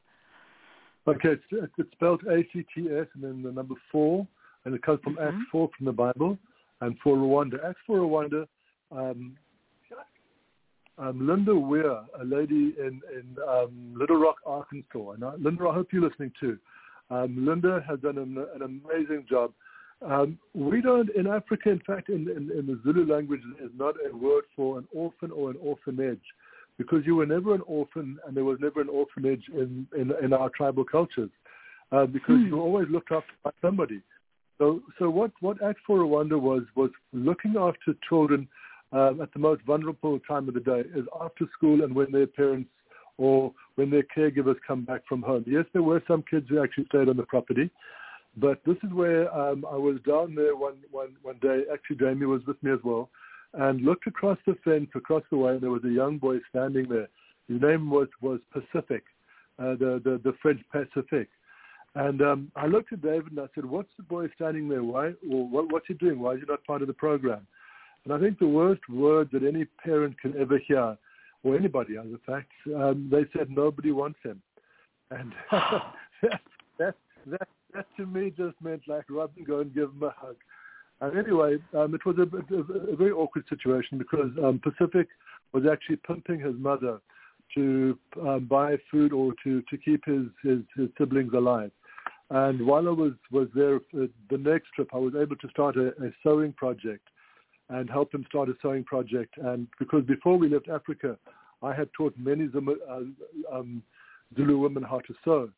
Okay, 1.07 1.29
it's, 1.29 1.71
it's 1.77 1.91
spelled 1.93 2.21
A-C-T-S 2.29 3.07
and 3.15 3.23
then 3.23 3.41
the 3.41 3.51
number 3.51 3.73
four, 3.91 4.27
and 4.65 4.75
it 4.75 4.83
comes 4.83 4.99
from 5.03 5.15
mm-hmm. 5.15 5.39
Acts 5.39 5.45
4 5.51 5.69
from 5.75 5.85
the 5.87 5.91
Bible, 5.91 6.37
and 6.81 6.95
for 7.03 7.17
Rwanda. 7.17 7.55
Acts 7.67 7.79
for 7.87 7.99
Rwanda, 7.99 8.45
um, 8.91 9.35
um, 10.97 11.27
Linda 11.27 11.55
Weir, 11.55 12.01
a 12.19 12.23
lady 12.25 12.75
in, 12.79 13.01
in 13.13 13.35
um, 13.47 13.93
Little 13.95 14.19
Rock, 14.19 14.37
Arkansas, 14.45 15.11
and 15.11 15.23
uh, 15.23 15.33
Linda, 15.39 15.67
I 15.67 15.73
hope 15.73 15.87
you're 15.91 16.07
listening 16.07 16.31
too. 16.39 16.57
Um, 17.09 17.45
Linda 17.45 17.83
has 17.87 17.99
done 17.99 18.17
an, 18.17 18.37
an 18.55 18.61
amazing 18.61 19.25
job. 19.29 19.51
Um, 20.01 20.39
we 20.53 20.81
don't, 20.81 21.09
in 21.15 21.27
Africa, 21.27 21.69
in 21.69 21.81
fact, 21.85 22.09
in, 22.09 22.27
in, 22.29 22.49
in 22.57 22.65
the 22.65 22.79
Zulu 22.83 23.11
language, 23.11 23.41
there's 23.59 23.71
not 23.77 23.95
a 24.09 24.15
word 24.15 24.45
for 24.55 24.79
an 24.79 24.87
orphan 24.93 25.31
or 25.31 25.51
an 25.51 25.57
orphanage 25.61 26.21
because 26.77 27.05
you 27.05 27.15
were 27.15 27.25
never 27.25 27.53
an 27.53 27.61
orphan 27.67 28.17
and 28.25 28.35
there 28.35 28.45
was 28.45 28.57
never 28.59 28.81
an 28.81 28.89
orphanage 28.89 29.43
in, 29.53 29.85
in, 29.95 30.11
in 30.23 30.33
our 30.33 30.49
tribal 30.49 30.83
cultures 30.83 31.29
uh, 31.91 32.05
because 32.05 32.37
hmm. 32.37 32.47
you 32.47 32.55
were 32.55 32.63
always 32.63 32.87
looked 32.89 33.11
after 33.11 33.31
by 33.43 33.51
somebody. 33.61 34.01
So, 34.57 34.81
so 34.97 35.09
what, 35.09 35.31
what 35.41 35.61
Act 35.61 35.79
for 35.85 35.99
Rwanda 35.99 36.39
was, 36.39 36.63
was 36.75 36.91
looking 37.13 37.55
after 37.59 37.93
children 38.07 38.47
uh, 38.93 39.11
at 39.21 39.31
the 39.33 39.39
most 39.39 39.61
vulnerable 39.63 40.19
time 40.27 40.47
of 40.47 40.53
the 40.53 40.59
day 40.59 40.81
is 40.95 41.05
after 41.21 41.45
school 41.53 41.83
and 41.83 41.93
when 41.93 42.11
their 42.11 42.27
parents 42.27 42.69
or 43.17 43.53
when 43.75 43.89
their 43.89 44.03
caregivers 44.15 44.55
come 44.65 44.83
back 44.83 45.01
from 45.07 45.21
home. 45.21 45.43
Yes, 45.47 45.65
there 45.73 45.83
were 45.83 46.01
some 46.07 46.23
kids 46.29 46.47
who 46.49 46.61
actually 46.63 46.85
stayed 46.85 47.09
on 47.09 47.17
the 47.17 47.23
property, 47.23 47.69
but 48.37 48.61
this 48.65 48.77
is 48.83 48.91
where 48.93 49.33
um, 49.35 49.65
I 49.69 49.75
was 49.75 49.97
down 50.07 50.35
there 50.35 50.55
one, 50.55 50.77
one, 50.89 51.15
one 51.21 51.37
day. 51.41 51.63
Actually, 51.71 51.97
Jamie 51.97 52.25
was 52.25 52.41
with 52.47 52.61
me 52.63 52.71
as 52.71 52.79
well 52.83 53.09
and 53.53 53.81
looked 53.81 54.07
across 54.07 54.37
the 54.45 54.55
fence, 54.63 54.89
across 54.95 55.23
the 55.29 55.37
way, 55.37 55.53
and 55.53 55.61
there 55.61 55.69
was 55.69 55.83
a 55.83 55.89
young 55.89 56.17
boy 56.17 56.37
standing 56.49 56.87
there. 56.87 57.09
His 57.47 57.61
name 57.61 57.89
was, 57.89 58.07
was 58.21 58.39
Pacific, 58.51 59.03
uh, 59.59 59.75
the, 59.75 60.01
the, 60.03 60.21
the 60.23 60.33
French 60.41 60.61
Pacific. 60.71 61.27
And 61.95 62.21
um, 62.21 62.51
I 62.55 62.67
looked 62.67 62.93
at 62.93 63.01
David 63.01 63.31
and 63.31 63.41
I 63.41 63.47
said, 63.53 63.65
what's 63.65 63.89
the 63.97 64.03
boy 64.03 64.29
standing 64.35 64.69
there? 64.69 64.83
Why? 64.83 65.11
Well, 65.25 65.47
what, 65.47 65.71
what's 65.71 65.87
he 65.87 65.93
doing? 65.95 66.19
Why 66.19 66.33
is 66.33 66.39
he 66.39 66.45
not 66.47 66.63
part 66.63 66.81
of 66.81 66.87
the 66.87 66.93
program? 66.93 67.45
And 68.05 68.13
I 68.13 68.19
think 68.19 68.39
the 68.39 68.47
worst 68.47 68.81
word 68.89 69.29
that 69.31 69.43
any 69.43 69.65
parent 69.83 70.19
can 70.19 70.35
ever 70.39 70.57
hear, 70.57 70.97
or 71.43 71.55
anybody, 71.55 71.97
as 71.97 72.05
a 72.07 72.31
fact, 72.31 72.51
um, 72.75 73.09
they 73.11 73.25
said 73.37 73.49
nobody 73.49 73.91
wants 73.91 74.19
him. 74.23 74.41
And 75.11 75.33
that, 75.51 76.41
that, 76.79 76.95
that, 77.27 77.47
that 77.73 77.85
to 77.97 78.05
me 78.05 78.31
just 78.35 78.55
meant 78.61 78.83
like, 78.87 79.05
Robin, 79.09 79.43
go 79.43 79.59
and 79.59 79.73
give 79.73 79.89
him 79.89 80.03
a 80.03 80.13
hug. 80.17 80.35
And 81.01 81.17
anyway, 81.17 81.57
um, 81.75 81.95
it 81.95 82.05
was 82.05 82.17
a, 82.17 82.55
a, 82.55 82.93
a, 82.93 82.95
very 82.95 83.11
awkward 83.11 83.45
situation 83.49 83.97
because 83.97 84.29
um, 84.43 84.61
Pacific 84.63 85.07
was 85.51 85.63
actually 85.71 85.97
pimping 86.07 86.39
his 86.39 86.55
mother 86.57 86.99
to 87.55 87.97
um, 88.21 88.45
buy 88.45 88.77
food 88.89 89.11
or 89.11 89.33
to, 89.43 89.61
to 89.63 89.77
keep 89.77 90.05
his, 90.05 90.25
his, 90.43 90.59
his 90.75 90.89
siblings 90.97 91.33
alive. 91.33 91.71
And 92.29 92.65
while 92.65 92.87
I 92.87 92.91
was, 92.91 93.13
was 93.31 93.47
there, 93.53 93.77
uh, 93.77 94.07
the 94.29 94.37
next 94.37 94.69
trip, 94.75 94.89
I 94.93 94.97
was 94.97 95.13
able 95.19 95.35
to 95.35 95.49
start 95.49 95.75
a, 95.75 95.87
a 96.03 96.11
sewing 96.23 96.53
project 96.53 97.07
and 97.71 97.89
help 97.89 98.13
him 98.13 98.23
start 98.29 98.49
a 98.49 98.53
sewing 98.61 98.83
project. 98.83 99.35
And 99.37 99.67
because 99.79 100.03
before 100.05 100.37
we 100.37 100.47
left 100.47 100.69
Africa, 100.69 101.17
I 101.63 101.73
had 101.73 101.89
taught 101.97 102.13
many 102.17 102.49
Zulu, 102.51 102.75
uh, 102.89 103.55
um, 103.57 103.81
Zulu 104.35 104.57
women 104.59 104.83
how 104.83 104.99
to 104.99 105.13
sew 105.23 105.49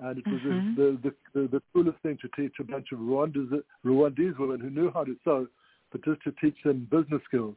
and 0.00 0.18
it 0.18 0.26
was 0.26 0.40
mm-hmm. 0.40 0.74
the, 0.76 0.98
the, 1.02 1.14
the, 1.34 1.48
the 1.48 1.62
coolest 1.72 1.98
thing 2.02 2.18
to 2.22 2.28
teach 2.40 2.54
a 2.60 2.64
bunch 2.64 2.88
of 2.92 2.98
Rwandese, 2.98 3.62
Rwandese 3.84 4.38
women 4.38 4.60
who 4.60 4.70
knew 4.70 4.90
how 4.92 5.04
to 5.04 5.16
sew, 5.24 5.46
but 5.90 6.04
just 6.04 6.22
to 6.22 6.32
teach 6.40 6.56
them 6.64 6.86
business 6.90 7.20
skills. 7.26 7.56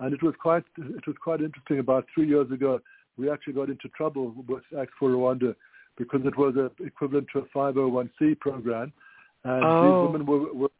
And 0.00 0.12
it 0.14 0.22
was 0.22 0.34
quite 0.40 0.64
it 0.78 1.06
was 1.06 1.16
quite 1.22 1.40
interesting. 1.40 1.78
About 1.78 2.06
three 2.14 2.26
years 2.26 2.50
ago, 2.50 2.80
we 3.18 3.30
actually 3.30 3.52
got 3.52 3.68
into 3.68 3.88
trouble 3.90 4.34
with 4.48 4.62
Act 4.78 4.92
for 4.98 5.10
Rwanda 5.10 5.54
because 5.98 6.22
it 6.24 6.36
was 6.38 6.56
a, 6.56 6.70
equivalent 6.82 7.28
to 7.34 7.40
a 7.40 7.42
501c 7.56 8.40
program, 8.40 8.92
and 9.44 9.64
oh. 9.64 9.82
these 9.82 10.12
women 10.12 10.26
were, 10.26 10.54
were 10.54 10.70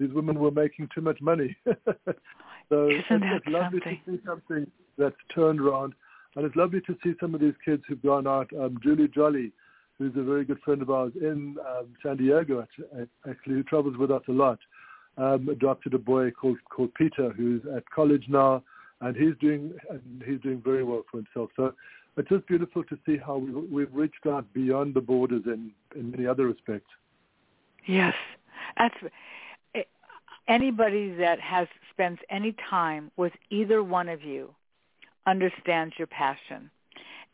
these 0.00 0.12
women 0.12 0.40
were 0.40 0.50
making 0.50 0.88
too 0.92 1.00
much 1.02 1.20
money. 1.20 1.56
so 1.66 2.88
Isn't 2.88 3.22
it's, 3.22 3.44
it's 3.44 3.46
lovely 3.46 3.80
something? 3.84 4.00
to 4.06 4.12
see 4.16 4.22
something 4.26 4.66
that's 4.98 5.14
turned 5.32 5.60
around, 5.60 5.92
and 6.34 6.44
it's 6.44 6.56
lovely 6.56 6.80
to 6.80 6.96
see 7.04 7.12
some 7.20 7.34
of 7.34 7.40
these 7.40 7.54
kids 7.64 7.82
who've 7.86 8.02
gone 8.02 8.26
out. 8.26 8.48
Um, 8.58 8.78
Julie 8.82 9.08
Jolly 9.08 9.52
who's 10.00 10.16
a 10.16 10.22
very 10.22 10.46
good 10.46 10.58
friend 10.64 10.80
of 10.80 10.90
ours 10.90 11.12
in 11.20 11.56
um, 11.68 11.88
San 12.02 12.16
Diego, 12.16 12.66
actually, 13.28 13.54
who 13.54 13.62
travels 13.62 13.98
with 13.98 14.10
us 14.10 14.22
a 14.28 14.32
lot, 14.32 14.58
um, 15.18 15.50
adopted 15.50 15.92
a 15.92 15.98
boy 15.98 16.30
called 16.30 16.56
called 16.70 16.92
Peter, 16.94 17.30
who's 17.36 17.60
at 17.76 17.88
college 17.90 18.24
now, 18.26 18.62
and 19.02 19.14
he's 19.14 19.34
doing 19.40 19.74
and 19.90 20.22
he's 20.26 20.40
doing 20.40 20.62
very 20.64 20.82
well 20.82 21.02
for 21.10 21.18
himself. 21.18 21.50
So 21.54 21.74
it's 22.16 22.30
just 22.30 22.46
beautiful 22.46 22.82
to 22.84 22.98
see 23.04 23.18
how 23.18 23.36
we've, 23.36 23.70
we've 23.70 23.94
reached 23.94 24.26
out 24.26 24.50
beyond 24.54 24.94
the 24.94 25.02
borders 25.02 25.42
in 25.44 25.70
in 25.94 26.10
many 26.10 26.26
other 26.26 26.46
respects. 26.46 26.90
Yes, 27.86 28.14
that's 28.78 28.94
anybody 30.50 31.14
that 31.14 31.40
has 31.40 31.68
spent 31.90 32.18
any 32.28 32.54
time 32.68 33.10
with 33.16 33.32
either 33.48 33.82
one 33.82 34.08
of 34.08 34.22
you 34.22 34.54
understands 35.26 35.94
your 35.96 36.08
passion 36.08 36.70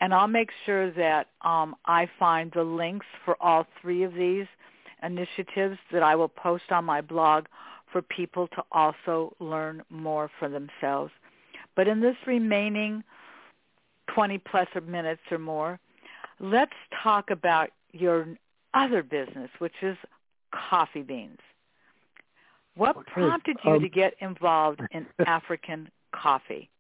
and 0.01 0.13
I'll 0.13 0.29
make 0.29 0.51
sure 0.65 0.91
that 0.93 1.29
um, 1.43 1.75
I 1.87 2.09
find 2.19 2.53
the 2.53 2.63
links 2.63 3.07
for 3.25 3.37
all 3.41 3.67
three 3.81 4.03
of 4.03 4.15
these 4.15 4.47
initiatives 5.03 5.79
that 5.93 6.03
I 6.03 6.17
will 6.17 6.29
post 6.29 6.65
on 6.71 6.85
my 6.85 7.01
blog 7.01 7.47
for 7.93 8.03
people 8.03 8.49
to 8.49 8.63
also 8.73 9.35
learn 9.41 9.83
more 9.89 10.31
for 10.39 10.49
themselves. 10.49 11.13
But 11.75 11.89
in 11.89 12.01
this 12.01 12.17
remaining 12.27 13.05
20 14.15 14.39
plus 14.39 14.69
minutes 14.87 15.23
or 15.31 15.39
more, 15.39 15.79
let's 16.41 16.73
talk 17.03 17.31
about 17.31 17.71
your 17.93 18.27
other 18.75 19.03
business, 19.03 19.51
which 19.59 19.75
is 19.83 19.97
coffee 20.53 21.03
beans. 21.03 21.39
What 22.77 23.07
prompted 23.07 23.57
you 23.65 23.73
um, 23.73 23.81
to 23.81 23.89
get 23.89 24.15
involved 24.21 24.81
in 24.93 25.07
African 25.27 25.89
coffee? 26.15 26.71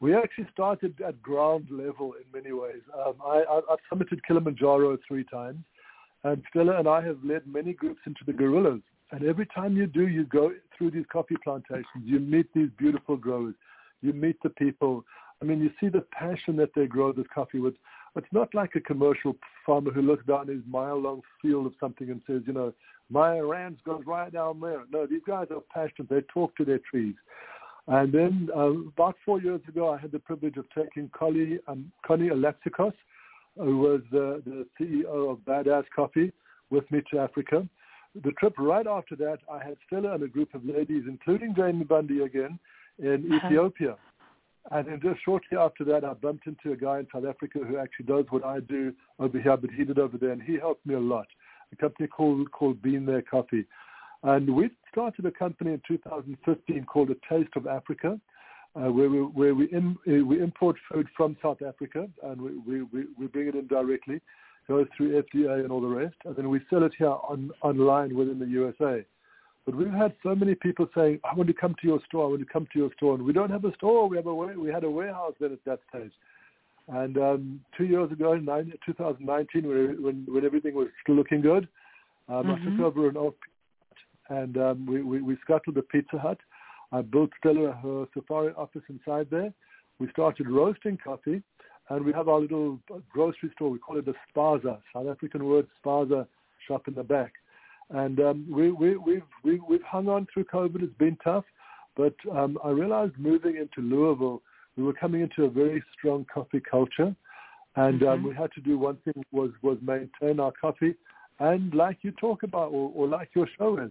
We 0.00 0.14
actually 0.14 0.46
started 0.52 0.94
at 1.06 1.20
ground 1.20 1.68
level 1.70 2.14
in 2.14 2.24
many 2.32 2.52
ways. 2.52 2.82
Um, 2.94 3.14
I, 3.24 3.44
I've 3.70 3.78
summited 3.92 4.20
Kilimanjaro 4.26 4.96
three 5.06 5.24
times, 5.24 5.64
and 6.24 6.42
Stella 6.50 6.78
and 6.78 6.88
I 6.88 7.02
have 7.02 7.18
led 7.24 7.46
many 7.46 7.72
groups 7.72 8.00
into 8.06 8.20
the 8.26 8.32
gorillas. 8.32 8.80
And 9.12 9.24
every 9.24 9.46
time 9.46 9.76
you 9.76 9.86
do, 9.86 10.06
you 10.06 10.24
go 10.24 10.52
through 10.76 10.92
these 10.92 11.04
coffee 11.12 11.36
plantations, 11.42 12.04
you 12.04 12.20
meet 12.20 12.46
these 12.54 12.70
beautiful 12.78 13.16
growers, 13.16 13.54
you 14.02 14.12
meet 14.12 14.36
the 14.42 14.50
people. 14.50 15.04
I 15.42 15.44
mean, 15.46 15.60
you 15.60 15.70
see 15.80 15.88
the 15.88 16.04
passion 16.12 16.56
that 16.56 16.70
they 16.74 16.86
grow 16.86 17.12
this 17.12 17.26
coffee 17.34 17.58
with. 17.58 17.74
It's 18.16 18.32
not 18.32 18.54
like 18.54 18.74
a 18.74 18.80
commercial 18.80 19.36
farmer 19.64 19.92
who 19.92 20.02
looks 20.02 20.26
down 20.26 20.48
his 20.48 20.62
mile-long 20.66 21.22
field 21.40 21.66
of 21.66 21.74
something 21.78 22.10
and 22.10 22.20
says, 22.26 22.42
you 22.46 22.52
know, 22.52 22.72
my 23.08 23.38
ranch 23.38 23.78
goes 23.84 24.02
right 24.06 24.32
down 24.32 24.60
there. 24.60 24.84
No, 24.92 25.06
these 25.06 25.22
guys 25.26 25.46
are 25.50 25.60
passionate. 25.72 26.08
They 26.08 26.22
talk 26.32 26.56
to 26.56 26.64
their 26.64 26.80
trees. 26.90 27.14
And 27.86 28.12
then 28.12 28.48
uh, 28.56 28.70
about 28.70 29.16
four 29.24 29.40
years 29.40 29.60
ago, 29.68 29.90
I 29.90 29.98
had 29.98 30.12
the 30.12 30.18
privilege 30.18 30.56
of 30.56 30.66
taking 30.76 31.10
Connie, 31.16 31.58
um, 31.66 31.90
Connie 32.06 32.28
Alexikos, 32.28 32.94
who 33.56 33.78
was 33.78 34.00
the, 34.12 34.42
the 34.46 34.66
CEO 34.78 35.30
of 35.30 35.38
Badass 35.38 35.84
Coffee, 35.94 36.32
with 36.70 36.88
me 36.92 37.02
to 37.10 37.18
Africa. 37.18 37.66
The 38.24 38.30
trip 38.32 38.54
right 38.58 38.86
after 38.86 39.16
that, 39.16 39.38
I 39.50 39.58
had 39.58 39.76
Stella 39.86 40.14
and 40.14 40.22
a 40.22 40.28
group 40.28 40.54
of 40.54 40.64
ladies, 40.64 41.04
including 41.08 41.54
Jamie 41.54 41.84
Bundy 41.84 42.22
again, 42.22 42.58
in 42.98 43.32
uh-huh. 43.32 43.46
Ethiopia. 43.46 43.96
And 44.70 44.86
then 44.86 45.00
just 45.02 45.24
shortly 45.24 45.56
after 45.58 45.84
that, 45.84 46.04
I 46.04 46.12
bumped 46.12 46.46
into 46.46 46.72
a 46.72 46.76
guy 46.76 47.00
in 47.00 47.06
South 47.12 47.24
Africa 47.24 47.60
who 47.66 47.78
actually 47.78 48.06
does 48.06 48.26
what 48.30 48.44
I 48.44 48.60
do 48.60 48.92
over 49.18 49.40
here, 49.40 49.56
but 49.56 49.70
he 49.70 49.84
did 49.84 49.98
over 49.98 50.18
there, 50.18 50.32
and 50.32 50.42
he 50.42 50.58
helped 50.58 50.84
me 50.86 50.94
a 50.94 51.00
lot. 51.00 51.26
A 51.72 51.76
company 51.76 52.08
called 52.08 52.50
called 52.52 52.82
Bean 52.82 53.06
There 53.06 53.22
Coffee, 53.22 53.64
and 54.22 54.54
we 54.54 54.70
started 54.90 55.24
a 55.24 55.30
company 55.30 55.72
in 55.72 55.82
2015 55.88 56.84
called 56.84 57.10
A 57.10 57.16
Taste 57.28 57.56
of 57.56 57.66
Africa, 57.66 58.20
uh, 58.76 58.90
where 58.92 59.08
we 59.08 59.18
where 59.18 59.54
we, 59.54 59.68
uh, 59.74 60.24
we 60.24 60.40
import 60.40 60.76
food 60.92 61.06
from 61.16 61.36
South 61.42 61.62
Africa 61.62 62.08
and 62.22 62.40
we, 62.40 62.82
we, 62.82 63.06
we 63.18 63.26
bring 63.26 63.48
it 63.48 63.54
in 63.54 63.66
directly, 63.66 64.20
goes 64.68 64.86
through 64.96 65.22
FDA 65.22 65.60
and 65.60 65.72
all 65.72 65.80
the 65.80 65.86
rest, 65.86 66.16
and 66.24 66.36
then 66.36 66.48
we 66.48 66.60
sell 66.70 66.84
it 66.84 66.92
here 66.98 67.08
on, 67.08 67.50
online 67.62 68.14
within 68.14 68.38
the 68.38 68.46
USA. 68.46 69.04
But 69.70 69.78
we've 69.78 69.92
had 69.92 70.12
so 70.24 70.34
many 70.34 70.56
people 70.56 70.88
saying, 70.96 71.20
"I 71.22 71.32
want 71.34 71.46
to 71.46 71.54
come 71.54 71.76
to 71.80 71.86
your 71.86 72.00
store. 72.06 72.24
I 72.24 72.28
want 72.30 72.40
to 72.40 72.52
come 72.52 72.66
to 72.72 72.78
your 72.78 72.90
store," 72.96 73.14
and 73.14 73.22
we 73.22 73.32
don't 73.32 73.50
have 73.50 73.64
a 73.64 73.72
store. 73.74 74.08
We 74.08 74.16
have 74.16 74.26
a 74.26 74.34
we 74.34 74.68
had 74.68 74.82
a 74.82 74.90
warehouse 74.90 75.34
then 75.38 75.52
at 75.52 75.64
that 75.64 75.78
stage. 75.88 76.10
And 76.88 77.16
um, 77.18 77.60
two 77.76 77.84
years 77.84 78.10
ago, 78.10 78.34
nine, 78.34 78.72
2019, 78.84 79.68
when, 80.02 80.26
when 80.26 80.44
everything 80.44 80.74
was 80.74 80.88
still 81.04 81.14
looking 81.14 81.40
good, 81.40 81.68
um, 82.28 82.46
mm-hmm. 82.46 82.50
I 82.50 82.54
took 82.56 82.64
mm-hmm. 82.64 82.82
over 82.82 83.08
an 83.08 83.16
old 83.16 83.34
and 84.28 84.56
um, 84.56 84.86
we, 84.86 85.02
we, 85.02 85.22
we 85.22 85.36
scuttled 85.42 85.76
the 85.76 85.82
Pizza 85.82 86.18
Hut. 86.18 86.38
I 86.90 87.02
built 87.02 87.30
Stella 87.38 87.72
her 87.80 88.06
safari 88.12 88.52
office 88.54 88.82
inside 88.88 89.28
there. 89.30 89.52
We 90.00 90.10
started 90.10 90.48
roasting 90.48 90.98
coffee, 91.02 91.42
and 91.90 92.04
we 92.04 92.12
have 92.12 92.28
our 92.28 92.40
little 92.40 92.80
grocery 93.12 93.52
store. 93.54 93.70
We 93.70 93.78
call 93.78 93.98
it 93.98 94.06
the 94.06 94.14
Spaza, 94.34 94.80
South 94.92 95.06
African 95.06 95.44
word 95.44 95.68
Spaza 95.84 96.26
shop 96.66 96.88
in 96.88 96.94
the 96.94 97.04
back. 97.04 97.34
And 97.90 98.20
um, 98.20 98.46
we, 98.50 98.70
we, 98.70 98.96
we've, 98.96 99.22
we, 99.42 99.52
have 99.54 99.62
we 99.68 99.76
have 99.76 99.86
hung 99.86 100.08
on 100.08 100.26
through 100.32 100.44
COVID. 100.44 100.82
It's 100.82 100.96
been 100.98 101.18
tough, 101.22 101.44
but 101.96 102.14
um, 102.32 102.58
I 102.64 102.70
realized 102.70 103.14
moving 103.18 103.56
into 103.56 103.80
Louisville, 103.80 104.42
we 104.76 104.84
were 104.84 104.92
coming 104.92 105.22
into 105.22 105.44
a 105.44 105.50
very 105.50 105.82
strong 105.98 106.24
coffee 106.32 106.62
culture, 106.70 107.14
and 107.76 108.02
um, 108.02 108.08
mm-hmm. 108.08 108.08
um, 108.08 108.22
we 108.22 108.34
had 108.34 108.52
to 108.52 108.60
do 108.60 108.78
one 108.78 108.96
thing 109.04 109.24
was 109.32 109.50
was 109.62 109.78
maintain 109.82 110.38
our 110.38 110.52
coffee, 110.52 110.94
and 111.40 111.74
like 111.74 111.98
you 112.02 112.12
talk 112.12 112.44
about, 112.44 112.70
or, 112.72 112.92
or 112.94 113.08
like 113.08 113.30
your 113.34 113.48
show 113.58 113.78
is, 113.78 113.90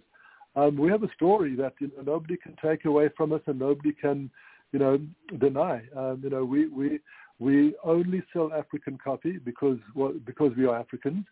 um, 0.56 0.78
we 0.78 0.90
have 0.90 1.04
a 1.04 1.14
story 1.14 1.56
that 1.56 1.74
you 1.80 1.92
know, 1.98 2.04
nobody 2.14 2.38
can 2.38 2.56
take 2.64 2.86
away 2.86 3.10
from 3.16 3.34
us 3.34 3.42
and 3.48 3.60
nobody 3.60 3.92
can, 3.92 4.30
you 4.72 4.80
know, 4.80 5.00
deny. 5.40 5.82
Um, 5.96 6.22
you 6.24 6.30
know, 6.30 6.46
we 6.46 6.68
we 6.68 7.00
we 7.40 7.76
only 7.84 8.24
sell 8.34 8.52
African 8.54 8.98
coffee 8.98 9.38
because 9.38 9.78
well, 9.96 10.14
because 10.26 10.52
we 10.58 10.66
are 10.66 10.80
Africans. 10.80 11.26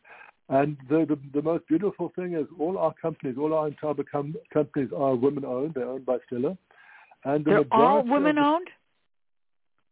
And 0.49 0.77
the, 0.89 1.05
the, 1.05 1.19
the 1.33 1.41
most 1.41 1.67
beautiful 1.67 2.11
thing 2.15 2.33
is 2.33 2.45
all 2.57 2.77
our 2.77 2.93
companies, 2.93 3.35
all 3.37 3.53
our 3.53 3.67
entire 3.67 3.93
com- 4.09 4.35
companies 4.53 4.89
are 4.95 5.15
women 5.15 5.43
owned. 5.43 5.73
They're 5.73 5.89
owned 5.89 6.05
by 6.05 6.17
Stella. 6.27 6.57
And 7.25 7.43
the 7.43 7.51
They're 7.51 7.65
all 7.71 8.03
women 8.03 8.37
owned. 8.37 8.67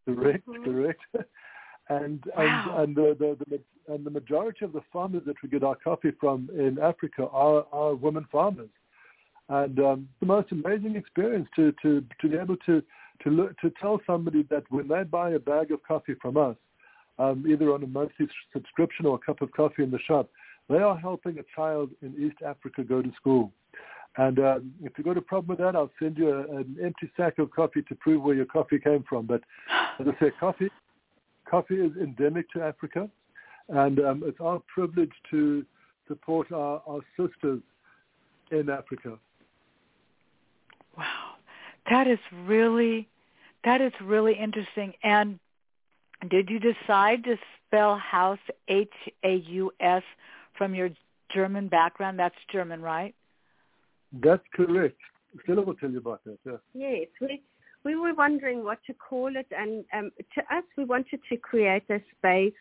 Correct, 0.06 0.48
mm-hmm. 0.48 0.64
correct. 0.64 1.02
and 1.90 2.24
wow. 2.38 2.78
and 2.78 2.90
and 2.90 2.96
the, 2.96 3.16
the, 3.20 3.46
the 3.50 3.94
and 3.94 4.06
the 4.06 4.10
majority 4.10 4.64
of 4.64 4.72
the 4.72 4.82
farmers 4.94 5.24
that 5.26 5.36
we 5.44 5.50
get 5.50 5.64
our 5.64 5.76
coffee 5.76 6.12
from 6.20 6.50
in 6.54 6.78
Africa 6.82 7.28
are 7.32 7.66
are 7.72 7.96
women 7.96 8.26
farmers 8.32 8.70
and 9.50 9.80
um, 9.80 10.10
the 10.20 10.26
most 10.26 10.52
amazing 10.52 10.96
experience 10.96 11.48
to 11.56 11.74
to 11.82 12.04
to 12.22 12.30
be 12.30 12.38
able 12.38 12.58
to 12.66 12.82
to 13.24 13.30
look, 13.30 13.58
to 13.60 13.72
tell 13.82 14.02
somebody 14.06 14.44
that 14.50 14.64
when 14.70 14.88
they 14.88 15.04
buy 15.04 15.32
a 15.32 15.40
bag 15.40 15.72
of 15.72 15.82
coffee 15.84 16.16
from 16.22 16.36
us, 16.38 16.56
um, 17.18 17.46
either 17.48 17.74
on 17.74 17.84
a 17.84 17.88
monthly 17.88 18.28
subscription 18.52 19.06
or 19.06 19.16
a 19.16 19.26
cup 19.26 19.42
of 19.42 19.52
coffee 19.52 19.84
in 19.84 19.92
the 19.92 20.00
shop, 20.00 20.30
they 20.70 20.78
are 20.78 20.98
helping 20.98 21.38
a 21.40 21.44
child 21.56 21.90
in 22.02 22.14
East 22.18 22.42
Africa 22.46 22.84
go 22.84 23.02
to 23.02 23.12
school. 23.16 23.52
And 24.18 24.40
um, 24.40 24.74
if 24.82 24.94
you've 24.98 25.06
got 25.06 25.18
a 25.18 25.22
problem 25.22 25.50
with 25.50 25.60
that, 25.60 25.76
I'll 25.76 25.92
send 26.00 26.18
you 26.18 26.30
a, 26.30 26.40
an 26.58 26.78
empty 26.82 27.12
sack 27.18 27.38
of 27.38 27.52
coffee 27.52 27.82
to 27.84 27.96
prove 27.96 28.24
where 28.24 28.36
your 28.36 28.46
coffee 28.46 28.80
came 28.80 29.04
from. 29.08 29.26
But 29.26 29.42
as 30.00 30.08
I 30.08 30.20
say, 30.20 30.32
coffee, 30.40 30.70
coffee 31.50 31.76
is 31.76 31.92
endemic 32.00 32.50
to 32.52 32.62
Africa, 32.62 33.10
and 33.70 34.00
um, 34.00 34.24
it's 34.26 34.40
our 34.40 34.62
privilege 34.74 35.12
to 35.32 35.66
support 36.08 36.52
our, 36.52 36.82
our 36.88 37.02
sisters 37.18 37.62
in 38.52 38.70
Africa. 38.70 39.18
Wow, 40.98 41.34
that 41.90 42.08
is 42.08 42.20
really 42.46 43.10
that 43.66 43.82
is 43.82 43.92
really 44.02 44.34
interesting. 44.34 44.94
And 45.04 45.40
did 46.30 46.50
you 46.50 46.60
decide 46.60 47.24
to 47.26 47.36
spell 47.68 47.98
house 47.98 48.40
H 48.70 48.94
A 49.24 49.36
U 49.36 49.72
S 49.82 50.04
from 50.58 50.76
your 50.76 50.90
German 51.34 51.68
background? 51.68 52.20
That's 52.20 52.36
German, 52.52 52.82
right? 52.82 53.14
That's 54.14 54.44
correct. 54.54 54.98
Stella 55.44 55.62
will 55.62 55.76
tell 55.76 55.92
you 55.92 55.98
about 55.98 56.24
that. 56.26 56.38
Yeah. 56.46 56.58
Yes, 56.74 57.08
we 57.20 57.42
we 57.84 57.96
were 57.96 58.14
wondering 58.14 58.64
what 58.64 58.80
to 58.88 58.94
call 58.94 59.36
it, 59.36 59.48
and 59.52 59.86
um, 59.94 60.12
to 60.34 60.42
us, 60.56 60.64
we 60.78 60.86
wanted 60.86 61.20
to 61.30 61.38
create 61.38 61.84
a 61.90 62.00
space 62.18 62.54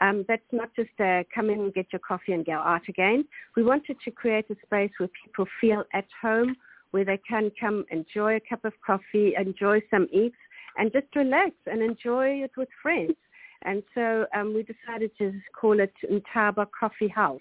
um, 0.00 0.24
that's 0.28 0.42
not 0.52 0.70
just 0.76 0.90
a 1.00 1.24
come 1.34 1.50
in 1.50 1.60
and 1.60 1.74
get 1.74 1.86
your 1.92 2.00
coffee 2.00 2.32
and 2.32 2.44
go 2.44 2.52
out 2.52 2.88
again. 2.88 3.24
We 3.56 3.64
wanted 3.64 3.96
to 4.04 4.10
create 4.10 4.46
a 4.50 4.56
space 4.64 4.90
where 4.98 5.08
people 5.24 5.46
feel 5.60 5.84
at 5.92 6.06
home, 6.20 6.56
where 6.92 7.04
they 7.04 7.18
can 7.28 7.50
come 7.58 7.84
enjoy 7.90 8.36
a 8.36 8.40
cup 8.40 8.64
of 8.64 8.72
coffee, 8.86 9.34
enjoy 9.36 9.80
some 9.90 10.06
eats, 10.12 10.36
and 10.76 10.92
just 10.92 11.06
relax 11.16 11.52
and 11.66 11.82
enjoy 11.82 12.42
it 12.44 12.52
with 12.56 12.68
friends. 12.80 13.14
And 13.62 13.82
so 13.94 14.26
um, 14.34 14.54
we 14.54 14.62
decided 14.62 15.10
to 15.18 15.32
call 15.58 15.80
it 15.80 15.92
Intaba 16.10 16.66
Coffee 16.78 17.08
House. 17.08 17.40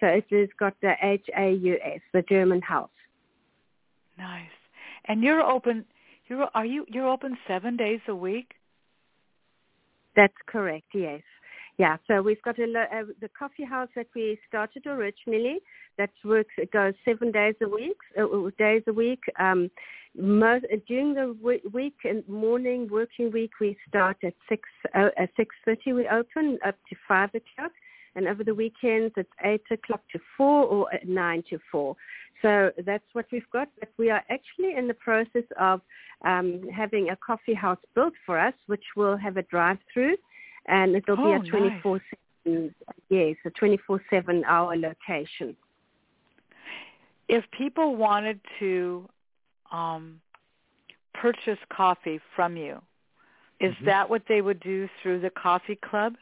So 0.00 0.06
it 0.06 0.26
has 0.30 0.48
got 0.58 0.74
the 0.80 0.94
H-A-U-S, 1.02 2.00
the 2.12 2.22
German 2.22 2.62
house. 2.62 2.90
Nice. 4.16 4.46
And 5.06 5.22
you're 5.22 5.42
open. 5.42 5.84
You're 6.28 6.48
are 6.54 6.66
you? 6.66 6.84
You're 6.88 7.08
open 7.08 7.36
seven 7.48 7.76
days 7.76 8.00
a 8.08 8.14
week. 8.14 8.52
That's 10.14 10.34
correct. 10.46 10.86
Yes. 10.94 11.22
Yeah, 11.78 11.96
so 12.08 12.20
we've 12.22 12.42
got 12.42 12.58
a, 12.58 12.64
a, 12.64 13.04
the 13.20 13.28
coffee 13.38 13.64
house 13.64 13.88
that 13.94 14.08
we 14.14 14.36
started 14.48 14.84
originally. 14.86 15.60
That 15.96 16.10
works. 16.24 16.52
It 16.58 16.72
goes 16.72 16.94
seven 17.04 17.30
days 17.30 17.54
a 17.62 17.68
week. 17.68 17.96
Uh, 18.18 18.24
uh 18.24 18.50
days 18.58 18.82
a 18.88 18.92
week. 18.92 19.22
Um, 19.38 19.70
most, 20.18 20.66
during 20.86 21.14
the 21.14 21.60
week 21.72 21.96
and 22.04 22.28
morning 22.28 22.88
working 22.90 23.30
week, 23.30 23.52
we 23.60 23.76
start 23.88 24.16
at 24.24 24.34
six 24.48 24.62
uh, 24.94 25.10
at 25.16 25.30
six 25.36 25.54
thirty. 25.64 25.92
We 25.92 26.08
open 26.08 26.58
up 26.66 26.74
to 26.90 26.96
five 27.06 27.30
o'clock, 27.30 27.72
and 28.14 28.26
over 28.26 28.44
the 28.44 28.54
weekends 28.54 29.14
it's 29.16 29.30
eight 29.44 29.62
o'clock 29.70 30.02
to 30.12 30.18
four 30.36 30.64
or 30.64 30.88
nine 31.06 31.42
to 31.50 31.58
four. 31.70 31.96
So 32.42 32.70
that's 32.84 33.04
what 33.12 33.26
we've 33.32 33.50
got. 33.52 33.68
But 33.80 33.90
we 33.96 34.10
are 34.10 34.22
actually 34.30 34.76
in 34.76 34.88
the 34.88 34.94
process 34.94 35.44
of 35.58 35.80
um, 36.24 36.68
having 36.74 37.10
a 37.10 37.16
coffee 37.16 37.54
house 37.54 37.78
built 37.94 38.14
for 38.26 38.38
us, 38.38 38.54
which 38.66 38.84
will 38.96 39.16
have 39.16 39.36
a 39.36 39.42
drive-through 39.42 40.16
and 40.68 40.94
it'll 40.94 41.18
oh, 41.18 41.40
be 41.40 41.48
a 41.48 41.50
24 41.50 42.00
nice. 42.44 42.70
yes, 43.08 43.36
a 43.44 43.50
24/7 43.50 44.44
hour 44.44 44.76
location. 44.76 45.56
If 47.28 47.44
people 47.56 47.96
wanted 47.96 48.40
to 48.60 49.08
um, 49.72 50.20
purchase 51.14 51.58
coffee 51.70 52.20
from 52.34 52.56
you, 52.56 52.80
is 53.60 53.72
mm-hmm. 53.74 53.86
that 53.86 54.08
what 54.08 54.22
they 54.28 54.40
would 54.40 54.60
do 54.60 54.88
through 55.02 55.20
the 55.20 55.30
coffee 55.30 55.76
club? 55.76 56.14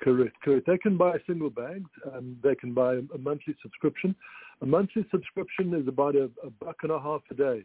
Correct, 0.00 0.36
correct. 0.44 0.66
They 0.66 0.78
can 0.78 0.96
buy 0.96 1.16
single 1.26 1.50
bags. 1.50 1.90
Um, 2.14 2.36
they 2.42 2.54
can 2.54 2.72
buy 2.72 2.94
a 2.94 3.18
monthly 3.18 3.56
subscription. 3.62 4.14
A 4.62 4.66
monthly 4.66 5.04
subscription 5.10 5.74
is 5.74 5.88
about 5.88 6.14
a, 6.14 6.30
a 6.44 6.50
buck 6.50 6.76
and 6.82 6.92
a 6.92 7.00
half 7.00 7.22
a 7.30 7.34
day, 7.34 7.64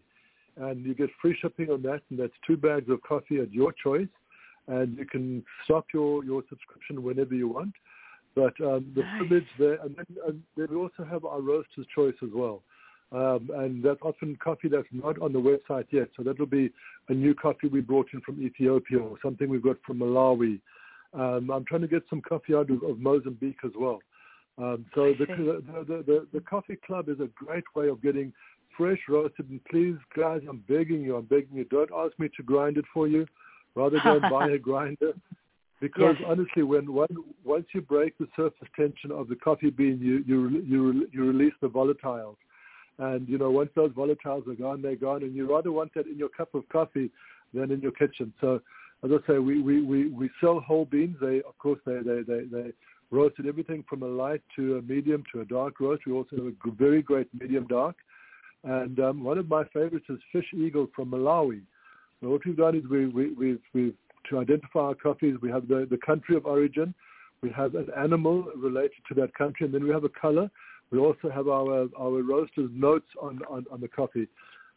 and 0.57 0.83
you 0.83 0.95
get 0.95 1.09
free 1.21 1.37
shipping 1.39 1.69
on 1.69 1.83
that, 1.83 2.01
and 2.09 2.19
that's 2.19 2.33
two 2.45 2.57
bags 2.57 2.89
of 2.89 3.01
coffee 3.03 3.39
at 3.39 3.51
your 3.53 3.71
choice 3.71 4.07
and 4.67 4.97
you 4.97 5.05
can 5.05 5.43
stop 5.63 5.87
your, 5.93 6.23
your 6.23 6.43
subscription 6.49 7.03
whenever 7.03 7.35
you 7.35 7.47
want. 7.47 7.73
But 8.35 8.53
um, 8.61 8.91
the 8.95 9.01
nice. 9.01 9.19
privilege 9.19 9.47
there, 9.59 9.75
and 9.83 9.95
then, 9.95 10.05
and 10.27 10.43
then 10.57 10.67
we 10.69 10.75
also 10.75 11.03
have 11.09 11.23
our 11.25 11.41
roaster's 11.41 11.85
choice 11.93 12.15
as 12.23 12.29
well. 12.33 12.63
Um, 13.13 13.51
and 13.55 13.83
that's 13.83 13.99
often 14.01 14.35
coffee 14.43 14.69
that's 14.69 14.87
not 14.91 15.21
on 15.21 15.33
the 15.33 15.39
website 15.39 15.85
yet. 15.91 16.09
So 16.17 16.23
that'll 16.23 16.47
be 16.47 16.71
a 17.09 17.13
new 17.13 17.35
coffee 17.35 17.67
we 17.67 17.81
brought 17.81 18.07
in 18.11 18.21
from 18.21 18.41
Ethiopia 18.41 18.99
or 18.99 19.17
something 19.23 19.47
we've 19.47 19.63
got 19.63 19.77
from 19.85 19.99
Malawi. 19.99 20.59
Um, 21.13 21.51
I'm 21.51 21.63
trying 21.65 21.81
to 21.81 21.87
get 21.87 22.03
some 22.09 22.21
coffee 22.21 22.55
out 22.55 22.71
of, 22.71 22.81
of 22.81 22.97
Mozambique 22.97 23.59
as 23.63 23.71
well. 23.77 23.99
Um, 24.57 24.85
so 24.95 25.13
the, 25.13 25.25
the, 25.25 25.83
the, 25.87 26.03
the, 26.05 26.27
the 26.33 26.41
coffee 26.41 26.77
club 26.85 27.07
is 27.07 27.19
a 27.19 27.29
great 27.35 27.63
way 27.75 27.87
of 27.87 28.01
getting 28.01 28.33
fresh 28.75 28.99
roasted. 29.07 29.47
And 29.49 29.63
please, 29.65 29.95
guys, 30.17 30.41
I'm 30.49 30.63
begging 30.67 31.01
you, 31.01 31.15
I'm 31.15 31.25
begging 31.25 31.55
you, 31.55 31.65
don't 31.65 31.91
ask 31.95 32.17
me 32.17 32.29
to 32.35 32.43
grind 32.43 32.77
it 32.77 32.85
for 32.91 33.07
you 33.07 33.27
rather 33.75 33.99
than 34.03 34.21
buy 34.29 34.49
a 34.49 34.57
grinder. 34.59 35.13
Because 35.81 36.15
yes. 36.19 36.29
honestly, 36.29 36.63
when 36.63 36.93
one, 36.93 37.15
once 37.43 37.65
you 37.73 37.81
break 37.81 38.17
the 38.17 38.27
surface 38.35 38.69
tension 38.75 39.11
of 39.11 39.27
the 39.27 39.35
coffee 39.35 39.69
bean, 39.69 39.99
you 40.01 40.23
you 40.25 40.61
you 40.61 41.07
you 41.11 41.25
release 41.25 41.53
the 41.61 41.67
volatiles, 41.67 42.37
and 42.99 43.27
you 43.27 43.37
know 43.37 43.51
once 43.51 43.69
those 43.75 43.91
volatiles 43.91 44.47
are 44.47 44.55
gone, 44.55 44.81
they're 44.81 44.95
gone, 44.95 45.23
and 45.23 45.35
you 45.35 45.51
rather 45.51 45.71
want 45.71 45.93
that 45.95 46.07
in 46.07 46.17
your 46.17 46.29
cup 46.29 46.53
of 46.53 46.67
coffee 46.69 47.09
than 47.53 47.71
in 47.71 47.81
your 47.81 47.91
kitchen. 47.91 48.33
So, 48.41 48.61
as 49.03 49.11
I 49.11 49.27
say, 49.27 49.37
we 49.39 49.61
we 49.61 49.81
we, 49.81 50.09
we 50.09 50.29
sell 50.39 50.59
whole 50.59 50.85
beans. 50.85 51.17
They 51.21 51.37
of 51.37 51.57
course 51.57 51.79
they 51.85 51.99
they 52.05 52.21
they 52.21 52.43
they 52.51 52.73
roasted 53.11 53.47
everything 53.47 53.83
from 53.87 54.03
a 54.03 54.07
light 54.07 54.41
to 54.55 54.77
a 54.77 54.81
medium 54.81 55.23
to 55.33 55.41
a 55.41 55.45
dark 55.45 55.79
roast. 55.79 56.05
We 56.05 56.13
also 56.13 56.35
have 56.37 56.45
a 56.45 56.71
very 56.71 57.01
great 57.01 57.27
medium 57.39 57.67
dark, 57.67 57.95
and 58.63 58.99
um, 58.99 59.23
one 59.23 59.37
of 59.37 59.47
my 59.47 59.63
favorites 59.65 60.05
is 60.09 60.19
fish 60.31 60.45
eagle 60.53 60.87
from 60.95 61.11
Malawi 61.11 61.61
So 62.21 62.29
what 62.29 62.45
we've 62.45 62.57
done 62.57 62.75
is 62.75 62.83
we, 62.89 63.07
we, 63.07 63.33
we've, 63.33 63.59
we've, 63.73 63.93
to 64.29 64.39
identify 64.39 64.79
our 64.79 64.95
coffees, 64.95 65.35
we 65.41 65.51
have 65.51 65.67
the, 65.67 65.85
the 65.89 65.97
country 65.97 66.35
of 66.37 66.45
origin, 66.45 66.93
we 67.41 67.49
have 67.51 67.75
an 67.75 67.87
animal 67.97 68.45
related 68.55 69.03
to 69.09 69.13
that 69.15 69.33
country, 69.35 69.65
and 69.65 69.75
then 69.75 69.83
we 69.83 69.89
have 69.89 70.05
a 70.05 70.09
color. 70.09 70.49
We 70.93 70.99
also 70.99 71.31
have 71.33 71.47
our, 71.47 71.87
our 71.99 72.21
roaster's 72.21 72.69
notes 72.71 73.07
on, 73.19 73.39
on, 73.49 73.65
on 73.71 73.81
the 73.81 73.87
coffee. 73.87 74.27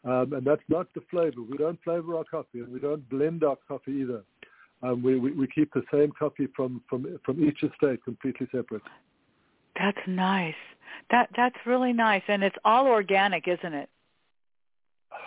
Um, 0.03 0.33
and 0.33 0.43
that's 0.43 0.63
not 0.67 0.87
the 0.95 1.01
flavor. 1.11 1.43
We 1.47 1.57
don't 1.57 1.79
flavor 1.83 2.17
our 2.17 2.23
coffee, 2.23 2.59
and 2.59 2.69
we 2.69 2.79
don't 2.79 3.07
blend 3.07 3.43
our 3.43 3.55
coffee 3.67 3.91
either. 4.01 4.23
Um, 4.81 5.03
we, 5.03 5.19
we, 5.19 5.31
we 5.33 5.47
keep 5.47 5.71
the 5.73 5.83
same 5.93 6.11
coffee 6.17 6.47
from, 6.55 6.81
from, 6.89 7.19
from 7.23 7.47
each 7.47 7.61
estate 7.61 8.03
completely 8.03 8.47
separate. 8.51 8.81
That's 9.77 10.07
nice. 10.07 10.55
That 11.11 11.29
that's 11.37 11.55
really 11.67 11.93
nice, 11.93 12.23
and 12.27 12.41
it's 12.43 12.55
all 12.65 12.87
organic, 12.87 13.47
isn't 13.47 13.73
it? 13.73 13.87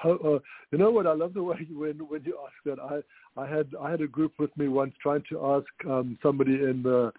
Uh, 0.05 0.11
uh, 0.11 0.38
you 0.72 0.78
know 0.78 0.91
what? 0.91 1.07
I 1.07 1.12
love 1.12 1.34
the 1.34 1.43
way 1.43 1.57
you, 1.68 1.78
when 1.78 1.99
when 2.09 2.24
you 2.24 2.36
ask 2.45 2.55
that. 2.64 2.80
I 2.80 3.41
I 3.41 3.47
had 3.47 3.68
I 3.80 3.93
had 3.93 4.01
a 4.01 4.09
group 4.09 4.32
with 4.41 4.55
me 4.57 4.66
once 4.66 4.93
trying 5.01 5.22
to 5.30 5.47
ask 5.47 5.88
um, 5.88 6.18
somebody 6.20 6.55
in 6.55 6.82
the 6.82 7.12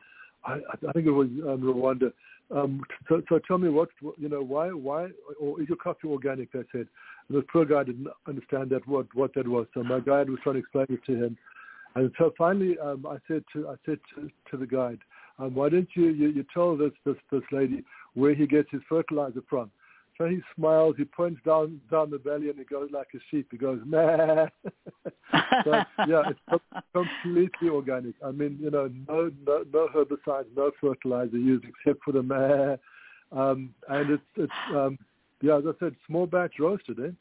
I, 0.45 0.59
I 0.87 0.91
think 0.91 1.05
it 1.05 1.11
was 1.11 1.27
um, 1.47 1.61
Rwanda. 1.61 2.11
Um, 2.53 2.81
so, 3.07 3.21
so 3.29 3.39
tell 3.47 3.57
me 3.57 3.69
what 3.69 3.89
you 4.17 4.27
know 4.27 4.41
why 4.41 4.69
why 4.69 5.07
or 5.39 5.61
is 5.61 5.69
your 5.69 5.77
coffee 5.77 6.07
organic? 6.07 6.51
They 6.51 6.63
said. 6.71 6.87
And 7.29 7.37
the 7.37 7.43
poor 7.43 7.65
guy 7.65 7.83
didn't 7.83 8.07
understand 8.27 8.71
that 8.71 8.87
what 8.87 9.07
what 9.13 9.33
that 9.35 9.47
was. 9.47 9.67
So 9.73 9.83
my 9.83 9.99
guide 9.99 10.29
was 10.29 10.39
trying 10.43 10.55
to 10.55 10.59
explain 10.59 10.87
it 10.89 11.03
to 11.05 11.23
him, 11.23 11.37
and 11.95 12.11
so 12.17 12.33
finally 12.37 12.77
um, 12.79 13.05
I 13.09 13.17
said 13.27 13.43
to 13.53 13.69
I 13.69 13.75
said 13.85 13.99
to, 14.15 14.29
to 14.51 14.57
the 14.57 14.67
guide, 14.67 14.99
um, 15.39 15.55
why 15.55 15.69
don't 15.69 15.87
you, 15.95 16.07
you 16.09 16.29
you 16.29 16.45
tell 16.53 16.75
this 16.75 16.91
this 17.05 17.15
this 17.31 17.43
lady 17.51 17.83
where 18.15 18.33
he 18.33 18.45
gets 18.45 18.69
his 18.71 18.81
fertilizer 18.89 19.41
from? 19.49 19.71
He 20.27 20.41
smiles, 20.55 20.95
he 20.97 21.05
points 21.05 21.41
down 21.45 21.79
down 21.89 22.09
the 22.09 22.17
valley, 22.17 22.49
and 22.49 22.57
he 22.57 22.65
goes 22.65 22.89
like 22.91 23.07
a 23.15 23.19
sheep. 23.29 23.47
He 23.51 23.57
goes, 23.57 23.79
nah. 23.85 24.47
so, 25.63 25.83
yeah, 26.07 26.23
it's 26.29 26.63
completely 26.93 27.69
organic. 27.69 28.15
I 28.25 28.31
mean, 28.31 28.57
you 28.61 28.71
know, 28.71 28.89
no 29.07 29.31
no, 29.45 29.63
no 29.73 29.87
herbicides, 29.95 30.47
no 30.55 30.71
fertilizer 30.79 31.37
used 31.37 31.65
except 31.65 32.03
for 32.03 32.11
the 32.11 32.23
meh. 32.23 32.77
Um, 33.31 33.73
and 33.87 34.11
it's 34.11 34.23
it's 34.35 34.75
um, 34.75 34.97
yeah, 35.41 35.57
as 35.57 35.63
I 35.67 35.71
said, 35.79 35.95
small 36.07 36.27
batch 36.27 36.53
roasted, 36.59 36.99
eh? 36.99 37.11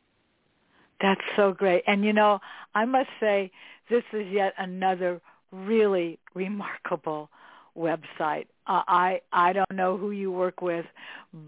That's 1.01 1.21
so 1.37 1.53
great. 1.53 1.83
And 1.87 2.05
you 2.05 2.13
know, 2.13 2.41
I 2.75 2.85
must 2.85 3.09
say, 3.19 3.51
this 3.89 4.05
is 4.13 4.27
yet 4.31 4.55
another 4.59 5.21
really 5.53 6.19
remarkable 6.35 7.31
website. 7.77 8.47
Uh, 8.67 8.83
I 8.87 9.21
I 9.33 9.53
don't 9.53 9.73
know 9.73 9.97
who 9.97 10.11
you 10.11 10.31
work 10.31 10.61
with, 10.61 10.87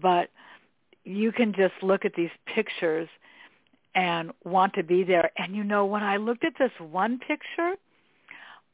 but 0.01 0.29
you 1.03 1.31
can 1.31 1.53
just 1.53 1.73
look 1.81 2.05
at 2.05 2.13
these 2.15 2.29
pictures 2.45 3.09
and 3.95 4.31
want 4.43 4.73
to 4.73 4.83
be 4.83 5.03
there. 5.03 5.31
And 5.37 5.55
you 5.55 5.63
know, 5.63 5.85
when 5.85 6.03
I 6.03 6.17
looked 6.17 6.43
at 6.43 6.53
this 6.57 6.71
one 6.79 7.19
picture, 7.19 7.75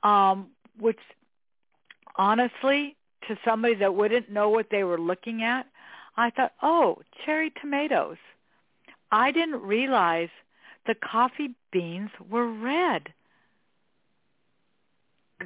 um, 0.04 0.48
which 0.80 1.00
honestly, 2.16 2.96
to 3.28 3.38
somebody 3.44 3.76
that 3.76 3.96
wouldn't 3.96 4.32
know 4.32 4.50
what 4.50 4.68
they 4.72 4.84
were 4.84 5.00
looking 5.00 5.44
at, 5.44 5.66
I 6.18 6.30
thought, 6.32 6.54
oh, 6.62 7.00
cherry 7.26 7.52
tomatoes. 7.62 8.18
I 9.12 9.32
didn't 9.32 9.62
realize 9.62 10.30
the 10.86 10.96
coffee 10.96 11.56
beans 11.72 12.10
were 12.30 12.48
red. 12.48 13.14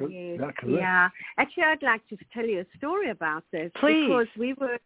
Yes. 0.09 0.39
Yeah. 0.67 1.09
Actually, 1.37 1.63
I'd 1.63 1.83
like 1.83 2.07
to 2.09 2.17
tell 2.33 2.45
you 2.45 2.61
a 2.61 2.77
story 2.77 3.09
about 3.09 3.43
this 3.51 3.71
Please. 3.79 4.07
because 4.07 4.27
we 4.37 4.53
were 4.53 4.79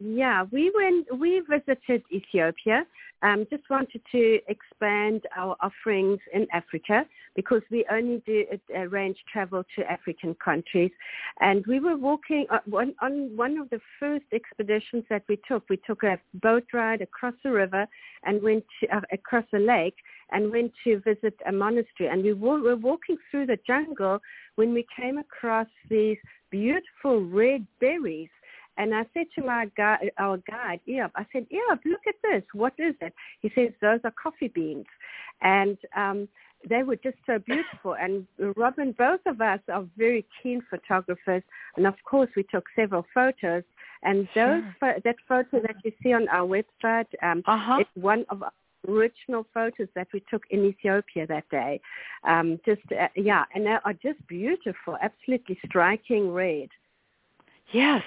yeah, 0.00 0.44
we 0.50 0.72
went. 0.74 1.06
We 1.18 1.40
visited 1.48 2.02
Ethiopia. 2.12 2.84
Um, 3.22 3.46
just 3.50 3.62
wanted 3.70 4.02
to 4.12 4.38
expand 4.48 5.22
our 5.34 5.56
offerings 5.62 6.18
in 6.34 6.46
Africa 6.52 7.06
because 7.34 7.62
we 7.70 7.86
only 7.90 8.22
do 8.26 8.44
arrange 8.76 9.16
travel 9.32 9.64
to 9.76 9.90
African 9.90 10.34
countries. 10.44 10.90
And 11.40 11.64
we 11.66 11.80
were 11.80 11.96
walking 11.96 12.44
uh, 12.50 12.58
on, 12.76 12.94
on 13.00 13.34
one 13.34 13.56
of 13.56 13.70
the 13.70 13.80
first 13.98 14.26
expeditions 14.32 15.04
that 15.08 15.22
we 15.26 15.38
took. 15.48 15.64
We 15.70 15.78
took 15.86 16.02
a 16.02 16.18
boat 16.34 16.64
ride 16.74 17.00
across 17.00 17.34
the 17.42 17.52
river 17.52 17.86
and 18.24 18.42
went 18.42 18.64
to, 18.80 18.94
uh, 18.94 19.00
across 19.10 19.46
a 19.54 19.58
lake 19.58 19.96
and 20.32 20.50
went 20.50 20.72
to 20.84 20.98
visit 21.00 21.34
a 21.46 21.52
monastery. 21.52 22.10
And 22.10 22.22
we 22.22 22.34
were 22.34 22.76
walking 22.76 23.16
through 23.30 23.46
the 23.46 23.58
jungle 23.66 24.18
when 24.56 24.74
we 24.74 24.84
came 24.94 25.16
across 25.16 25.68
these 25.88 26.18
beautiful 26.50 27.24
red 27.24 27.66
berries 27.80 28.28
and 28.76 28.94
I 28.94 29.04
said 29.14 29.26
to 29.36 29.44
my 29.44 29.70
guy, 29.76 30.10
our 30.18 30.38
guide, 30.50 30.80
Eyob, 30.88 31.10
I 31.14 31.26
said, 31.32 31.46
Eyob, 31.50 31.78
look 31.84 32.00
at 32.08 32.14
this. 32.22 32.42
What 32.52 32.72
is 32.78 32.94
it? 33.00 33.12
He 33.40 33.50
says, 33.54 33.70
those 33.80 34.00
are 34.04 34.12
coffee 34.20 34.48
beans. 34.48 34.86
And 35.42 35.78
um, 35.96 36.28
they 36.68 36.82
were 36.82 36.96
just 36.96 37.16
so 37.26 37.38
beautiful. 37.38 37.94
And 37.94 38.26
Robin, 38.56 38.94
both 38.96 39.20
of 39.26 39.40
us 39.40 39.60
are 39.72 39.84
very 39.96 40.26
keen 40.42 40.62
photographers. 40.68 41.42
And 41.76 41.86
of 41.86 41.94
course, 42.04 42.30
we 42.36 42.44
took 42.44 42.64
several 42.74 43.06
photos. 43.14 43.62
And 44.02 44.28
those 44.34 44.62
sure. 44.80 44.96
that 45.04 45.16
photo 45.28 45.60
that 45.62 45.76
you 45.84 45.92
see 46.02 46.12
on 46.12 46.28
our 46.28 46.46
website 46.46 47.06
um, 47.22 47.42
uh-huh. 47.46 47.80
is 47.80 48.02
one 48.02 48.24
of 48.28 48.42
our 48.42 48.52
original 48.86 49.46
photos 49.54 49.88
that 49.94 50.08
we 50.12 50.22
took 50.30 50.42
in 50.50 50.64
Ethiopia 50.64 51.26
that 51.26 51.48
day. 51.50 51.80
Um, 52.24 52.60
just, 52.66 52.82
uh, 52.92 53.08
yeah, 53.16 53.44
and 53.54 53.64
they 53.66 53.76
are 53.84 53.94
just 53.94 54.26
beautiful, 54.26 54.98
absolutely 55.00 55.58
striking 55.66 56.32
red. 56.32 56.68
Yes, 57.72 58.02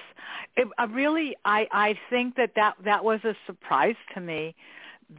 it, 0.56 0.68
uh, 0.78 0.86
really, 0.88 1.36
I 1.44 1.66
I 1.72 1.98
think 2.10 2.36
that 2.36 2.52
that 2.56 2.76
that 2.84 3.04
was 3.04 3.20
a 3.24 3.34
surprise 3.46 3.96
to 4.14 4.20
me. 4.20 4.54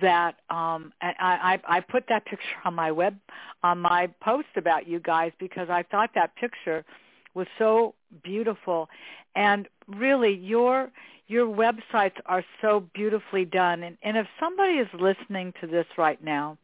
That 0.01 0.35
um, 0.49 0.93
I, 1.01 1.59
I 1.67 1.77
I 1.77 1.79
put 1.81 2.05
that 2.09 2.25
picture 2.25 2.45
on 2.65 2.75
my 2.75 2.91
web 2.91 3.17
on 3.63 3.79
my 3.79 4.07
post 4.21 4.47
about 4.55 4.87
you 4.87 4.99
guys 4.99 5.31
because 5.39 5.69
I 5.69 5.83
thought 5.83 6.11
that 6.15 6.35
picture 6.35 6.85
was 7.33 7.47
so 7.57 7.95
beautiful, 8.23 8.89
and 9.35 9.67
really 9.87 10.33
your 10.35 10.91
your 11.27 11.47
websites 11.47 12.15
are 12.25 12.43
so 12.61 12.83
beautifully 12.93 13.45
done. 13.45 13.83
And, 13.83 13.97
and 14.03 14.17
if 14.17 14.27
somebody 14.39 14.73
is 14.73 14.87
listening 14.99 15.53
to 15.61 15.67
this 15.67 15.85
right 15.97 16.23
now, 16.23 16.57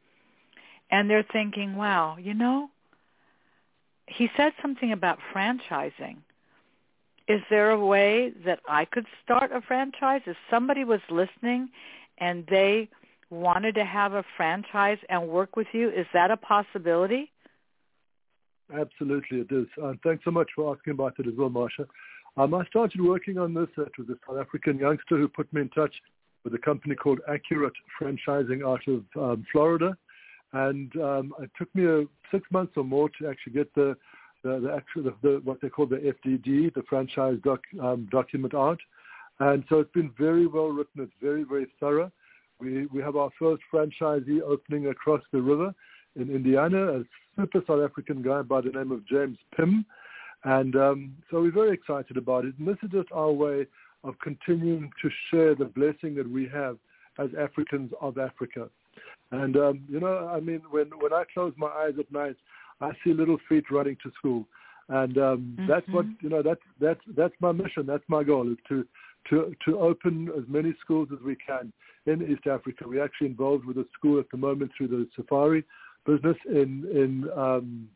and 0.91 1.09
they're 1.09 1.25
thinking, 1.33 1.75
"Wow, 1.75 2.17
you 2.19 2.33
know," 2.33 2.69
he 4.07 4.29
said 4.37 4.53
something 4.61 4.91
about 4.91 5.19
franchising 5.33 6.17
is 7.27 7.41
there 7.49 7.71
a 7.71 7.85
way 7.85 8.31
that 8.45 8.59
I 8.67 8.85
could 8.85 9.05
start 9.23 9.51
a 9.51 9.61
franchise 9.61 10.21
if 10.25 10.37
somebody 10.49 10.83
was 10.83 10.99
listening 11.09 11.69
and 12.19 12.45
they 12.49 12.89
wanted 13.29 13.75
to 13.75 13.85
have 13.85 14.13
a 14.13 14.23
franchise 14.37 14.99
and 15.09 15.27
work 15.27 15.55
with 15.55 15.67
you? 15.73 15.89
Is 15.89 16.05
that 16.13 16.31
a 16.31 16.37
possibility? 16.37 17.31
Absolutely, 18.73 19.39
it 19.39 19.51
is. 19.51 19.67
Uh, 19.81 19.93
thanks 20.03 20.23
so 20.23 20.31
much 20.31 20.49
for 20.55 20.75
asking 20.75 20.91
about 20.91 21.13
it 21.19 21.27
as 21.27 21.33
well, 21.37 21.49
Marsha. 21.49 21.87
Um, 22.37 22.53
I 22.53 22.65
started 22.65 23.01
working 23.01 23.37
on 23.37 23.53
this. 23.53 23.67
It 23.77 23.91
was 23.97 24.09
a 24.09 24.15
South 24.27 24.39
African 24.39 24.77
youngster 24.77 25.17
who 25.17 25.27
put 25.27 25.51
me 25.53 25.61
in 25.61 25.69
touch 25.69 25.93
with 26.43 26.53
a 26.53 26.59
company 26.59 26.95
called 26.95 27.19
Accurate 27.27 27.73
Franchising 27.99 28.65
out 28.65 28.81
of 28.87 29.03
um, 29.21 29.45
Florida. 29.51 29.97
And 30.53 30.95
um, 30.97 31.33
it 31.39 31.51
took 31.57 31.73
me 31.75 31.85
a, 31.85 32.03
six 32.31 32.45
months 32.51 32.73
or 32.75 32.83
more 32.83 33.09
to 33.19 33.27
actually 33.27 33.53
get 33.53 33.73
the 33.73 33.95
the, 34.45 34.59
the 34.59 34.73
actual 34.73 35.03
the, 35.03 35.13
the, 35.23 35.41
what 35.43 35.59
they 35.59 35.69
call 35.69 35.87
the 35.87 35.97
FDD, 35.97 36.73
the 36.73 36.83
franchise 36.87 37.37
doc, 37.43 37.61
um, 37.81 38.07
document 38.11 38.53
out, 38.53 38.79
and 39.39 39.63
so 39.67 39.79
it's 39.79 39.91
been 39.91 40.11
very 40.17 40.45
well 40.45 40.67
written. 40.67 41.01
It's 41.01 41.11
very 41.21 41.43
very 41.43 41.67
thorough. 41.79 42.11
We 42.59 42.85
we 42.87 43.01
have 43.01 43.15
our 43.15 43.31
first 43.39 43.63
franchisee 43.73 44.41
opening 44.41 44.87
across 44.87 45.21
the 45.33 45.41
river 45.41 45.73
in 46.15 46.29
Indiana, 46.29 46.99
a 46.99 47.03
super 47.35 47.61
South 47.67 47.81
African 47.81 48.21
guy 48.21 48.43
by 48.43 48.61
the 48.61 48.69
name 48.69 48.91
of 48.91 49.05
James 49.07 49.39
Pim, 49.57 49.83
and 50.43 50.75
um, 50.75 51.17
so 51.31 51.41
we're 51.41 51.51
very 51.51 51.73
excited 51.73 52.15
about 52.15 52.45
it. 52.45 52.53
And 52.59 52.67
this 52.67 52.77
is 52.83 52.91
just 52.91 53.11
our 53.11 53.31
way 53.31 53.65
of 54.03 54.13
continuing 54.19 54.91
to 55.01 55.09
share 55.31 55.55
the 55.55 55.65
blessing 55.65 56.13
that 56.15 56.29
we 56.29 56.47
have 56.53 56.77
as 57.17 57.29
Africans 57.39 57.91
of 57.99 58.19
Africa. 58.19 58.69
And 59.31 59.57
um, 59.57 59.83
you 59.89 59.99
know, 59.99 60.29
I 60.31 60.39
mean, 60.39 60.61
when 60.69 60.91
when 60.99 61.13
I 61.13 61.23
close 61.33 61.53
my 61.57 61.67
eyes 61.67 61.95
at 61.99 62.11
night, 62.11 62.35
I 62.81 62.91
see 63.03 63.13
little 63.13 63.37
feet 63.47 63.65
running 63.71 63.97
to 64.03 64.11
school, 64.17 64.45
and 64.89 65.17
um, 65.17 65.55
mm-hmm. 65.57 65.67
that's 65.67 65.87
what 65.89 66.05
you 66.21 66.29
know. 66.29 66.41
That's 66.41 66.61
that's 66.79 66.99
that's 67.15 67.33
my 67.39 67.51
mission. 67.51 67.85
That's 67.85 68.03
my 68.07 68.23
goal 68.23 68.51
is 68.51 68.57
to 68.69 68.85
to 69.29 69.55
to 69.65 69.79
open 69.79 70.29
as 70.37 70.43
many 70.47 70.73
schools 70.81 71.09
as 71.13 71.19
we 71.23 71.35
can 71.35 71.71
in 72.05 72.21
East 72.21 72.47
Africa. 72.47 72.85
We're 72.85 73.03
actually 73.03 73.27
involved 73.27 73.65
with 73.65 73.77
a 73.77 73.85
school 73.97 74.19
at 74.19 74.29
the 74.31 74.37
moment 74.37 74.71
through 74.77 74.89
the 74.89 75.07
safari 75.15 75.63
business 76.05 76.37
in 76.47 76.85
in 76.91 77.29
um, 77.35 77.87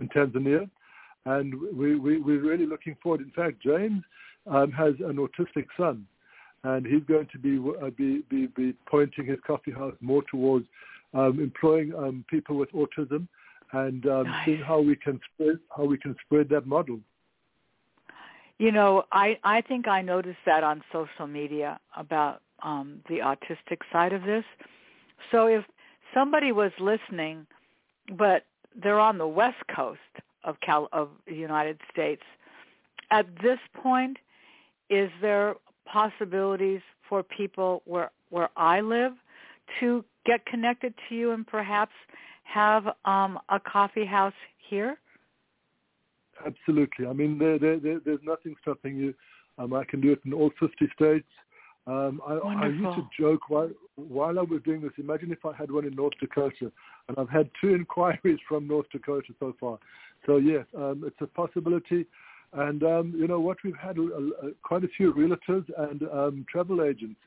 in 0.00 0.08
Tanzania, 0.08 0.68
and 1.26 1.54
we, 1.76 1.96
we 1.96 2.20
we're 2.20 2.42
really 2.42 2.66
looking 2.66 2.96
forward. 3.02 3.20
In 3.20 3.30
fact, 3.30 3.62
James 3.62 4.02
um, 4.46 4.70
has 4.72 4.94
an 5.00 5.16
autistic 5.16 5.66
son, 5.76 6.06
and 6.64 6.84
he's 6.86 7.04
going 7.04 7.28
to 7.32 7.38
be 7.38 7.58
uh, 7.82 7.90
be, 7.90 8.22
be 8.28 8.46
be 8.48 8.74
pointing 8.86 9.26
his 9.26 9.38
coffee 9.46 9.72
house 9.72 9.94
more 10.00 10.22
towards 10.30 10.66
um, 11.14 11.40
employing 11.40 11.94
um, 11.94 12.24
people 12.28 12.56
with 12.56 12.70
autism 12.72 13.28
and 13.72 14.06
um, 14.06 14.24
nice. 14.24 14.46
seeing 14.46 14.62
how 14.62 14.80
we 14.80 14.96
can 14.96 15.20
spread 15.32 15.58
how 15.76 15.84
we 15.84 15.98
can 15.98 16.16
spread 16.24 16.48
that 16.50 16.66
model. 16.66 17.00
You 18.58 18.72
know, 18.72 19.04
I 19.12 19.38
I 19.42 19.60
think 19.60 19.88
I 19.88 20.02
noticed 20.02 20.38
that 20.46 20.62
on 20.62 20.82
social 20.92 21.26
media 21.26 21.80
about 21.96 22.40
um, 22.62 23.00
the 23.08 23.18
autistic 23.18 23.78
side 23.92 24.12
of 24.12 24.22
this. 24.22 24.44
So 25.30 25.46
if 25.46 25.64
somebody 26.12 26.52
was 26.52 26.70
listening 26.78 27.46
but 28.10 28.44
they're 28.74 29.00
on 29.00 29.18
the 29.18 29.26
west 29.26 29.62
coast 29.74 30.00
of 30.42 30.60
Cal 30.60 30.88
of 30.92 31.08
the 31.26 31.34
United 31.34 31.80
States. 31.90 32.22
At 33.10 33.26
this 33.42 33.58
point, 33.74 34.18
is 34.90 35.10
there 35.20 35.54
possibilities 35.86 36.80
for 37.08 37.22
people 37.22 37.82
where 37.84 38.10
where 38.30 38.50
I 38.56 38.80
live 38.80 39.12
to 39.80 40.04
get 40.26 40.44
connected 40.46 40.94
to 41.08 41.14
you 41.14 41.30
and 41.30 41.46
perhaps 41.46 41.92
have 42.44 42.86
um, 43.04 43.38
a 43.48 43.58
coffee 43.60 44.04
house 44.04 44.32
here? 44.68 44.96
Absolutely. 46.46 47.06
I 47.06 47.12
mean, 47.12 47.38
there, 47.38 47.58
there, 47.58 47.78
there, 47.78 48.00
there's 48.04 48.20
nothing 48.22 48.54
stopping 48.62 48.96
you. 48.96 49.14
Um, 49.58 49.72
I 49.72 49.84
can 49.84 50.00
do 50.00 50.12
it 50.12 50.20
in 50.24 50.32
all 50.32 50.50
50 50.58 50.88
states. 50.94 51.28
Um, 51.86 52.22
I, 52.26 52.32
I, 52.34 52.66
used 52.68 52.96
to 52.96 53.06
joke 53.18 53.50
while, 53.50 53.70
while 53.96 54.38
I 54.38 54.42
was 54.42 54.62
doing 54.64 54.80
this, 54.80 54.92
imagine 54.96 55.30
if 55.30 55.44
I 55.44 55.54
had 55.54 55.70
one 55.70 55.84
in 55.84 55.94
North 55.94 56.14
Dakota. 56.18 56.72
And 57.08 57.18
I've 57.18 57.28
had 57.28 57.50
two 57.60 57.74
inquiries 57.74 58.38
from 58.48 58.66
North 58.66 58.86
Dakota 58.90 59.34
so 59.38 59.54
far. 59.60 59.78
So, 60.26 60.38
yes, 60.38 60.64
um, 60.76 61.04
it's 61.06 61.20
a 61.20 61.26
possibility. 61.26 62.06
And, 62.52 62.82
um, 62.84 63.14
you 63.16 63.26
know 63.26 63.40
what, 63.40 63.58
we've 63.64 63.76
had 63.76 63.98
a, 63.98 64.02
a, 64.02 64.50
quite 64.62 64.84
a 64.84 64.88
few 64.96 65.12
realtors 65.12 65.64
and 65.90 66.02
um, 66.04 66.46
travel 66.50 66.82
agents 66.82 67.20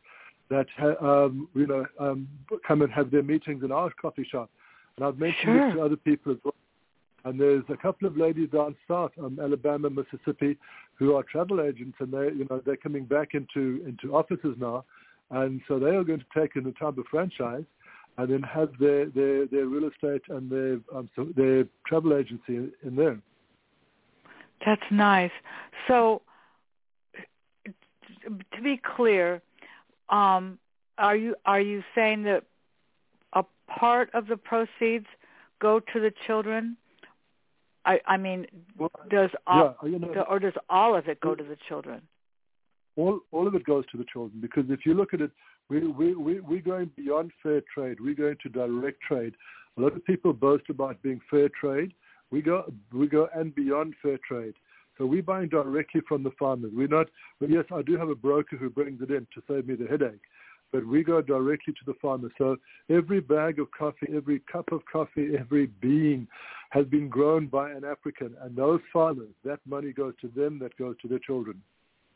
that, 0.50 0.66
ha- 0.78 1.06
um, 1.06 1.50
you 1.54 1.68
know, 1.68 1.86
um, 2.00 2.28
come 2.68 2.82
and 2.82 2.92
have 2.92 3.12
their 3.12 3.24
meetings 3.24 3.64
in 3.64 3.72
our 3.72 3.92
coffee 4.02 4.28
shop. 4.30 4.50
And 4.98 5.06
I've 5.06 5.20
mentioned 5.20 5.44
sure. 5.44 5.68
this 5.68 5.76
to 5.76 5.82
other 5.84 5.96
people 5.96 6.32
as 6.32 6.40
well. 6.44 6.54
And 7.24 7.40
there's 7.40 7.64
a 7.70 7.78
couple 7.78 8.08
of 8.08 8.18
ladies 8.18 8.50
down 8.52 8.76
south, 8.88 9.12
um, 9.22 9.40
Alabama, 9.42 9.90
Mississippi, 9.90 10.58
who 10.96 11.16
are 11.16 11.24
travel 11.24 11.62
agents, 11.62 11.98
and 12.00 12.12
they, 12.12 12.36
you 12.36 12.48
know, 12.50 12.62
they're 12.66 12.78
coming 12.78 13.06
back 13.06 13.30
into 13.34 13.84
into 13.86 14.16
offices 14.16 14.56
now, 14.58 14.86
and 15.32 15.62
so 15.68 15.78
they 15.78 15.96
are 15.96 16.04
going 16.04 16.20
to 16.20 16.40
take 16.40 16.56
in 16.56 16.64
the 16.64 16.72
type 16.72 16.98
of 16.98 17.06
franchise, 17.12 17.66
and 18.18 18.32
then 18.32 18.42
have 18.44 18.70
their 18.80 19.08
their, 19.10 19.46
their 19.48 19.66
real 19.66 19.90
estate 19.90 20.22
and 20.30 20.50
their 20.50 20.80
um, 20.96 21.10
so 21.16 21.28
their 21.36 21.66
travel 21.86 22.16
agency 22.16 22.56
in, 22.56 22.72
in 22.86 22.96
there. 22.96 23.20
That's 24.66 24.90
nice. 24.90 25.32
So, 25.88 26.22
to 28.26 28.62
be 28.64 28.80
clear, 28.96 29.42
um, 30.10 30.60
are 30.98 31.16
you 31.16 31.36
are 31.46 31.62
you 31.62 31.84
saying 31.94 32.24
that 32.24 32.44
part 33.68 34.10
of 34.14 34.28
the 34.28 34.38
proceeds 34.38 35.06
go 35.60 35.80
to 35.80 36.00
the 36.00 36.12
children? 36.26 36.78
I, 37.86 38.00
I 38.06 38.18
mean, 38.18 38.48
well, 38.78 38.92
does 39.10 39.30
all, 39.46 39.76
yeah, 39.84 39.90
you 39.90 40.00
know, 40.00 40.26
or 40.30 40.40
does 40.40 40.54
all 40.70 40.96
of 40.96 41.08
it 41.08 41.20
go 41.22 41.36
to 41.36 41.44
the 41.44 41.58
children? 41.68 42.02
All 42.98 43.20
all 43.32 43.48
of 43.48 43.56
it 43.56 43.64
goes 43.64 43.86
to 43.92 43.98
the 43.98 44.06
children 44.12 44.42
because 44.42 44.66
if 44.70 44.86
you 44.86 44.94
look 44.94 45.14
at 45.14 45.22
it, 45.22 45.32
we 45.70 45.88
we 45.88 46.16
we 46.16 46.40
we're 46.40 46.62
going 46.62 46.92
beyond 46.98 47.32
fair 47.44 47.62
trade. 47.74 48.00
We're 48.00 48.16
going 48.16 48.38
to 48.44 48.50
direct 48.50 49.02
trade. 49.02 49.36
A 49.78 49.82
lot 49.82 49.96
of 49.96 50.04
people 50.04 50.34
boast 50.34 50.66
about 50.70 51.02
being 51.04 51.22
fair 51.30 51.50
trade. 51.50 51.94
We 52.32 52.42
go 52.42 52.72
we 52.92 53.08
go 53.08 53.30
and 53.34 53.54
beyond 53.54 53.94
fair 54.02 54.18
trade. 54.28 54.56
So 54.98 55.06
we're 55.06 55.24
buying 55.24 55.50
directly 55.50 56.02
from 56.08 56.24
the 56.24 56.32
farmers. 56.40 56.72
We're 56.74 56.88
not. 56.88 57.08
Well, 57.40 57.50
yes, 57.50 57.66
I 57.74 57.84
do 57.84 57.98
have 57.98 58.10
a 58.10 58.16
broker 58.16 58.58
who 58.58 58.70
brings 58.70 59.02
it 59.02 59.12
in 59.12 59.28
to 59.36 59.42
save 59.48 59.68
me 59.68 59.76
the 59.76 59.88
headache, 59.88 60.22
but 60.72 60.86
we 60.86 61.04
go 61.04 61.22
directly 61.22 61.74
to 61.74 61.80
the 61.86 61.94
farmer. 62.02 62.30
So 62.38 62.58
every 62.90 63.20
bag 63.20 63.60
of 63.60 63.68
coffee, 63.72 64.08
every 64.14 64.42
cup 64.52 64.72
of 64.72 64.82
coffee, 64.92 65.36
every 65.40 65.68
bean 65.68 66.28
has 66.70 66.86
been 66.86 67.08
grown 67.08 67.48
by 67.48 67.72
an 67.72 67.86
African, 67.86 68.36
and 68.42 68.56
those 68.56 68.82
farmers, 68.92 69.30
that 69.46 69.60
money 69.66 69.94
goes 69.94 70.14
to 70.22 70.28
them, 70.36 70.60
that 70.60 70.76
goes 70.78 70.96
to 71.02 71.08
their 71.08 71.20
children, 71.20 71.62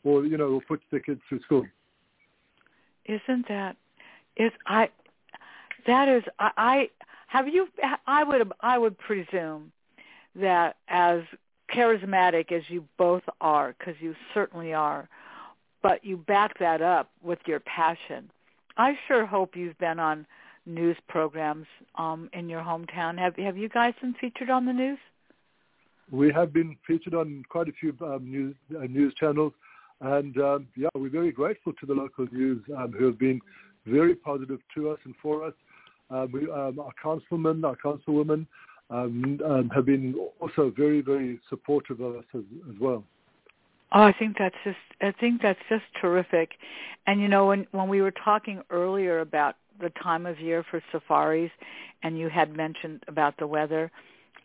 or 0.03 0.25
you 0.25 0.37
know, 0.37 0.49
or 0.49 0.61
puts 0.61 0.83
their 0.91 0.99
kids 0.99 1.21
through 1.29 1.41
school. 1.41 1.65
Isn't 3.05 3.47
that? 3.47 3.77
Is 4.35 4.51
I? 4.65 4.89
That 5.87 6.09
is 6.09 6.23
I. 6.37 6.51
I 6.57 6.89
have 7.27 7.47
you? 7.47 7.67
I 8.05 8.23
would. 8.23 8.51
I 8.59 8.77
would 8.77 8.97
presume 8.97 9.71
that 10.35 10.75
as 10.89 11.21
charismatic 11.73 12.51
as 12.51 12.63
you 12.67 12.85
both 12.97 13.23
are, 13.39 13.73
because 13.77 13.95
you 14.01 14.15
certainly 14.33 14.73
are, 14.73 15.07
but 15.81 16.03
you 16.03 16.17
back 16.17 16.59
that 16.59 16.81
up 16.81 17.09
with 17.23 17.39
your 17.45 17.61
passion 17.61 18.29
I 18.77 18.93
sure 19.07 19.25
hope 19.25 19.55
you've 19.55 19.77
been 19.77 19.99
on 19.99 20.25
news 20.65 20.97
programs 21.07 21.67
um, 21.95 22.29
in 22.33 22.49
your 22.49 22.61
hometown. 22.61 23.17
Have 23.17 23.35
Have 23.35 23.57
you 23.57 23.69
guys 23.69 23.93
been 24.01 24.15
featured 24.19 24.49
on 24.49 24.65
the 24.65 24.73
news? 24.73 24.99
We 26.11 26.31
have 26.33 26.51
been 26.51 26.75
featured 26.85 27.13
on 27.13 27.43
quite 27.49 27.69
a 27.69 27.71
few 27.73 27.95
um, 28.01 28.29
news 28.29 28.55
uh, 28.75 28.83
news 28.83 29.13
channels, 29.19 29.53
and 30.01 30.37
um, 30.37 30.67
yeah, 30.75 30.89
we're 30.95 31.09
very 31.09 31.31
grateful 31.31 31.73
to 31.73 31.85
the 31.85 31.93
local 31.93 32.27
news 32.31 32.61
um, 32.77 32.91
who 32.91 33.05
have 33.05 33.19
been 33.19 33.39
very 33.85 34.15
positive 34.15 34.59
to 34.75 34.89
us 34.89 34.99
and 35.05 35.15
for 35.21 35.45
us. 35.45 35.53
Uh, 36.09 36.27
we, 36.31 36.51
um, 36.51 36.77
our 36.79 36.91
councilmen, 37.01 37.63
our 37.63 37.77
councilwomen 37.77 38.45
um, 38.89 39.69
have 39.73 39.85
been 39.85 40.13
also 40.39 40.71
very, 40.75 41.01
very 41.01 41.39
supportive 41.49 42.01
of 42.01 42.17
us 42.17 42.25
as, 42.35 42.43
as 42.69 42.75
well. 42.79 43.03
Oh, 43.91 44.01
I 44.03 44.13
think 44.13 44.37
that's 44.37 44.55
just 44.63 44.77
I 45.01 45.11
think 45.11 45.41
that's 45.41 45.59
just 45.69 45.83
terrific. 45.99 46.51
And 47.07 47.19
you 47.21 47.27
know, 47.27 47.47
when 47.47 47.67
when 47.71 47.89
we 47.89 48.01
were 48.01 48.11
talking 48.11 48.61
earlier 48.69 49.19
about 49.19 49.55
the 49.79 49.89
time 50.01 50.25
of 50.25 50.39
year 50.39 50.63
for 50.69 50.81
safaris 50.91 51.51
and 52.03 52.17
you 52.17 52.29
had 52.29 52.55
mentioned 52.55 53.03
about 53.07 53.37
the 53.37 53.47
weather, 53.47 53.91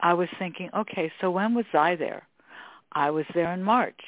I 0.01 0.15
was 0.15 0.29
thinking, 0.39 0.71
okay, 0.77 1.13
so 1.21 1.31
when 1.31 1.55
was 1.55 1.67
I 1.75 1.95
there? 1.97 2.27
I 2.93 3.11
was 3.11 3.27
there 3.35 3.53
in 3.53 3.63
March. 3.63 4.01